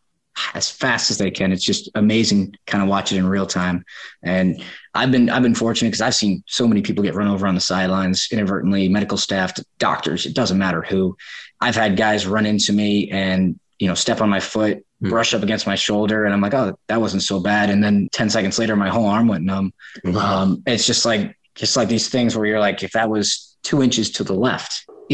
as 0.55 0.71
fast 0.71 1.11
as 1.11 1.19
they 1.19 1.31
can, 1.31 1.53
it's 1.53 1.65
just 1.65 1.89
amazing 1.95 2.57
kind 2.67 2.83
of 2.83 2.89
watch 2.89 3.13
it 3.13 3.19
in 3.19 3.27
real 3.27 3.47
time. 3.47 3.85
And 4.23 4.63
I've 4.95 5.13
been, 5.13 5.31
I've 5.31 5.43
been 5.43 5.55
fortunate 5.55 5.91
because 5.91 6.01
I've 6.01 6.15
seen 6.15 6.43
so 6.47 6.67
many 6.67 6.83
people 6.83 7.05
get 7.05 7.15
run 7.15 7.29
over 7.29 7.47
on 7.47 7.55
the 7.55 7.61
sidelines 7.61 8.29
inadvertently, 8.33 8.89
medical 8.89 9.17
staff, 9.17 9.55
doctors, 9.79 10.27
it 10.27 10.35
doesn't 10.35 10.59
matter 10.59 10.83
who. 10.83 11.17
I've 11.65 11.75
had 11.75 11.97
guys 11.97 12.27
run 12.27 12.45
into 12.45 12.75
me 12.75 13.11
and, 13.11 13.59
you 13.79 13.89
know, 13.89 13.95
step 13.95 14.21
on 14.21 14.29
my 14.29 14.39
foot, 14.39 14.85
hmm. 15.01 15.09
brush 15.09 15.33
up 15.33 15.43
against 15.43 15.67
my 15.67 15.77
shoulder. 15.77 16.27
And 16.27 16.35
I'm 16.35 16.43
like, 16.43 16.53
oh, 16.53 16.79
that 16.89 17.01
wasn't 17.01 17.23
so 17.23 17.41
bad. 17.41 17.71
And 17.71 17.83
then 17.83 18.11
10 18.13 18.29
seconds 18.29 18.59
later, 18.59 18.77
my 18.77 18.91
whole 18.91 19.07
arm 19.07 19.29
went 19.29 19.45
numb. 19.45 19.73
Wow. 20.05 20.43
Um, 20.43 20.63
it's 20.67 20.87
just 20.87 21.07
like, 21.07 21.35
just 21.55 21.75
like 21.75 21.89
these 21.89 22.11
things 22.11 22.37
where 22.37 22.45
you're 22.45 22.61
like, 22.61 22.83
if 22.83 22.93
that 22.93 23.09
was 23.09 23.57
two 23.63 23.83
inches 23.83 24.11
to 24.11 24.25
the 24.25 24.35
left, 24.35 24.85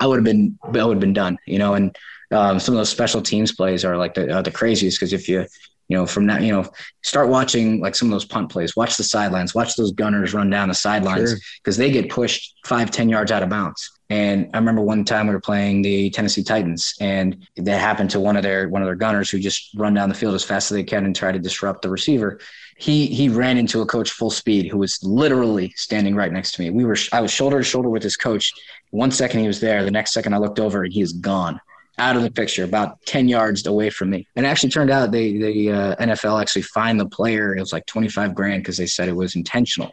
I 0.00 0.06
would 0.06 0.16
have 0.16 0.24
been, 0.24 0.58
I 0.64 0.68
would 0.68 0.96
have 0.96 1.00
been 1.00 1.12
done, 1.12 1.36
you 1.44 1.58
know, 1.58 1.74
and, 1.74 1.94
um, 2.30 2.58
some 2.58 2.74
of 2.74 2.78
those 2.78 2.88
special 2.88 3.20
teams 3.20 3.52
plays 3.52 3.84
are 3.84 3.98
like 3.98 4.14
the, 4.14 4.38
uh, 4.38 4.40
the 4.40 4.50
craziest. 4.50 4.98
Cause 4.98 5.12
if 5.12 5.28
you, 5.28 5.46
you 5.88 5.96
know, 5.96 6.06
from 6.06 6.26
that, 6.28 6.40
you 6.40 6.52
know, 6.52 6.70
start 7.02 7.28
watching 7.28 7.80
like 7.80 7.94
some 7.94 8.08
of 8.08 8.12
those 8.12 8.24
punt 8.24 8.50
plays, 8.50 8.74
watch 8.74 8.96
the 8.96 9.04
sidelines, 9.04 9.54
watch 9.54 9.76
those 9.76 9.92
gunners 9.92 10.32
run 10.32 10.48
down 10.48 10.68
the 10.68 10.74
sidelines 10.74 11.34
because 11.58 11.76
sure. 11.76 11.84
they 11.84 11.92
get 11.92 12.08
pushed 12.08 12.56
five, 12.64 12.90
10 12.90 13.10
yards 13.10 13.30
out 13.30 13.42
of 13.42 13.50
bounds. 13.50 13.92
And 14.08 14.50
I 14.54 14.58
remember 14.58 14.82
one 14.82 15.04
time 15.04 15.26
we 15.26 15.34
were 15.34 15.40
playing 15.40 15.82
the 15.82 16.10
Tennessee 16.10 16.44
Titans, 16.44 16.94
and 17.00 17.46
that 17.56 17.80
happened 17.80 18.10
to 18.10 18.20
one 18.20 18.36
of 18.36 18.42
their 18.44 18.68
one 18.68 18.82
of 18.82 18.86
their 18.86 18.94
gunners 18.94 19.30
who 19.30 19.38
just 19.40 19.70
run 19.74 19.94
down 19.94 20.08
the 20.08 20.14
field 20.14 20.34
as 20.34 20.44
fast 20.44 20.70
as 20.70 20.76
they 20.76 20.84
can 20.84 21.04
and 21.04 21.16
try 21.16 21.32
to 21.32 21.38
disrupt 21.38 21.82
the 21.82 21.90
receiver. 21.90 22.38
He 22.76 23.06
he 23.06 23.28
ran 23.28 23.58
into 23.58 23.80
a 23.80 23.86
coach 23.86 24.10
full 24.10 24.30
speed 24.30 24.68
who 24.68 24.78
was 24.78 25.02
literally 25.02 25.72
standing 25.76 26.14
right 26.14 26.32
next 26.32 26.52
to 26.52 26.62
me. 26.62 26.70
We 26.70 26.84
were 26.84 26.96
I 27.12 27.20
was 27.20 27.32
shoulder 27.32 27.58
to 27.58 27.64
shoulder 27.64 27.88
with 27.88 28.02
his 28.02 28.16
coach. 28.16 28.52
One 28.90 29.10
second 29.10 29.40
he 29.40 29.48
was 29.48 29.60
there, 29.60 29.84
the 29.84 29.90
next 29.90 30.12
second 30.12 30.34
I 30.34 30.38
looked 30.38 30.60
over 30.60 30.84
and 30.84 30.92
he 30.92 31.00
is 31.00 31.12
gone 31.12 31.60
out 31.98 32.16
of 32.16 32.22
the 32.22 32.30
picture, 32.30 32.64
about 32.64 33.00
10 33.06 33.28
yards 33.28 33.66
away 33.66 33.90
from 33.90 34.10
me. 34.10 34.28
And 34.36 34.46
actually 34.46 34.70
turned 34.70 34.90
out 34.90 35.12
they, 35.12 35.32
the 35.32 35.72
uh, 35.72 35.96
NFL 35.96 36.40
actually 36.40 36.62
fined 36.62 37.00
the 37.00 37.08
player. 37.08 37.56
It 37.56 37.60
was 37.60 37.72
like 37.72 37.86
25 37.86 38.34
grand 38.34 38.62
because 38.62 38.76
they 38.76 38.86
said 38.86 39.08
it 39.08 39.16
was 39.16 39.34
intentional. 39.34 39.92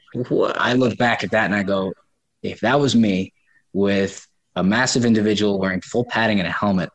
I 0.55 0.73
look 0.73 0.97
back 0.97 1.23
at 1.23 1.31
that 1.31 1.45
and 1.45 1.55
I 1.55 1.63
go, 1.63 1.93
if 2.41 2.59
that 2.59 2.79
was 2.79 2.95
me, 2.95 3.32
with 3.73 4.25
a 4.55 4.63
massive 4.63 5.05
individual 5.05 5.59
wearing 5.59 5.81
full 5.81 6.05
padding 6.05 6.39
and 6.39 6.47
a 6.47 6.51
helmet, 6.51 6.89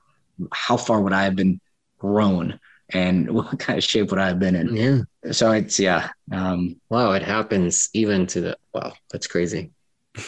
how 0.52 0.76
far 0.76 1.00
would 1.00 1.12
I 1.12 1.24
have 1.24 1.36
been 1.36 1.60
grown? 1.98 2.58
And 2.90 3.30
what 3.34 3.58
kind 3.58 3.78
of 3.78 3.84
shape 3.84 4.10
would 4.10 4.20
I 4.20 4.28
have 4.28 4.38
been 4.38 4.54
in? 4.54 4.74
Yeah. 4.74 5.32
So 5.32 5.52
it's 5.52 5.78
yeah. 5.78 6.08
Um, 6.32 6.80
wow, 6.88 7.12
it 7.12 7.22
happens 7.22 7.88
even 7.92 8.26
to 8.28 8.40
the 8.40 8.56
wow. 8.72 8.92
That's 9.10 9.26
crazy. 9.26 9.70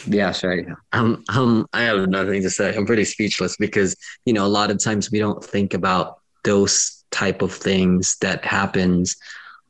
Yeah, 0.07 0.31
sorry. 0.31 0.67
Um, 0.93 1.23
um, 1.29 1.67
I 1.73 1.81
have 1.81 2.07
nothing 2.07 2.41
to 2.43 2.49
say. 2.49 2.73
I'm 2.75 2.85
pretty 2.85 3.03
speechless 3.03 3.57
because 3.57 3.95
you 4.25 4.33
know 4.33 4.45
a 4.45 4.47
lot 4.47 4.71
of 4.71 4.81
times 4.81 5.11
we 5.11 5.19
don't 5.19 5.43
think 5.43 5.73
about 5.73 6.19
those 6.43 7.03
type 7.11 7.41
of 7.41 7.53
things 7.53 8.17
that 8.21 8.45
happens 8.45 9.17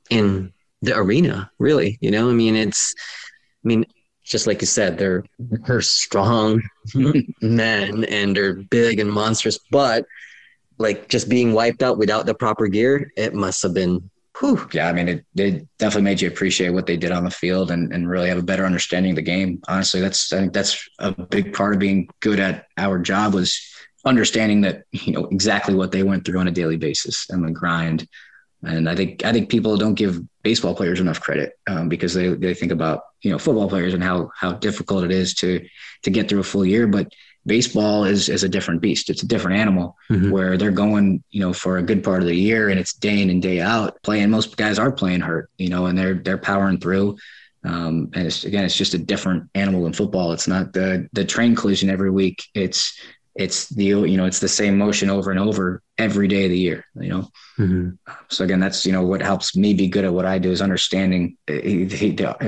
in 0.09 0.53
the 0.81 0.95
arena. 0.95 1.49
Really, 1.59 1.97
you 2.01 2.11
know, 2.11 2.29
I 2.29 2.33
mean, 2.33 2.55
it's, 2.55 2.93
I 3.63 3.67
mean, 3.67 3.85
just 4.31 4.47
like 4.47 4.61
you 4.61 4.67
said, 4.67 4.97
they're 4.97 5.25
they're 5.39 5.81
strong 5.81 6.61
men 7.41 8.05
and 8.05 8.35
they're 8.35 8.53
big 8.53 8.99
and 8.99 9.11
monstrous, 9.11 9.59
but 9.69 10.05
like 10.77 11.09
just 11.09 11.29
being 11.29 11.53
wiped 11.53 11.83
out 11.83 11.97
without 11.97 12.25
the 12.25 12.33
proper 12.33 12.67
gear, 12.67 13.11
it 13.17 13.33
must 13.33 13.61
have 13.61 13.73
been 13.73 14.09
whew. 14.39 14.67
Yeah, 14.71 14.87
I 14.87 14.93
mean 14.93 15.09
it, 15.09 15.25
it 15.35 15.67
definitely 15.77 16.03
made 16.03 16.21
you 16.21 16.29
appreciate 16.29 16.69
what 16.69 16.85
they 16.85 16.95
did 16.95 17.11
on 17.11 17.25
the 17.25 17.29
field 17.29 17.71
and, 17.71 17.93
and 17.93 18.09
really 18.09 18.29
have 18.29 18.37
a 18.37 18.43
better 18.43 18.65
understanding 18.65 19.11
of 19.11 19.17
the 19.17 19.21
game. 19.21 19.61
Honestly, 19.67 19.99
that's 19.99 20.31
I 20.31 20.37
think 20.37 20.53
that's 20.53 20.89
a 20.99 21.11
big 21.11 21.53
part 21.53 21.73
of 21.73 21.79
being 21.79 22.09
good 22.21 22.39
at 22.39 22.67
our 22.77 22.99
job 22.99 23.33
was 23.33 23.59
understanding 24.05 24.61
that, 24.61 24.83
you 24.91 25.13
know, 25.13 25.25
exactly 25.25 25.75
what 25.75 25.91
they 25.91 26.03
went 26.03 26.25
through 26.25 26.39
on 26.39 26.47
a 26.47 26.51
daily 26.51 26.77
basis 26.77 27.29
and 27.29 27.45
the 27.45 27.51
grind 27.51 28.07
and 28.63 28.89
I 28.89 28.95
think 28.95 29.25
I 29.25 29.31
think 29.31 29.49
people 29.49 29.77
don't 29.77 29.95
give 29.95 30.21
baseball 30.43 30.75
players 30.75 30.99
enough 30.99 31.21
credit 31.21 31.57
um, 31.67 31.89
because 31.89 32.13
they, 32.13 32.29
they 32.29 32.53
think 32.53 32.71
about 32.71 33.03
you 33.21 33.31
know 33.31 33.39
football 33.39 33.69
players 33.69 33.93
and 33.93 34.03
how 34.03 34.31
how 34.35 34.53
difficult 34.53 35.03
it 35.03 35.11
is 35.11 35.33
to 35.35 35.65
to 36.03 36.09
get 36.09 36.29
through 36.29 36.39
a 36.39 36.43
full 36.43 36.65
year. 36.65 36.87
But 36.87 37.11
baseball 37.45 38.05
is 38.05 38.29
is 38.29 38.43
a 38.43 38.49
different 38.49 38.81
beast. 38.81 39.09
It's 39.09 39.23
a 39.23 39.27
different 39.27 39.57
animal 39.57 39.97
mm-hmm. 40.09 40.29
where 40.29 40.57
they're 40.57 40.71
going 40.71 41.23
you 41.31 41.41
know 41.41 41.53
for 41.53 41.77
a 41.77 41.83
good 41.83 42.03
part 42.03 42.21
of 42.21 42.27
the 42.27 42.35
year 42.35 42.69
and 42.69 42.79
it's 42.79 42.93
day 42.93 43.21
in 43.21 43.29
and 43.29 43.41
day 43.41 43.61
out 43.61 44.01
playing. 44.03 44.29
Most 44.29 44.57
guys 44.57 44.77
are 44.77 44.91
playing 44.91 45.21
hurt, 45.21 45.49
you 45.57 45.69
know, 45.69 45.87
and 45.87 45.97
they're 45.97 46.15
they're 46.15 46.37
powering 46.37 46.79
through. 46.79 47.17
Um, 47.63 48.09
and 48.13 48.25
it's 48.25 48.43
again, 48.43 48.65
it's 48.65 48.75
just 48.75 48.93
a 48.93 48.99
different 48.99 49.49
animal 49.53 49.85
in 49.85 49.93
football. 49.93 50.33
It's 50.33 50.47
not 50.47 50.73
the 50.73 51.07
the 51.13 51.25
train 51.25 51.55
collision 51.55 51.89
every 51.89 52.11
week. 52.11 52.43
It's 52.53 52.99
it's 53.35 53.69
the 53.69 53.85
you 53.85 54.17
know 54.17 54.25
it's 54.25 54.39
the 54.39 54.47
same 54.47 54.77
motion 54.77 55.09
over 55.09 55.31
and 55.31 55.39
over 55.39 55.81
every 55.97 56.27
day 56.27 56.45
of 56.45 56.51
the 56.51 56.59
year 56.59 56.85
you 56.95 57.09
know? 57.09 57.29
Mm-hmm. 57.57 57.89
so 58.29 58.43
again 58.43 58.59
that's 58.59 58.85
you 58.85 58.91
know 58.91 59.05
what 59.05 59.21
helps 59.21 59.55
me 59.55 59.73
be 59.73 59.87
good 59.87 60.05
at 60.05 60.13
what 60.13 60.25
i 60.25 60.37
do 60.37 60.51
is 60.51 60.61
understanding 60.61 61.37
uh, 61.49 61.53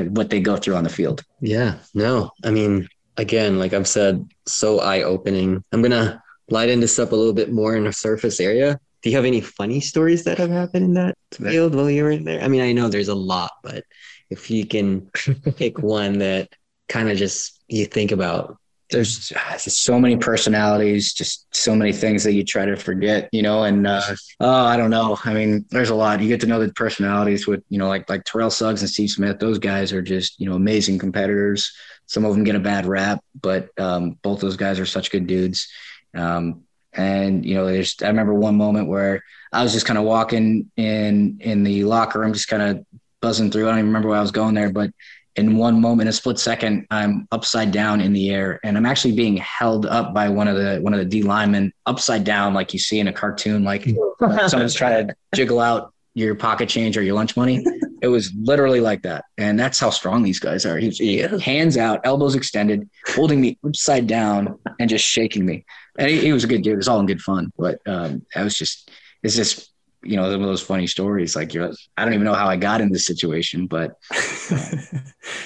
what 0.10 0.30
they 0.30 0.42
go 0.42 0.58
through 0.58 0.76
on 0.76 0.84
the 0.84 0.90
field. 0.90 1.24
Yeah 1.40 1.76
no 1.94 2.32
i 2.44 2.52
mean 2.52 2.88
again 3.18 3.60
like 3.60 3.74
i've 3.74 3.88
said 3.88 4.28
so 4.46 4.80
eye-opening. 4.80 5.64
I'm 5.72 5.82
gonna 5.82 6.22
lighten 6.50 6.82
this 6.82 7.00
up 7.00 7.12
a 7.12 7.16
little 7.16 7.34
bit 7.34 7.52
more 7.52 7.76
in 7.78 7.88
a 7.88 7.94
surface 7.94 8.42
area. 8.42 8.78
Do 9.02 9.10
you 9.10 9.16
have 9.16 9.26
any 9.26 9.40
funny 9.40 9.80
stories 9.80 10.26
that 10.26 10.38
have 10.38 10.50
happened 10.50 10.86
in 10.86 10.94
that 10.96 11.16
field 11.34 11.76
while 11.76 11.90
you 11.90 12.04
were 12.04 12.12
in 12.12 12.26
there? 12.26 12.42
I 12.42 12.48
mean 12.50 12.62
i 12.62 12.74
know 12.74 12.90
there's 12.90 13.08
a 13.08 13.16
lot 13.16 13.52
but 13.64 13.86
if 14.30 14.50
you 14.50 14.66
can 14.66 15.10
pick 15.56 15.80
one 15.80 16.20
that 16.20 16.50
kind 16.90 17.10
of 17.10 17.18
just 17.18 17.64
you 17.68 17.86
think 17.86 18.12
about 18.12 18.58
there's 18.90 19.32
so 19.60 20.00
many 20.00 20.18
personalities, 20.18 21.14
just 21.14 21.48
so 21.56 21.76
many 21.76 21.92
things 21.92 22.24
that 22.24 22.34
you 22.34 22.44
try 22.44 22.66
to 22.66 22.76
forget, 22.76 23.30
you 23.32 23.42
know. 23.42 23.64
And 23.64 23.88
uh, 23.88 24.16
oh, 24.40 24.66
I 24.66 24.78
don't 24.78 24.90
know. 24.90 25.18
I 25.24 25.34
mean, 25.34 25.66
there's 25.70 25.90
a 25.90 25.96
lot. 25.96 26.22
You 26.22 26.28
get 26.28 26.42
to 26.42 26.48
know 26.48 26.60
the 26.60 26.72
personalities 26.74 27.48
with, 27.48 27.64
you 27.70 27.80
know, 27.80 27.88
like 27.88 28.10
like 28.10 28.24
Terrell 28.24 28.52
Suggs 28.52 28.82
and 28.82 28.90
Steve 28.90 29.10
Smith. 29.10 29.40
Those 29.40 29.60
guys 29.60 29.94
are 29.94 30.02
just, 30.02 30.40
you 30.40 30.48
know, 30.48 30.56
amazing 30.56 31.00
competitors. 31.00 31.72
Some 32.06 32.26
of 32.26 32.34
them 32.34 32.44
get 32.44 32.56
a 32.56 32.60
bad 32.60 32.86
rap, 32.86 33.24
but 33.40 33.70
um, 33.80 34.18
both 34.22 34.42
those 34.42 34.58
guys 34.58 34.80
are 34.80 34.86
such 34.86 35.12
good 35.12 35.28
dudes. 35.28 35.68
Um, 36.14 36.64
and 36.94 37.46
you 37.46 37.56
know, 37.56 37.66
there's 37.66 37.96
I 38.04 38.08
remember 38.08 38.34
one 38.34 38.56
moment 38.56 38.88
where 38.88 39.24
I 39.52 39.64
was 39.64 39.74
just 39.74 39.86
kind 39.86 39.98
of 39.98 40.06
walking 40.06 40.72
in 40.78 41.40
in 41.42 41.64
the 41.64 41.84
locker 41.86 42.20
room, 42.20 42.34
just 42.34 42.48
kind 42.48 42.62
of 42.62 42.86
buzzing 43.22 43.50
through. 43.50 43.68
I 43.68 43.72
don't 43.72 43.80
even 43.80 43.88
remember 43.88 44.10
where 44.10 44.20
I 44.20 44.22
was 44.22 44.32
going 44.32 44.54
there, 44.54 44.72
but 44.72 44.92
in 45.36 45.58
one 45.58 45.82
moment, 45.82 46.10
a 46.10 46.14
split 46.14 46.38
second, 46.38 46.86
I'm 46.92 47.28
upside 47.32 47.72
down 47.72 48.02
in 48.02 48.14
the 48.14 48.30
air, 48.30 48.60
and 48.64 48.78
I'm 48.78 48.86
actually 48.86 49.14
being 49.14 49.38
held 49.38 49.86
up 49.86 50.14
by 50.14 50.30
one 50.30 50.48
of 50.48 50.56
the 50.56 50.80
one 50.82 50.94
of 50.94 51.00
the 51.00 51.06
D 51.06 51.24
linemen 51.24 51.74
upside 51.86 52.24
down, 52.24 52.54
like 52.54 52.74
you 52.74 52.80
see 52.80 53.00
in 53.00 53.08
a 53.08 53.14
cartoon, 53.14 53.64
like 53.64 53.88
someone's 54.48 54.76
trying 54.76 55.08
to 55.08 55.16
jiggle 55.34 55.60
out 55.60 55.94
your 56.14 56.36
pocket 56.36 56.70
change 56.70 56.98
or 56.98 57.02
your 57.02 57.16
lunch 57.16 57.36
money. 57.36 57.66
it 58.02 58.08
was 58.08 58.32
literally 58.36 58.80
like 58.80 59.02
that. 59.02 59.26
And 59.38 59.60
that's 59.60 59.80
how 59.80 59.90
strong 59.90 60.22
these 60.22 60.40
guys 60.40 60.66
are. 60.66 60.78
He's 60.78 60.98
he, 60.98 61.18
hands 61.18 61.78
out, 61.78 62.02
elbows 62.04 62.36
extended, 62.36 62.88
holding 63.08 63.42
me 63.42 63.58
upside 63.66 64.06
down 64.06 64.60
and 64.80 64.90
just 64.90 65.06
shaking 65.06 65.46
me. 65.46 65.66
And 65.98 66.10
he, 66.10 66.20
he 66.20 66.34
was 66.34 66.44
a 66.44 66.48
good 66.48 66.62
dude. 66.62 66.74
It 66.74 66.78
was 66.78 66.88
all 66.88 67.00
in 67.00 67.06
good 67.06 67.22
fun. 67.22 67.52
But 67.58 67.80
um, 67.88 68.26
I 68.36 68.44
was 68.44 68.58
just, 68.58 68.92
it's 69.24 69.36
just, 69.36 69.73
you 70.04 70.16
know, 70.16 70.32
some 70.32 70.42
of 70.42 70.48
those 70.48 70.62
funny 70.62 70.88
stories. 70.88 71.36
Like 71.36 71.54
you're, 71.54 71.72
I 71.98 72.06
don't 72.06 72.14
even 72.14 72.26
know 72.26 72.34
how 72.34 72.48
I 72.48 72.58
got 72.58 72.82
in 72.82 72.92
this 72.92 73.06
situation, 73.06 73.68
but 73.68 74.00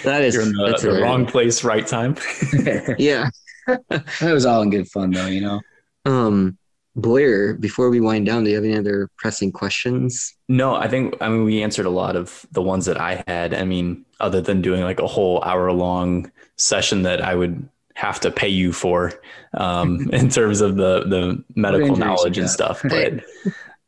that 0.04 0.22
is 0.22 0.36
you're 0.36 0.43
in 0.43 0.52
the, 0.52 0.78
the 0.82 1.02
wrong 1.02 1.26
place, 1.26 1.63
right 1.63 1.86
time. 1.86 2.15
yeah. 2.98 3.30
it 3.67 4.34
was 4.34 4.46
all 4.46 4.62
in 4.62 4.70
good 4.70 4.88
fun 4.89 5.12
though, 5.12 5.28
you 5.28 5.41
know? 5.41 5.62
Um, 6.06 6.58
Boyer, 6.98 7.54
before 7.54 7.91
we 7.91 8.02
wind 8.02 8.26
down, 8.26 8.43
do 8.43 8.50
you 8.50 8.56
have 8.56 8.65
any 8.65 8.76
other 8.76 9.10
pressing 9.17 9.52
questions? 9.52 10.36
No, 10.50 10.74
I 10.74 10.88
think 10.88 11.15
I 11.22 11.30
mean 11.30 11.43
we 11.43 11.62
answered 11.62 11.86
a 11.86 11.91
lot 11.91 12.15
of 12.15 12.43
the 12.52 12.62
ones 12.62 12.86
that 12.86 13.00
I 13.00 13.24
had. 13.28 13.54
I 13.54 13.65
mean, 13.65 14.04
other 14.20 14.41
than 14.41 14.63
doing 14.63 14.82
like 14.82 15.00
a 15.00 15.06
whole 15.06 15.43
hour 15.43 15.72
long 15.72 16.32
session 16.56 17.04
that 17.04 17.22
I 17.22 17.36
would 17.36 17.70
have 17.93 18.20
to 18.22 18.32
pay 18.32 18.48
you 18.48 18.74
for 18.74 19.13
um, 19.54 20.10
in 20.13 20.30
terms 20.30 20.60
of 20.60 20.76
the 20.76 21.04
the 21.04 21.43
medical 21.56 21.96
knowledge 21.96 22.39
and 22.39 22.50
stuff. 22.50 22.82
But 22.84 23.24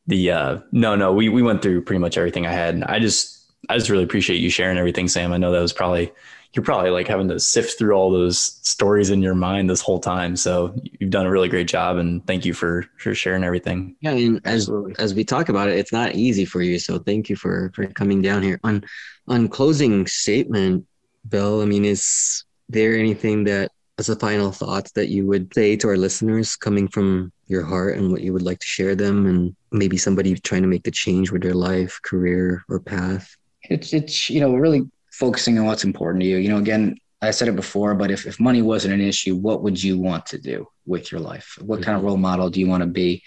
the 0.10 0.32
uh, 0.32 0.60
no, 0.72 0.96
no, 0.96 1.14
we 1.14 1.30
we 1.30 1.42
went 1.42 1.62
through 1.62 1.84
pretty 1.84 2.00
much 2.00 2.18
everything 2.18 2.46
I 2.46 2.52
had. 2.52 2.84
I 2.84 3.00
just 3.00 3.52
I 3.70 3.78
just 3.78 3.90
really 3.90 4.04
appreciate 4.04 4.38
you 4.38 4.50
sharing 4.50 4.78
everything, 4.78 5.08
Sam. 5.08 5.32
I 5.32 5.38
know 5.38 5.52
that 5.52 5.62
was 5.62 5.72
probably 5.72 6.12
you're 6.54 6.66
probably 6.66 6.90
like 6.90 7.08
having 7.08 7.28
to 7.28 7.40
sift 7.40 7.78
through 7.78 7.94
all 7.94 8.10
those 8.10 8.40
stories 8.68 9.12
in 9.12 9.22
your 9.22 9.36
mind 9.36 9.70
this 9.70 9.82
whole 9.82 10.00
time. 10.00 10.36
So 10.36 10.76
you've 11.00 11.12
done 11.12 11.28
a 11.28 11.32
really 11.32 11.48
great 11.48 11.68
job 11.68 11.98
and 11.98 12.26
thank 12.26 12.44
you 12.44 12.54
for 12.54 12.86
for 12.98 13.14
sharing 13.14 13.44
everything. 13.44 13.96
Yeah, 14.02 14.12
and 14.14 14.42
as 14.46 14.64
Absolutely. 14.64 14.96
as 14.98 15.14
we 15.14 15.24
talk 15.24 15.50
about 15.50 15.70
it, 15.70 15.78
it's 15.78 15.94
not 15.94 16.16
easy 16.16 16.44
for 16.44 16.64
you. 16.64 16.80
So 16.80 16.98
thank 16.98 17.30
you 17.30 17.36
for 17.36 17.72
for 17.76 17.86
coming 17.88 18.22
down 18.22 18.42
here. 18.42 18.60
On 18.64 18.84
on 19.28 19.48
closing 19.48 20.08
statement, 20.08 20.88
Bill, 21.28 21.62
I 21.62 21.66
mean, 21.66 21.86
is 21.86 22.44
there 22.68 22.98
anything 22.98 23.44
that 23.44 23.72
as 24.00 24.10
a 24.10 24.16
final 24.16 24.52
thought 24.52 24.92
that 24.96 25.10
you 25.10 25.28
would 25.28 25.54
say 25.54 25.76
to 25.76 25.88
our 25.90 25.98
listeners 25.98 26.56
coming 26.56 26.88
from 26.88 27.32
your 27.46 27.64
heart 27.64 27.98
and 27.98 28.12
what 28.12 28.22
you 28.22 28.34
would 28.34 28.42
like 28.42 28.60
to 28.60 28.66
share 28.66 28.96
them 28.96 29.28
and 29.28 29.56
maybe 29.72 29.98
somebody 29.98 30.36
trying 30.36 30.62
to 30.62 30.68
make 30.68 30.84
the 30.84 30.92
change 30.92 31.32
with 31.32 31.44
their 31.44 31.54
life, 31.54 32.00
career 32.04 32.64
or 32.70 32.80
path? 32.80 33.36
It's 33.64 33.94
it's 33.94 34.30
you 34.30 34.40
know 34.40 34.56
really 34.56 34.90
focusing 35.12 35.60
on 35.60 35.66
what's 35.66 35.84
important 35.84 36.22
to 36.22 36.28
you. 36.28 36.38
You 36.38 36.50
know, 36.50 36.58
again, 36.58 36.96
I 37.22 37.32
said 37.32 37.50
it 37.50 37.56
before, 37.56 37.96
but 37.96 38.12
if, 38.12 38.26
if 38.26 38.40
money 38.40 38.62
wasn't 38.62 38.94
an 38.94 39.02
issue, 39.02 39.36
what 39.36 39.62
would 39.64 39.82
you 39.82 40.00
want 40.00 40.26
to 40.28 40.38
do 40.38 40.68
with 40.86 41.12
your 41.12 41.20
life? 41.20 41.58
What 41.60 41.82
kind 41.82 41.98
of 41.98 42.04
role 42.04 42.18
model 42.18 42.50
do 42.50 42.60
you 42.60 42.68
want 42.68 42.82
to 42.82 42.88
be? 42.88 43.22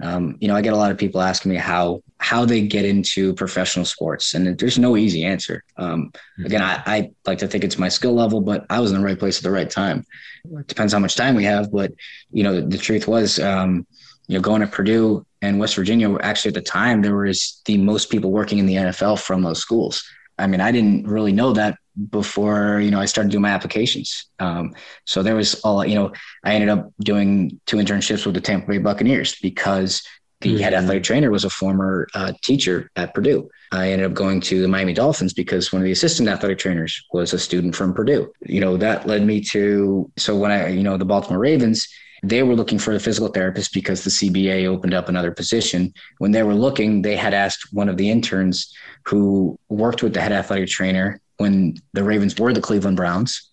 Um, 0.00 0.36
you 0.40 0.46
know, 0.46 0.54
I 0.54 0.60
get 0.60 0.74
a 0.74 0.76
lot 0.76 0.92
of 0.92 0.98
people 0.98 1.20
asking 1.20 1.52
me 1.52 1.56
how 1.56 2.02
how 2.20 2.44
they 2.44 2.60
get 2.60 2.84
into 2.84 3.34
professional 3.34 3.84
sports, 3.84 4.34
and 4.34 4.58
there's 4.58 4.78
no 4.78 4.96
easy 4.96 5.24
answer. 5.24 5.64
Um, 5.76 6.10
mm-hmm. 6.12 6.46
again, 6.46 6.62
I, 6.62 6.82
I, 6.86 7.10
like 7.26 7.38
to 7.38 7.48
think 7.48 7.64
it's 7.64 7.78
my 7.78 7.88
skill 7.88 8.12
level, 8.12 8.40
but 8.40 8.66
I 8.70 8.80
was 8.80 8.92
in 8.92 8.98
the 8.98 9.04
right 9.04 9.18
place 9.18 9.38
at 9.38 9.44
the 9.44 9.50
right 9.50 9.70
time. 9.70 10.04
It 10.44 10.66
depends 10.66 10.92
how 10.92 10.98
much 10.98 11.16
time 11.16 11.34
we 11.34 11.44
have, 11.44 11.72
but 11.72 11.92
you 12.30 12.42
know, 12.42 12.60
the, 12.60 12.62
the 12.62 12.78
truth 12.78 13.08
was, 13.08 13.38
um, 13.40 13.86
you 14.26 14.36
know, 14.36 14.42
going 14.42 14.60
to 14.60 14.66
Purdue 14.66 15.24
and 15.42 15.58
West 15.58 15.76
Virginia, 15.76 16.16
actually 16.20 16.50
at 16.50 16.54
the 16.54 16.62
time, 16.62 17.02
there 17.02 17.16
was 17.16 17.60
the 17.64 17.78
most 17.78 18.10
people 18.10 18.30
working 18.30 18.58
in 18.58 18.66
the 18.66 18.74
NFL 18.74 19.20
from 19.20 19.42
those 19.42 19.60
schools. 19.60 20.04
I 20.38 20.46
mean, 20.46 20.60
I 20.60 20.70
didn't 20.70 21.06
really 21.06 21.32
know 21.32 21.52
that 21.52 21.78
before, 22.10 22.80
you 22.80 22.90
know, 22.90 23.00
I 23.00 23.06
started 23.06 23.30
doing 23.30 23.42
my 23.42 23.50
applications. 23.50 24.26
Um, 24.38 24.74
so 25.04 25.22
there 25.22 25.34
was 25.34 25.54
all, 25.62 25.84
you 25.84 25.96
know, 25.96 26.12
I 26.44 26.54
ended 26.54 26.68
up 26.68 26.92
doing 27.00 27.60
two 27.66 27.76
internships 27.76 28.24
with 28.24 28.34
the 28.34 28.40
Tampa 28.40 28.68
Bay 28.68 28.78
Buccaneers 28.78 29.36
because 29.42 30.02
the 30.40 30.50
mm-hmm. 30.50 30.62
head 30.62 30.74
athletic 30.74 31.02
trainer 31.02 31.30
was 31.30 31.44
a 31.44 31.50
former 31.50 32.06
uh, 32.14 32.32
teacher 32.42 32.90
at 32.94 33.14
Purdue. 33.14 33.48
I 33.72 33.90
ended 33.90 34.06
up 34.06 34.14
going 34.14 34.40
to 34.42 34.62
the 34.62 34.68
Miami 34.68 34.94
Dolphins 34.94 35.32
because 35.32 35.72
one 35.72 35.82
of 35.82 35.84
the 35.84 35.92
assistant 35.92 36.28
athletic 36.28 36.58
trainers 36.58 37.04
was 37.12 37.32
a 37.32 37.38
student 37.38 37.74
from 37.74 37.92
Purdue. 37.92 38.32
You 38.42 38.60
know, 38.60 38.76
that 38.76 39.06
led 39.06 39.26
me 39.26 39.40
to, 39.44 40.10
so 40.16 40.36
when 40.36 40.52
I, 40.52 40.68
you 40.68 40.84
know, 40.84 40.96
the 40.96 41.04
Baltimore 41.04 41.40
Ravens, 41.40 41.88
they 42.22 42.42
were 42.42 42.54
looking 42.54 42.78
for 42.78 42.94
a 42.94 43.00
physical 43.00 43.28
therapist 43.28 43.72
because 43.72 44.02
the 44.02 44.10
CBA 44.10 44.66
opened 44.66 44.94
up 44.94 45.08
another 45.08 45.30
position. 45.30 45.92
When 46.18 46.32
they 46.32 46.42
were 46.42 46.54
looking, 46.54 47.02
they 47.02 47.16
had 47.16 47.34
asked 47.34 47.72
one 47.72 47.88
of 47.88 47.96
the 47.96 48.10
interns 48.10 48.74
who 49.04 49.58
worked 49.68 50.02
with 50.02 50.14
the 50.14 50.20
head 50.20 50.32
athletic 50.32 50.68
trainer 50.68 51.20
when 51.36 51.76
the 51.92 52.04
Ravens 52.04 52.38
were 52.38 52.52
the 52.52 52.60
Cleveland 52.60 52.96
Browns 52.96 53.50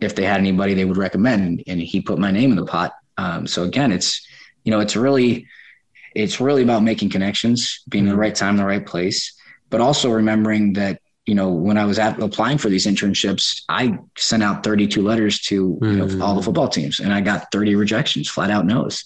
if 0.00 0.14
they 0.14 0.24
had 0.24 0.38
anybody 0.38 0.74
they 0.74 0.84
would 0.84 0.96
recommend, 0.96 1.62
and 1.66 1.80
he 1.80 2.00
put 2.00 2.18
my 2.18 2.30
name 2.30 2.50
in 2.50 2.56
the 2.56 2.64
pot. 2.64 2.92
Um, 3.18 3.46
so 3.46 3.64
again, 3.64 3.92
it's 3.92 4.26
you 4.64 4.70
know, 4.70 4.80
it's 4.80 4.96
really 4.96 5.46
it's 6.14 6.40
really 6.40 6.62
about 6.62 6.82
making 6.82 7.10
connections, 7.10 7.82
being 7.88 8.04
in 8.04 8.10
the 8.10 8.16
right 8.16 8.34
time, 8.34 8.56
the 8.56 8.64
right 8.64 8.84
place, 8.84 9.34
but 9.68 9.80
also 9.80 10.10
remembering 10.10 10.72
that 10.74 11.00
you 11.30 11.36
know, 11.36 11.48
when 11.48 11.78
I 11.78 11.84
was 11.84 12.00
at, 12.00 12.20
applying 12.20 12.58
for 12.58 12.68
these 12.68 12.88
internships, 12.88 13.62
I 13.68 13.96
sent 14.18 14.42
out 14.42 14.64
32 14.64 15.00
letters 15.00 15.38
to 15.42 15.78
mm. 15.80 15.92
you 15.92 16.16
know, 16.18 16.24
all 16.24 16.34
the 16.34 16.42
football 16.42 16.66
teams 16.66 16.98
and 16.98 17.14
I 17.14 17.20
got 17.20 17.52
30 17.52 17.76
rejections, 17.76 18.28
flat 18.28 18.50
out 18.50 18.66
no's. 18.66 19.04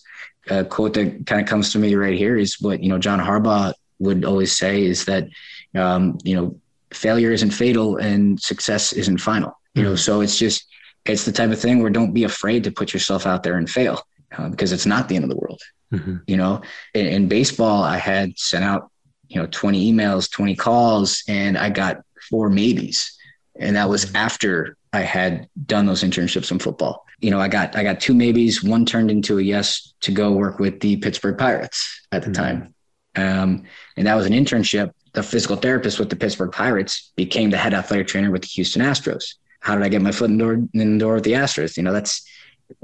A 0.49 0.65
quote 0.65 0.95
that 0.95 1.27
kind 1.27 1.43
of 1.43 1.47
comes 1.47 1.71
to 1.73 1.79
me 1.79 1.95
right 1.97 2.17
here 2.17 2.39
is 2.39 2.59
what, 2.63 2.83
you 2.83 2.89
know, 2.89 2.97
John 2.99 3.21
Harbaugh 3.21 3.75
would 3.99 4.25
always 4.25 4.57
say 4.57 4.85
is 4.85 5.05
that, 5.05 5.29
um, 5.75 6.17
you 6.25 6.35
know, 6.35 6.59
failure 6.95 7.31
isn't 7.31 7.51
fatal 7.51 7.99
and 7.99 8.41
success 8.41 8.95
isn't 8.95 9.19
final, 9.19 9.61
you 9.75 9.83
mm. 9.83 9.85
know, 9.85 9.91
hmm. 9.91 9.97
so 9.97 10.23
it's 10.23 10.39
just, 10.39 10.67
it's 11.05 11.27
the 11.27 11.33
type 11.33 11.51
of 11.51 11.61
thing 11.61 11.83
where 11.83 11.91
don't 11.91 12.15
be 12.15 12.25
afraid 12.25 12.65
to 12.65 12.73
put 12.73 12.95
yourself 12.95 13.27
out 13.27 13.43
there 13.43 13.59
and 13.59 13.69
fail 13.69 14.01
uh, 14.39 14.49
because 14.49 14.73
it's 14.73 14.87
not 14.87 15.11
the 15.11 15.17
end 15.17 15.25
of 15.25 15.31
the 15.31 15.37
world. 15.37 15.61
Mm-hmm. 15.93 16.17
You 16.27 16.39
know, 16.39 16.63
in, 16.95 17.07
in 17.07 17.29
baseball, 17.29 17.83
I 17.83 17.99
had 17.99 18.39
sent 18.39 18.65
out 18.65 18.91
you 19.29 19.41
know 19.41 19.47
20 19.51 19.93
emails 19.93 20.31
20 20.31 20.55
calls 20.55 21.25
and 21.29 21.57
i 21.57 21.71
got 21.71 22.03
four 22.31 22.49
maybes. 22.49 23.17
And 23.59 23.77
that 23.77 23.89
was 23.89 24.13
after 24.15 24.77
i 24.93 25.01
had 25.01 25.49
done 25.67 25.87
those 25.87 26.05
internships 26.05 26.51
in 26.51 26.59
football. 26.59 27.05
You 27.21 27.31
know 27.31 27.41
i 27.41 27.49
got 27.49 27.77
i 27.77 27.83
got 27.83 28.01
two 28.01 28.15
maybes 28.15 28.63
one 28.63 28.85
turned 28.85 29.11
into 29.11 29.39
a 29.39 29.43
yes 29.43 29.95
to 30.01 30.13
go 30.13 30.33
work 30.33 30.59
with 30.59 30.81
the 30.81 30.97
pittsburgh 30.97 31.39
pirates 31.39 32.07
at 32.13 32.23
the 32.23 32.31
mm-hmm. 32.31 32.43
time. 32.43 32.75
Um, 33.17 33.65
and 33.97 34.07
that 34.07 34.17
was 34.17 34.27
an 34.27 34.33
internship. 34.33 34.93
The 35.13 35.23
physical 35.23 35.57
therapist 35.57 36.01
with 36.01 36.11
the 36.11 36.17
pittsburgh 36.17 36.51
pirates 36.51 37.13
became 37.15 37.51
the 37.51 37.57
head 37.57 37.75
athletic 37.75 38.09
trainer 38.09 38.33
with 38.33 38.43
the 38.43 38.49
houston 38.49 38.83
astros. 38.83 39.35
How 39.61 39.75
did 39.75 39.85
i 39.85 39.89
get 39.89 40.03
my 40.03 40.13
foot 40.13 40.31
in 40.31 40.39
the 40.39 40.45
door, 40.45 40.55
in 40.55 40.93
the 40.95 40.99
door 40.99 41.15
with 41.15 41.25
the 41.25 41.33
astros? 41.33 41.77
You 41.77 41.85
know 41.85 41.93
that's 41.93 42.27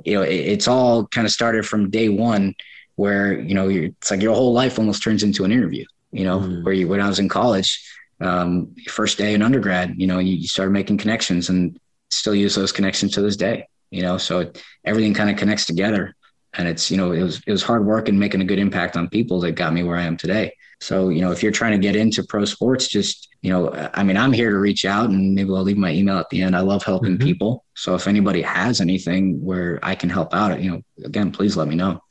you 0.04 0.14
know 0.14 0.22
it, 0.22 0.34
it's 0.34 0.68
all 0.68 1.06
kind 1.06 1.26
of 1.26 1.32
started 1.32 1.66
from 1.66 1.90
day 1.90 2.08
one 2.08 2.54
where 2.94 3.38
you 3.38 3.54
know 3.54 3.68
it's 3.68 4.10
like 4.10 4.22
your 4.22 4.34
whole 4.34 4.52
life 4.52 4.78
almost 4.78 5.02
turns 5.02 5.22
into 5.22 5.44
an 5.44 5.52
interview 5.52 5.84
you 6.12 6.24
know, 6.24 6.40
mm. 6.40 6.64
where 6.64 6.74
you, 6.74 6.88
when 6.88 7.00
I 7.00 7.08
was 7.08 7.18
in 7.18 7.28
college, 7.28 7.82
um, 8.20 8.74
first 8.88 9.18
day 9.18 9.34
in 9.34 9.42
undergrad, 9.42 9.94
you 9.96 10.06
know, 10.06 10.18
you, 10.18 10.34
you 10.34 10.48
started 10.48 10.72
making 10.72 10.98
connections 10.98 11.48
and 11.48 11.78
still 12.10 12.34
use 12.34 12.54
those 12.54 12.72
connections 12.72 13.12
to 13.12 13.22
this 13.22 13.36
day, 13.36 13.66
you 13.90 14.02
know, 14.02 14.18
so 14.18 14.40
it, 14.40 14.62
everything 14.84 15.14
kind 15.14 15.30
of 15.30 15.36
connects 15.36 15.66
together 15.66 16.14
and 16.54 16.66
it's, 16.68 16.90
you 16.90 16.96
know, 16.96 17.12
it 17.12 17.22
was, 17.22 17.40
it 17.46 17.52
was 17.52 17.62
hard 17.62 17.86
work 17.86 18.08
and 18.08 18.18
making 18.18 18.40
a 18.40 18.44
good 18.44 18.58
impact 18.58 18.96
on 18.96 19.08
people 19.08 19.40
that 19.40 19.52
got 19.52 19.72
me 19.72 19.82
where 19.82 19.96
I 19.96 20.02
am 20.02 20.16
today. 20.16 20.52
So, 20.80 21.10
you 21.10 21.20
know, 21.20 21.30
if 21.30 21.42
you're 21.42 21.52
trying 21.52 21.72
to 21.72 21.78
get 21.78 21.94
into 21.94 22.24
pro 22.24 22.44
sports, 22.44 22.88
just, 22.88 23.28
you 23.42 23.52
know, 23.52 23.70
I 23.94 24.02
mean, 24.02 24.16
I'm 24.16 24.32
here 24.32 24.50
to 24.50 24.58
reach 24.58 24.84
out 24.84 25.10
and 25.10 25.34
maybe 25.34 25.50
I'll 25.50 25.62
leave 25.62 25.76
my 25.76 25.92
email 25.92 26.18
at 26.18 26.28
the 26.30 26.42
end. 26.42 26.56
I 26.56 26.60
love 26.60 26.82
helping 26.82 27.12
mm-hmm. 27.18 27.26
people. 27.26 27.64
So 27.74 27.94
if 27.94 28.08
anybody 28.08 28.42
has 28.42 28.80
anything 28.80 29.44
where 29.44 29.78
I 29.82 29.94
can 29.94 30.08
help 30.08 30.34
out, 30.34 30.60
you 30.60 30.70
know, 30.70 30.82
again, 31.04 31.32
please 31.32 31.56
let 31.56 31.68
me 31.68 31.76
know. 31.76 32.02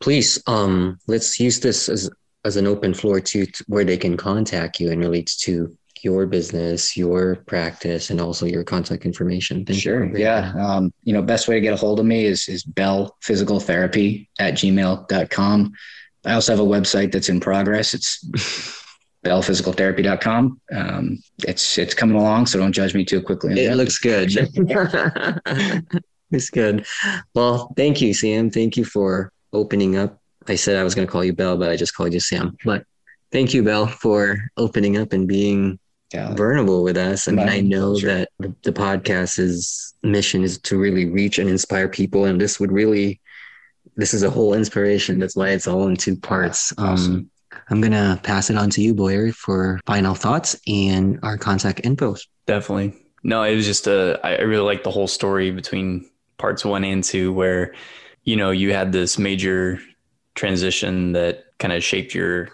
Please, 0.00 0.42
um, 0.48 0.98
let's 1.06 1.38
use 1.38 1.60
this 1.60 1.88
as 1.88 2.10
as 2.44 2.56
an 2.56 2.66
open 2.66 2.92
floor 2.92 3.20
to, 3.20 3.46
to 3.46 3.64
where 3.68 3.84
they 3.84 3.96
can 3.96 4.16
contact 4.16 4.80
you 4.80 4.90
and 4.90 5.00
relates 5.00 5.36
to 5.36 5.76
your 6.02 6.26
business, 6.26 6.96
your 6.96 7.36
practice, 7.46 8.10
and 8.10 8.20
also 8.20 8.44
your 8.44 8.64
contact 8.64 9.06
information. 9.06 9.64
Thank 9.64 9.80
sure. 9.80 10.04
You 10.04 10.18
yeah. 10.18 10.52
Um, 10.58 10.92
you 11.04 11.12
know, 11.12 11.22
best 11.22 11.46
way 11.46 11.54
to 11.54 11.60
get 11.60 11.72
a 11.72 11.76
hold 11.76 12.00
of 12.00 12.06
me 12.06 12.24
is, 12.24 12.48
is 12.48 12.64
bell 12.64 13.16
physical 13.22 13.60
therapy 13.60 14.28
at 14.40 14.54
gmail.com. 14.54 15.72
I 16.24 16.32
also 16.32 16.52
have 16.52 16.60
a 16.60 16.68
website 16.68 17.12
that's 17.12 17.28
in 17.28 17.40
progress. 17.40 17.94
It's 17.94 18.24
bellphysicaltherapy.com. 19.24 20.60
Um, 20.72 21.22
it's, 21.46 21.78
it's 21.78 21.94
coming 21.94 22.16
along, 22.16 22.46
so 22.46 22.58
don't 22.58 22.72
judge 22.72 22.94
me 22.94 23.04
too 23.04 23.22
quickly. 23.22 23.60
It 23.60 23.76
looks 23.76 23.98
good. 23.98 24.32
it's 26.32 26.50
good. 26.50 26.86
Well, 27.34 27.72
thank 27.76 28.00
you, 28.00 28.12
Sam. 28.12 28.50
Thank 28.50 28.76
you 28.76 28.84
for 28.84 29.32
opening 29.52 29.96
up 29.96 30.21
I 30.48 30.54
said 30.54 30.76
I 30.76 30.84
was 30.84 30.94
going 30.94 31.06
to 31.06 31.10
call 31.10 31.24
you 31.24 31.32
Bell, 31.32 31.56
but 31.56 31.70
I 31.70 31.76
just 31.76 31.94
called 31.94 32.12
you 32.12 32.20
Sam. 32.20 32.56
But 32.64 32.84
thank 33.30 33.54
you, 33.54 33.62
Bell, 33.62 33.86
for 33.86 34.38
opening 34.56 34.96
up 34.96 35.12
and 35.12 35.26
being 35.26 35.78
yeah. 36.12 36.34
vulnerable 36.34 36.82
with 36.82 36.96
us. 36.96 37.28
I 37.28 37.32
And 37.32 37.40
I 37.40 37.60
know 37.60 37.98
that 38.00 38.28
the, 38.38 38.54
the 38.62 38.72
podcast's 38.72 39.94
mission 40.02 40.42
is 40.42 40.58
to 40.58 40.78
really 40.78 41.06
reach 41.06 41.38
and 41.38 41.48
inspire 41.48 41.88
people. 41.88 42.24
And 42.24 42.40
this 42.40 42.58
would 42.60 42.72
really, 42.72 43.20
this 43.96 44.14
is 44.14 44.22
a 44.22 44.30
whole 44.30 44.54
inspiration. 44.54 45.18
That's 45.18 45.36
why 45.36 45.50
it's 45.50 45.66
all 45.66 45.86
in 45.88 45.96
two 45.96 46.16
parts. 46.16 46.72
Awesome. 46.76 47.14
Um, 47.14 47.30
I'm 47.68 47.80
going 47.80 47.92
to 47.92 48.18
pass 48.22 48.50
it 48.50 48.56
on 48.56 48.70
to 48.70 48.82
you, 48.82 48.94
Boyer, 48.94 49.30
for 49.32 49.78
final 49.86 50.14
thoughts 50.14 50.58
and 50.66 51.18
our 51.22 51.36
contact 51.36 51.82
info. 51.84 52.16
Definitely. 52.46 52.94
No, 53.22 53.42
it 53.42 53.54
was 53.54 53.66
just 53.66 53.86
a, 53.86 54.18
I 54.24 54.40
really 54.40 54.64
like 54.64 54.82
the 54.82 54.90
whole 54.90 55.06
story 55.06 55.50
between 55.50 56.10
parts 56.38 56.64
one 56.64 56.82
and 56.82 57.04
two, 57.04 57.32
where, 57.32 57.74
you 58.24 58.36
know, 58.36 58.50
you 58.50 58.72
had 58.72 58.90
this 58.90 59.18
major 59.18 59.80
transition 60.34 61.12
that 61.12 61.44
kind 61.58 61.72
of 61.72 61.82
shaped 61.82 62.14
your 62.14 62.50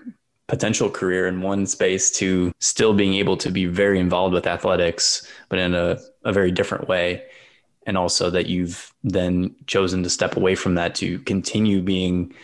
potential 0.49 0.91
career 0.91 1.27
in 1.27 1.43
one 1.43 1.67
space 1.67 2.11
to 2.11 2.53
still 2.59 2.95
being 2.95 3.15
able 3.15 3.37
to 3.37 3.51
be 3.51 3.67
very 3.67 4.01
involved 4.01 4.35
with 4.35 4.47
athletics, 4.47 5.31
but 5.49 5.59
in 5.59 5.75
a, 5.75 5.99
a 6.25 6.33
very 6.33 6.51
different 6.51 6.89
way. 6.89 7.23
And 7.87 7.97
also 7.97 8.31
that 8.31 8.47
you've 8.47 8.93
then 9.03 9.55
chosen 9.67 10.03
to 10.03 10.11
step 10.11 10.37
away 10.37 10.55
from 10.55 10.75
that 10.75 10.95
to 10.97 11.19
continue 11.21 11.81
being 11.81 12.35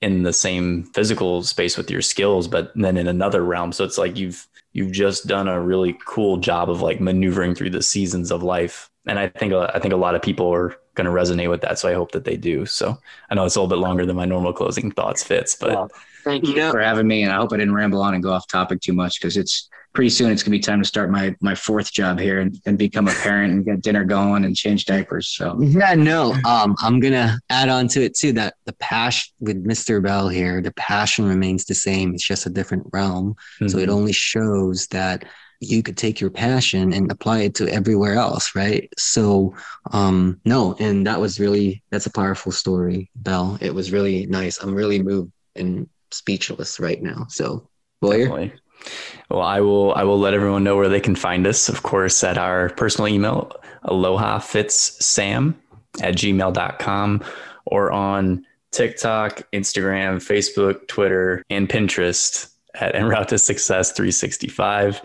in 0.00 0.22
the 0.22 0.32
same 0.32 0.84
physical 0.94 1.42
space 1.42 1.76
with 1.76 1.90
your 1.90 2.02
skills, 2.02 2.48
but 2.48 2.72
then 2.74 2.96
in 2.96 3.08
another 3.08 3.42
realm. 3.42 3.72
So 3.72 3.84
it's 3.84 3.98
like 3.98 4.16
you've 4.16 4.46
you've 4.72 4.92
just 4.92 5.26
done 5.26 5.48
a 5.48 5.60
really 5.60 5.98
cool 6.04 6.36
job 6.36 6.68
of 6.68 6.82
like 6.82 7.00
maneuvering 7.00 7.54
through 7.54 7.70
the 7.70 7.82
seasons 7.82 8.30
of 8.30 8.42
life. 8.42 8.90
And 9.06 9.18
I 9.18 9.28
think 9.28 9.52
I 9.52 9.78
think 9.78 9.94
a 9.94 9.96
lot 9.96 10.14
of 10.14 10.22
people 10.22 10.52
are 10.52 10.76
going 10.94 11.04
to 11.04 11.10
resonate 11.10 11.50
with 11.50 11.60
that. 11.60 11.78
So 11.78 11.88
I 11.88 11.94
hope 11.94 12.12
that 12.12 12.24
they 12.24 12.36
do. 12.36 12.66
So 12.66 12.98
I 13.30 13.34
know 13.34 13.44
it's 13.44 13.56
a 13.56 13.60
little 13.60 13.74
bit 13.74 13.80
longer 13.80 14.06
than 14.06 14.16
my 14.16 14.24
normal 14.24 14.52
closing 14.52 14.90
thoughts 14.90 15.22
fits, 15.22 15.54
but 15.54 15.70
well, 15.70 15.90
thank 16.24 16.46
you 16.46 16.54
for 16.70 16.80
having 16.80 17.06
me. 17.06 17.22
And 17.22 17.32
I 17.32 17.36
hope 17.36 17.52
I 17.52 17.56
didn't 17.56 17.74
ramble 17.74 18.00
on 18.02 18.14
and 18.14 18.22
go 18.22 18.32
off 18.32 18.48
topic 18.48 18.80
too 18.80 18.92
much 18.92 19.20
because 19.20 19.36
it's 19.36 19.68
pretty 19.96 20.10
soon 20.10 20.30
it's 20.30 20.42
gonna 20.42 20.52
be 20.52 20.60
time 20.60 20.80
to 20.80 20.86
start 20.86 21.10
my 21.10 21.34
my 21.40 21.54
fourth 21.54 21.90
job 21.90 22.20
here 22.20 22.40
and, 22.40 22.60
and 22.66 22.76
become 22.76 23.08
a 23.08 23.14
parent 23.14 23.52
and 23.52 23.64
get 23.64 23.80
dinner 23.80 24.04
going 24.04 24.44
and 24.44 24.54
change 24.54 24.84
diapers. 24.84 25.28
So 25.28 25.58
yeah, 25.60 25.94
no, 25.94 26.34
um, 26.44 26.76
I'm 26.80 27.00
gonna 27.00 27.38
add 27.48 27.70
on 27.70 27.88
to 27.88 28.02
it 28.04 28.14
too 28.14 28.32
that 28.32 28.54
the 28.66 28.74
passion 28.74 29.32
with 29.40 29.64
Mr. 29.64 30.02
Bell 30.02 30.28
here, 30.28 30.60
the 30.60 30.72
passion 30.72 31.26
remains 31.26 31.64
the 31.64 31.74
same. 31.74 32.14
It's 32.14 32.26
just 32.26 32.46
a 32.46 32.50
different 32.50 32.86
realm. 32.92 33.34
Mm-hmm. 33.60 33.68
So 33.68 33.78
it 33.78 33.82
mm-hmm. 33.82 33.92
only 33.92 34.12
shows 34.12 34.86
that 34.88 35.24
you 35.60 35.82
could 35.82 35.96
take 35.96 36.20
your 36.20 36.30
passion 36.30 36.92
and 36.92 37.10
apply 37.10 37.40
it 37.40 37.54
to 37.54 37.68
everywhere 37.68 38.14
else 38.14 38.54
right? 38.54 38.92
So 38.98 39.54
um 39.92 40.40
no 40.44 40.76
and 40.78 41.06
that 41.06 41.20
was 41.20 41.40
really 41.40 41.82
that's 41.90 42.06
a 42.06 42.12
powerful 42.12 42.52
story 42.52 43.10
bell 43.16 43.58
it 43.60 43.74
was 43.74 43.92
really 43.92 44.26
nice. 44.26 44.58
I'm 44.58 44.74
really 44.74 45.02
moved 45.02 45.32
and 45.54 45.88
speechless 46.10 46.80
right 46.80 47.02
now. 47.02 47.26
So 47.28 47.68
boyer? 48.00 48.52
Well 49.30 49.42
i 49.42 49.60
will 49.60 49.94
i 49.94 50.04
will 50.04 50.18
let 50.18 50.34
everyone 50.34 50.64
know 50.64 50.76
where 50.76 50.88
they 50.88 51.00
can 51.00 51.16
find 51.16 51.46
us 51.46 51.68
of 51.68 51.82
course 51.82 52.22
at 52.22 52.38
our 52.38 52.70
personal 52.70 53.08
email 53.08 53.52
aloha 53.84 54.38
fits 54.38 55.04
sam 55.04 55.60
at 56.02 56.14
gmail.com 56.14 57.24
or 57.64 57.90
on 57.90 58.46
tiktok 58.70 59.42
instagram 59.52 60.16
facebook 60.16 60.86
twitter 60.86 61.42
and 61.50 61.68
pinterest 61.68 62.50
at 62.74 62.94
en 62.94 63.06
route 63.06 63.28
to 63.28 63.38
success 63.38 63.92
365 63.92 65.00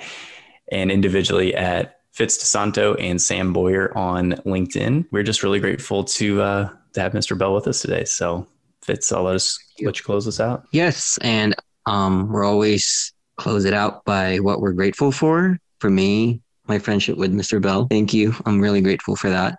and 0.72 0.92
individually 0.92 1.54
at 1.56 2.00
Fitz 2.12 2.38
DeSanto 2.44 2.96
and 3.00 3.22
Sam 3.22 3.54
Boyer 3.54 3.96
on 3.98 4.32
LinkedIn. 4.46 5.06
We're 5.12 5.24
just 5.24 5.44
really 5.44 5.60
grateful 5.60 6.04
to 6.06 6.42
uh, 6.42 6.70
to 6.94 7.02
have 7.02 7.14
Mr. 7.14 7.38
Bell 7.38 7.54
with 7.54 7.68
us 7.68 7.82
today. 7.82 8.04
So 8.06 8.48
Fitz, 8.82 9.12
I'll 9.12 9.24
let 9.24 9.36
us 9.36 9.58
let 9.82 9.98
you 9.98 10.04
close 10.04 10.28
us 10.28 10.40
out. 10.40 10.66
Yes, 10.72 11.18
and 11.22 11.56
um, 11.86 12.32
we're 12.32 12.46
always 12.46 13.14
close 13.38 13.66
it 13.66 13.74
out 13.74 14.04
by 14.06 14.38
what 14.38 14.62
we're 14.62 14.74
grateful 14.74 15.12
for. 15.12 15.58
For 15.80 15.90
me, 15.90 16.42
my 16.68 16.80
friendship 16.80 17.18
with 17.18 17.34
Mr. 17.34 17.62
Bell. 17.62 17.88
Thank 17.90 18.14
you. 18.14 18.36
I'm 18.46 18.62
really 18.62 18.82
grateful 18.82 19.16
for 19.16 19.30
that. 19.30 19.58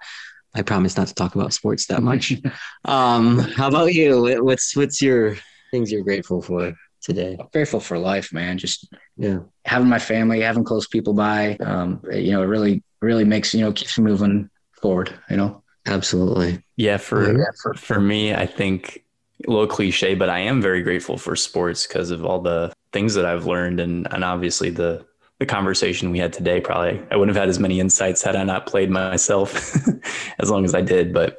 I 0.54 0.62
promise 0.62 0.96
not 0.96 1.08
to 1.08 1.14
talk 1.14 1.34
about 1.34 1.52
sports 1.52 1.86
that 1.86 2.02
much. 2.02 2.34
um, 2.84 3.38
how 3.38 3.68
about 3.68 3.94
you? 3.94 4.42
What's 4.44 4.76
what's 4.76 5.00
your 5.00 5.36
things 5.70 5.90
you're 5.90 6.04
grateful 6.04 6.42
for? 6.42 6.74
Today? 7.02 7.36
I'm 7.38 7.48
grateful 7.52 7.80
for 7.80 7.98
life, 7.98 8.32
man. 8.32 8.58
Just 8.58 8.92
yeah, 9.16 9.40
having 9.64 9.88
my 9.88 9.98
family, 9.98 10.40
having 10.40 10.64
close 10.64 10.86
people 10.86 11.14
by, 11.14 11.56
um, 11.56 12.02
you 12.10 12.32
know, 12.32 12.42
it 12.42 12.46
really, 12.46 12.82
really 13.00 13.24
makes 13.24 13.54
you 13.54 13.60
know 13.60 13.72
keeps 13.72 13.98
me 13.98 14.04
moving 14.04 14.50
forward. 14.80 15.14
You 15.30 15.36
know, 15.36 15.62
absolutely. 15.86 16.62
Yeah, 16.76 16.96
for 16.96 17.36
yeah, 17.36 17.44
for, 17.62 17.74
for 17.74 18.00
me, 18.00 18.34
I 18.34 18.46
think 18.46 19.04
a 19.46 19.50
little 19.50 19.66
cliche, 19.66 20.14
but 20.14 20.28
I 20.28 20.40
am 20.40 20.62
very 20.62 20.82
grateful 20.82 21.18
for 21.18 21.36
sports 21.36 21.86
because 21.86 22.10
of 22.10 22.24
all 22.24 22.40
the 22.40 22.72
things 22.92 23.14
that 23.14 23.26
I've 23.26 23.46
learned, 23.46 23.80
and 23.80 24.06
and 24.12 24.24
obviously 24.24 24.70
the 24.70 25.04
the 25.38 25.46
conversation 25.46 26.12
we 26.12 26.18
had 26.18 26.32
today. 26.32 26.60
Probably 26.60 27.02
I 27.10 27.16
wouldn't 27.16 27.34
have 27.34 27.42
had 27.42 27.48
as 27.48 27.58
many 27.58 27.80
insights 27.80 28.22
had 28.22 28.36
I 28.36 28.44
not 28.44 28.66
played 28.66 28.90
myself 28.90 29.76
as 30.38 30.50
long 30.50 30.64
as 30.64 30.74
I 30.74 30.80
did. 30.80 31.12
But 31.12 31.38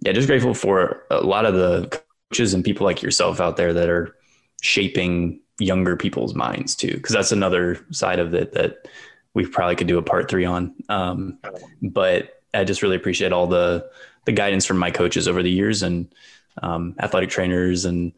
yeah, 0.00 0.12
just 0.12 0.28
grateful 0.28 0.54
for 0.54 1.04
a 1.10 1.20
lot 1.20 1.46
of 1.46 1.54
the 1.54 2.02
coaches 2.30 2.54
and 2.54 2.64
people 2.64 2.84
like 2.84 3.02
yourself 3.02 3.40
out 3.40 3.56
there 3.56 3.72
that 3.72 3.88
are 3.88 4.14
shaping 4.60 5.40
younger 5.58 5.96
people's 5.96 6.34
minds 6.34 6.74
too 6.76 6.92
because 6.94 7.14
that's 7.14 7.32
another 7.32 7.84
side 7.90 8.18
of 8.18 8.34
it 8.34 8.52
that 8.52 8.86
we 9.34 9.46
probably 9.46 9.76
could 9.76 9.86
do 9.86 9.98
a 9.98 10.02
part 10.02 10.30
three 10.30 10.44
on. 10.44 10.74
Um, 10.88 11.38
but 11.82 12.34
i 12.54 12.64
just 12.64 12.82
really 12.82 12.96
appreciate 12.96 13.32
all 13.32 13.46
the 13.46 13.88
the 14.24 14.32
guidance 14.32 14.64
from 14.64 14.78
my 14.78 14.90
coaches 14.90 15.28
over 15.28 15.42
the 15.42 15.50
years 15.50 15.82
and 15.82 16.12
um, 16.62 16.94
athletic 16.98 17.30
trainers 17.30 17.84
and 17.84 18.12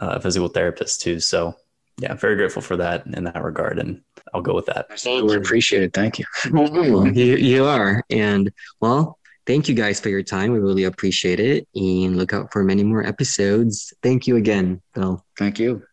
uh, 0.00 0.18
physical 0.18 0.50
therapists 0.50 0.98
too. 0.98 1.20
So 1.20 1.54
yeah 1.98 2.14
very 2.14 2.36
grateful 2.36 2.62
for 2.62 2.76
that 2.76 3.06
in 3.06 3.24
that 3.24 3.42
regard 3.42 3.78
and 3.78 4.00
i'll 4.32 4.42
go 4.42 4.54
with 4.54 4.66
that. 4.66 4.86
We 5.26 5.36
appreciate 5.36 5.82
it. 5.82 5.92
Thank 5.92 6.18
you. 6.18 6.24
You, 7.14 7.36
you 7.36 7.64
are. 7.64 8.04
And 8.10 8.52
well 8.80 9.17
Thank 9.48 9.66
you 9.66 9.74
guys 9.74 9.98
for 9.98 10.10
your 10.10 10.22
time. 10.22 10.52
We 10.52 10.58
really 10.58 10.84
appreciate 10.84 11.40
it. 11.40 11.66
And 11.74 12.18
look 12.18 12.34
out 12.34 12.52
for 12.52 12.62
many 12.62 12.84
more 12.84 13.02
episodes. 13.02 13.94
Thank 14.02 14.26
you 14.26 14.36
again, 14.36 14.82
Bill. 14.94 15.24
Thank 15.38 15.58
you. 15.58 15.88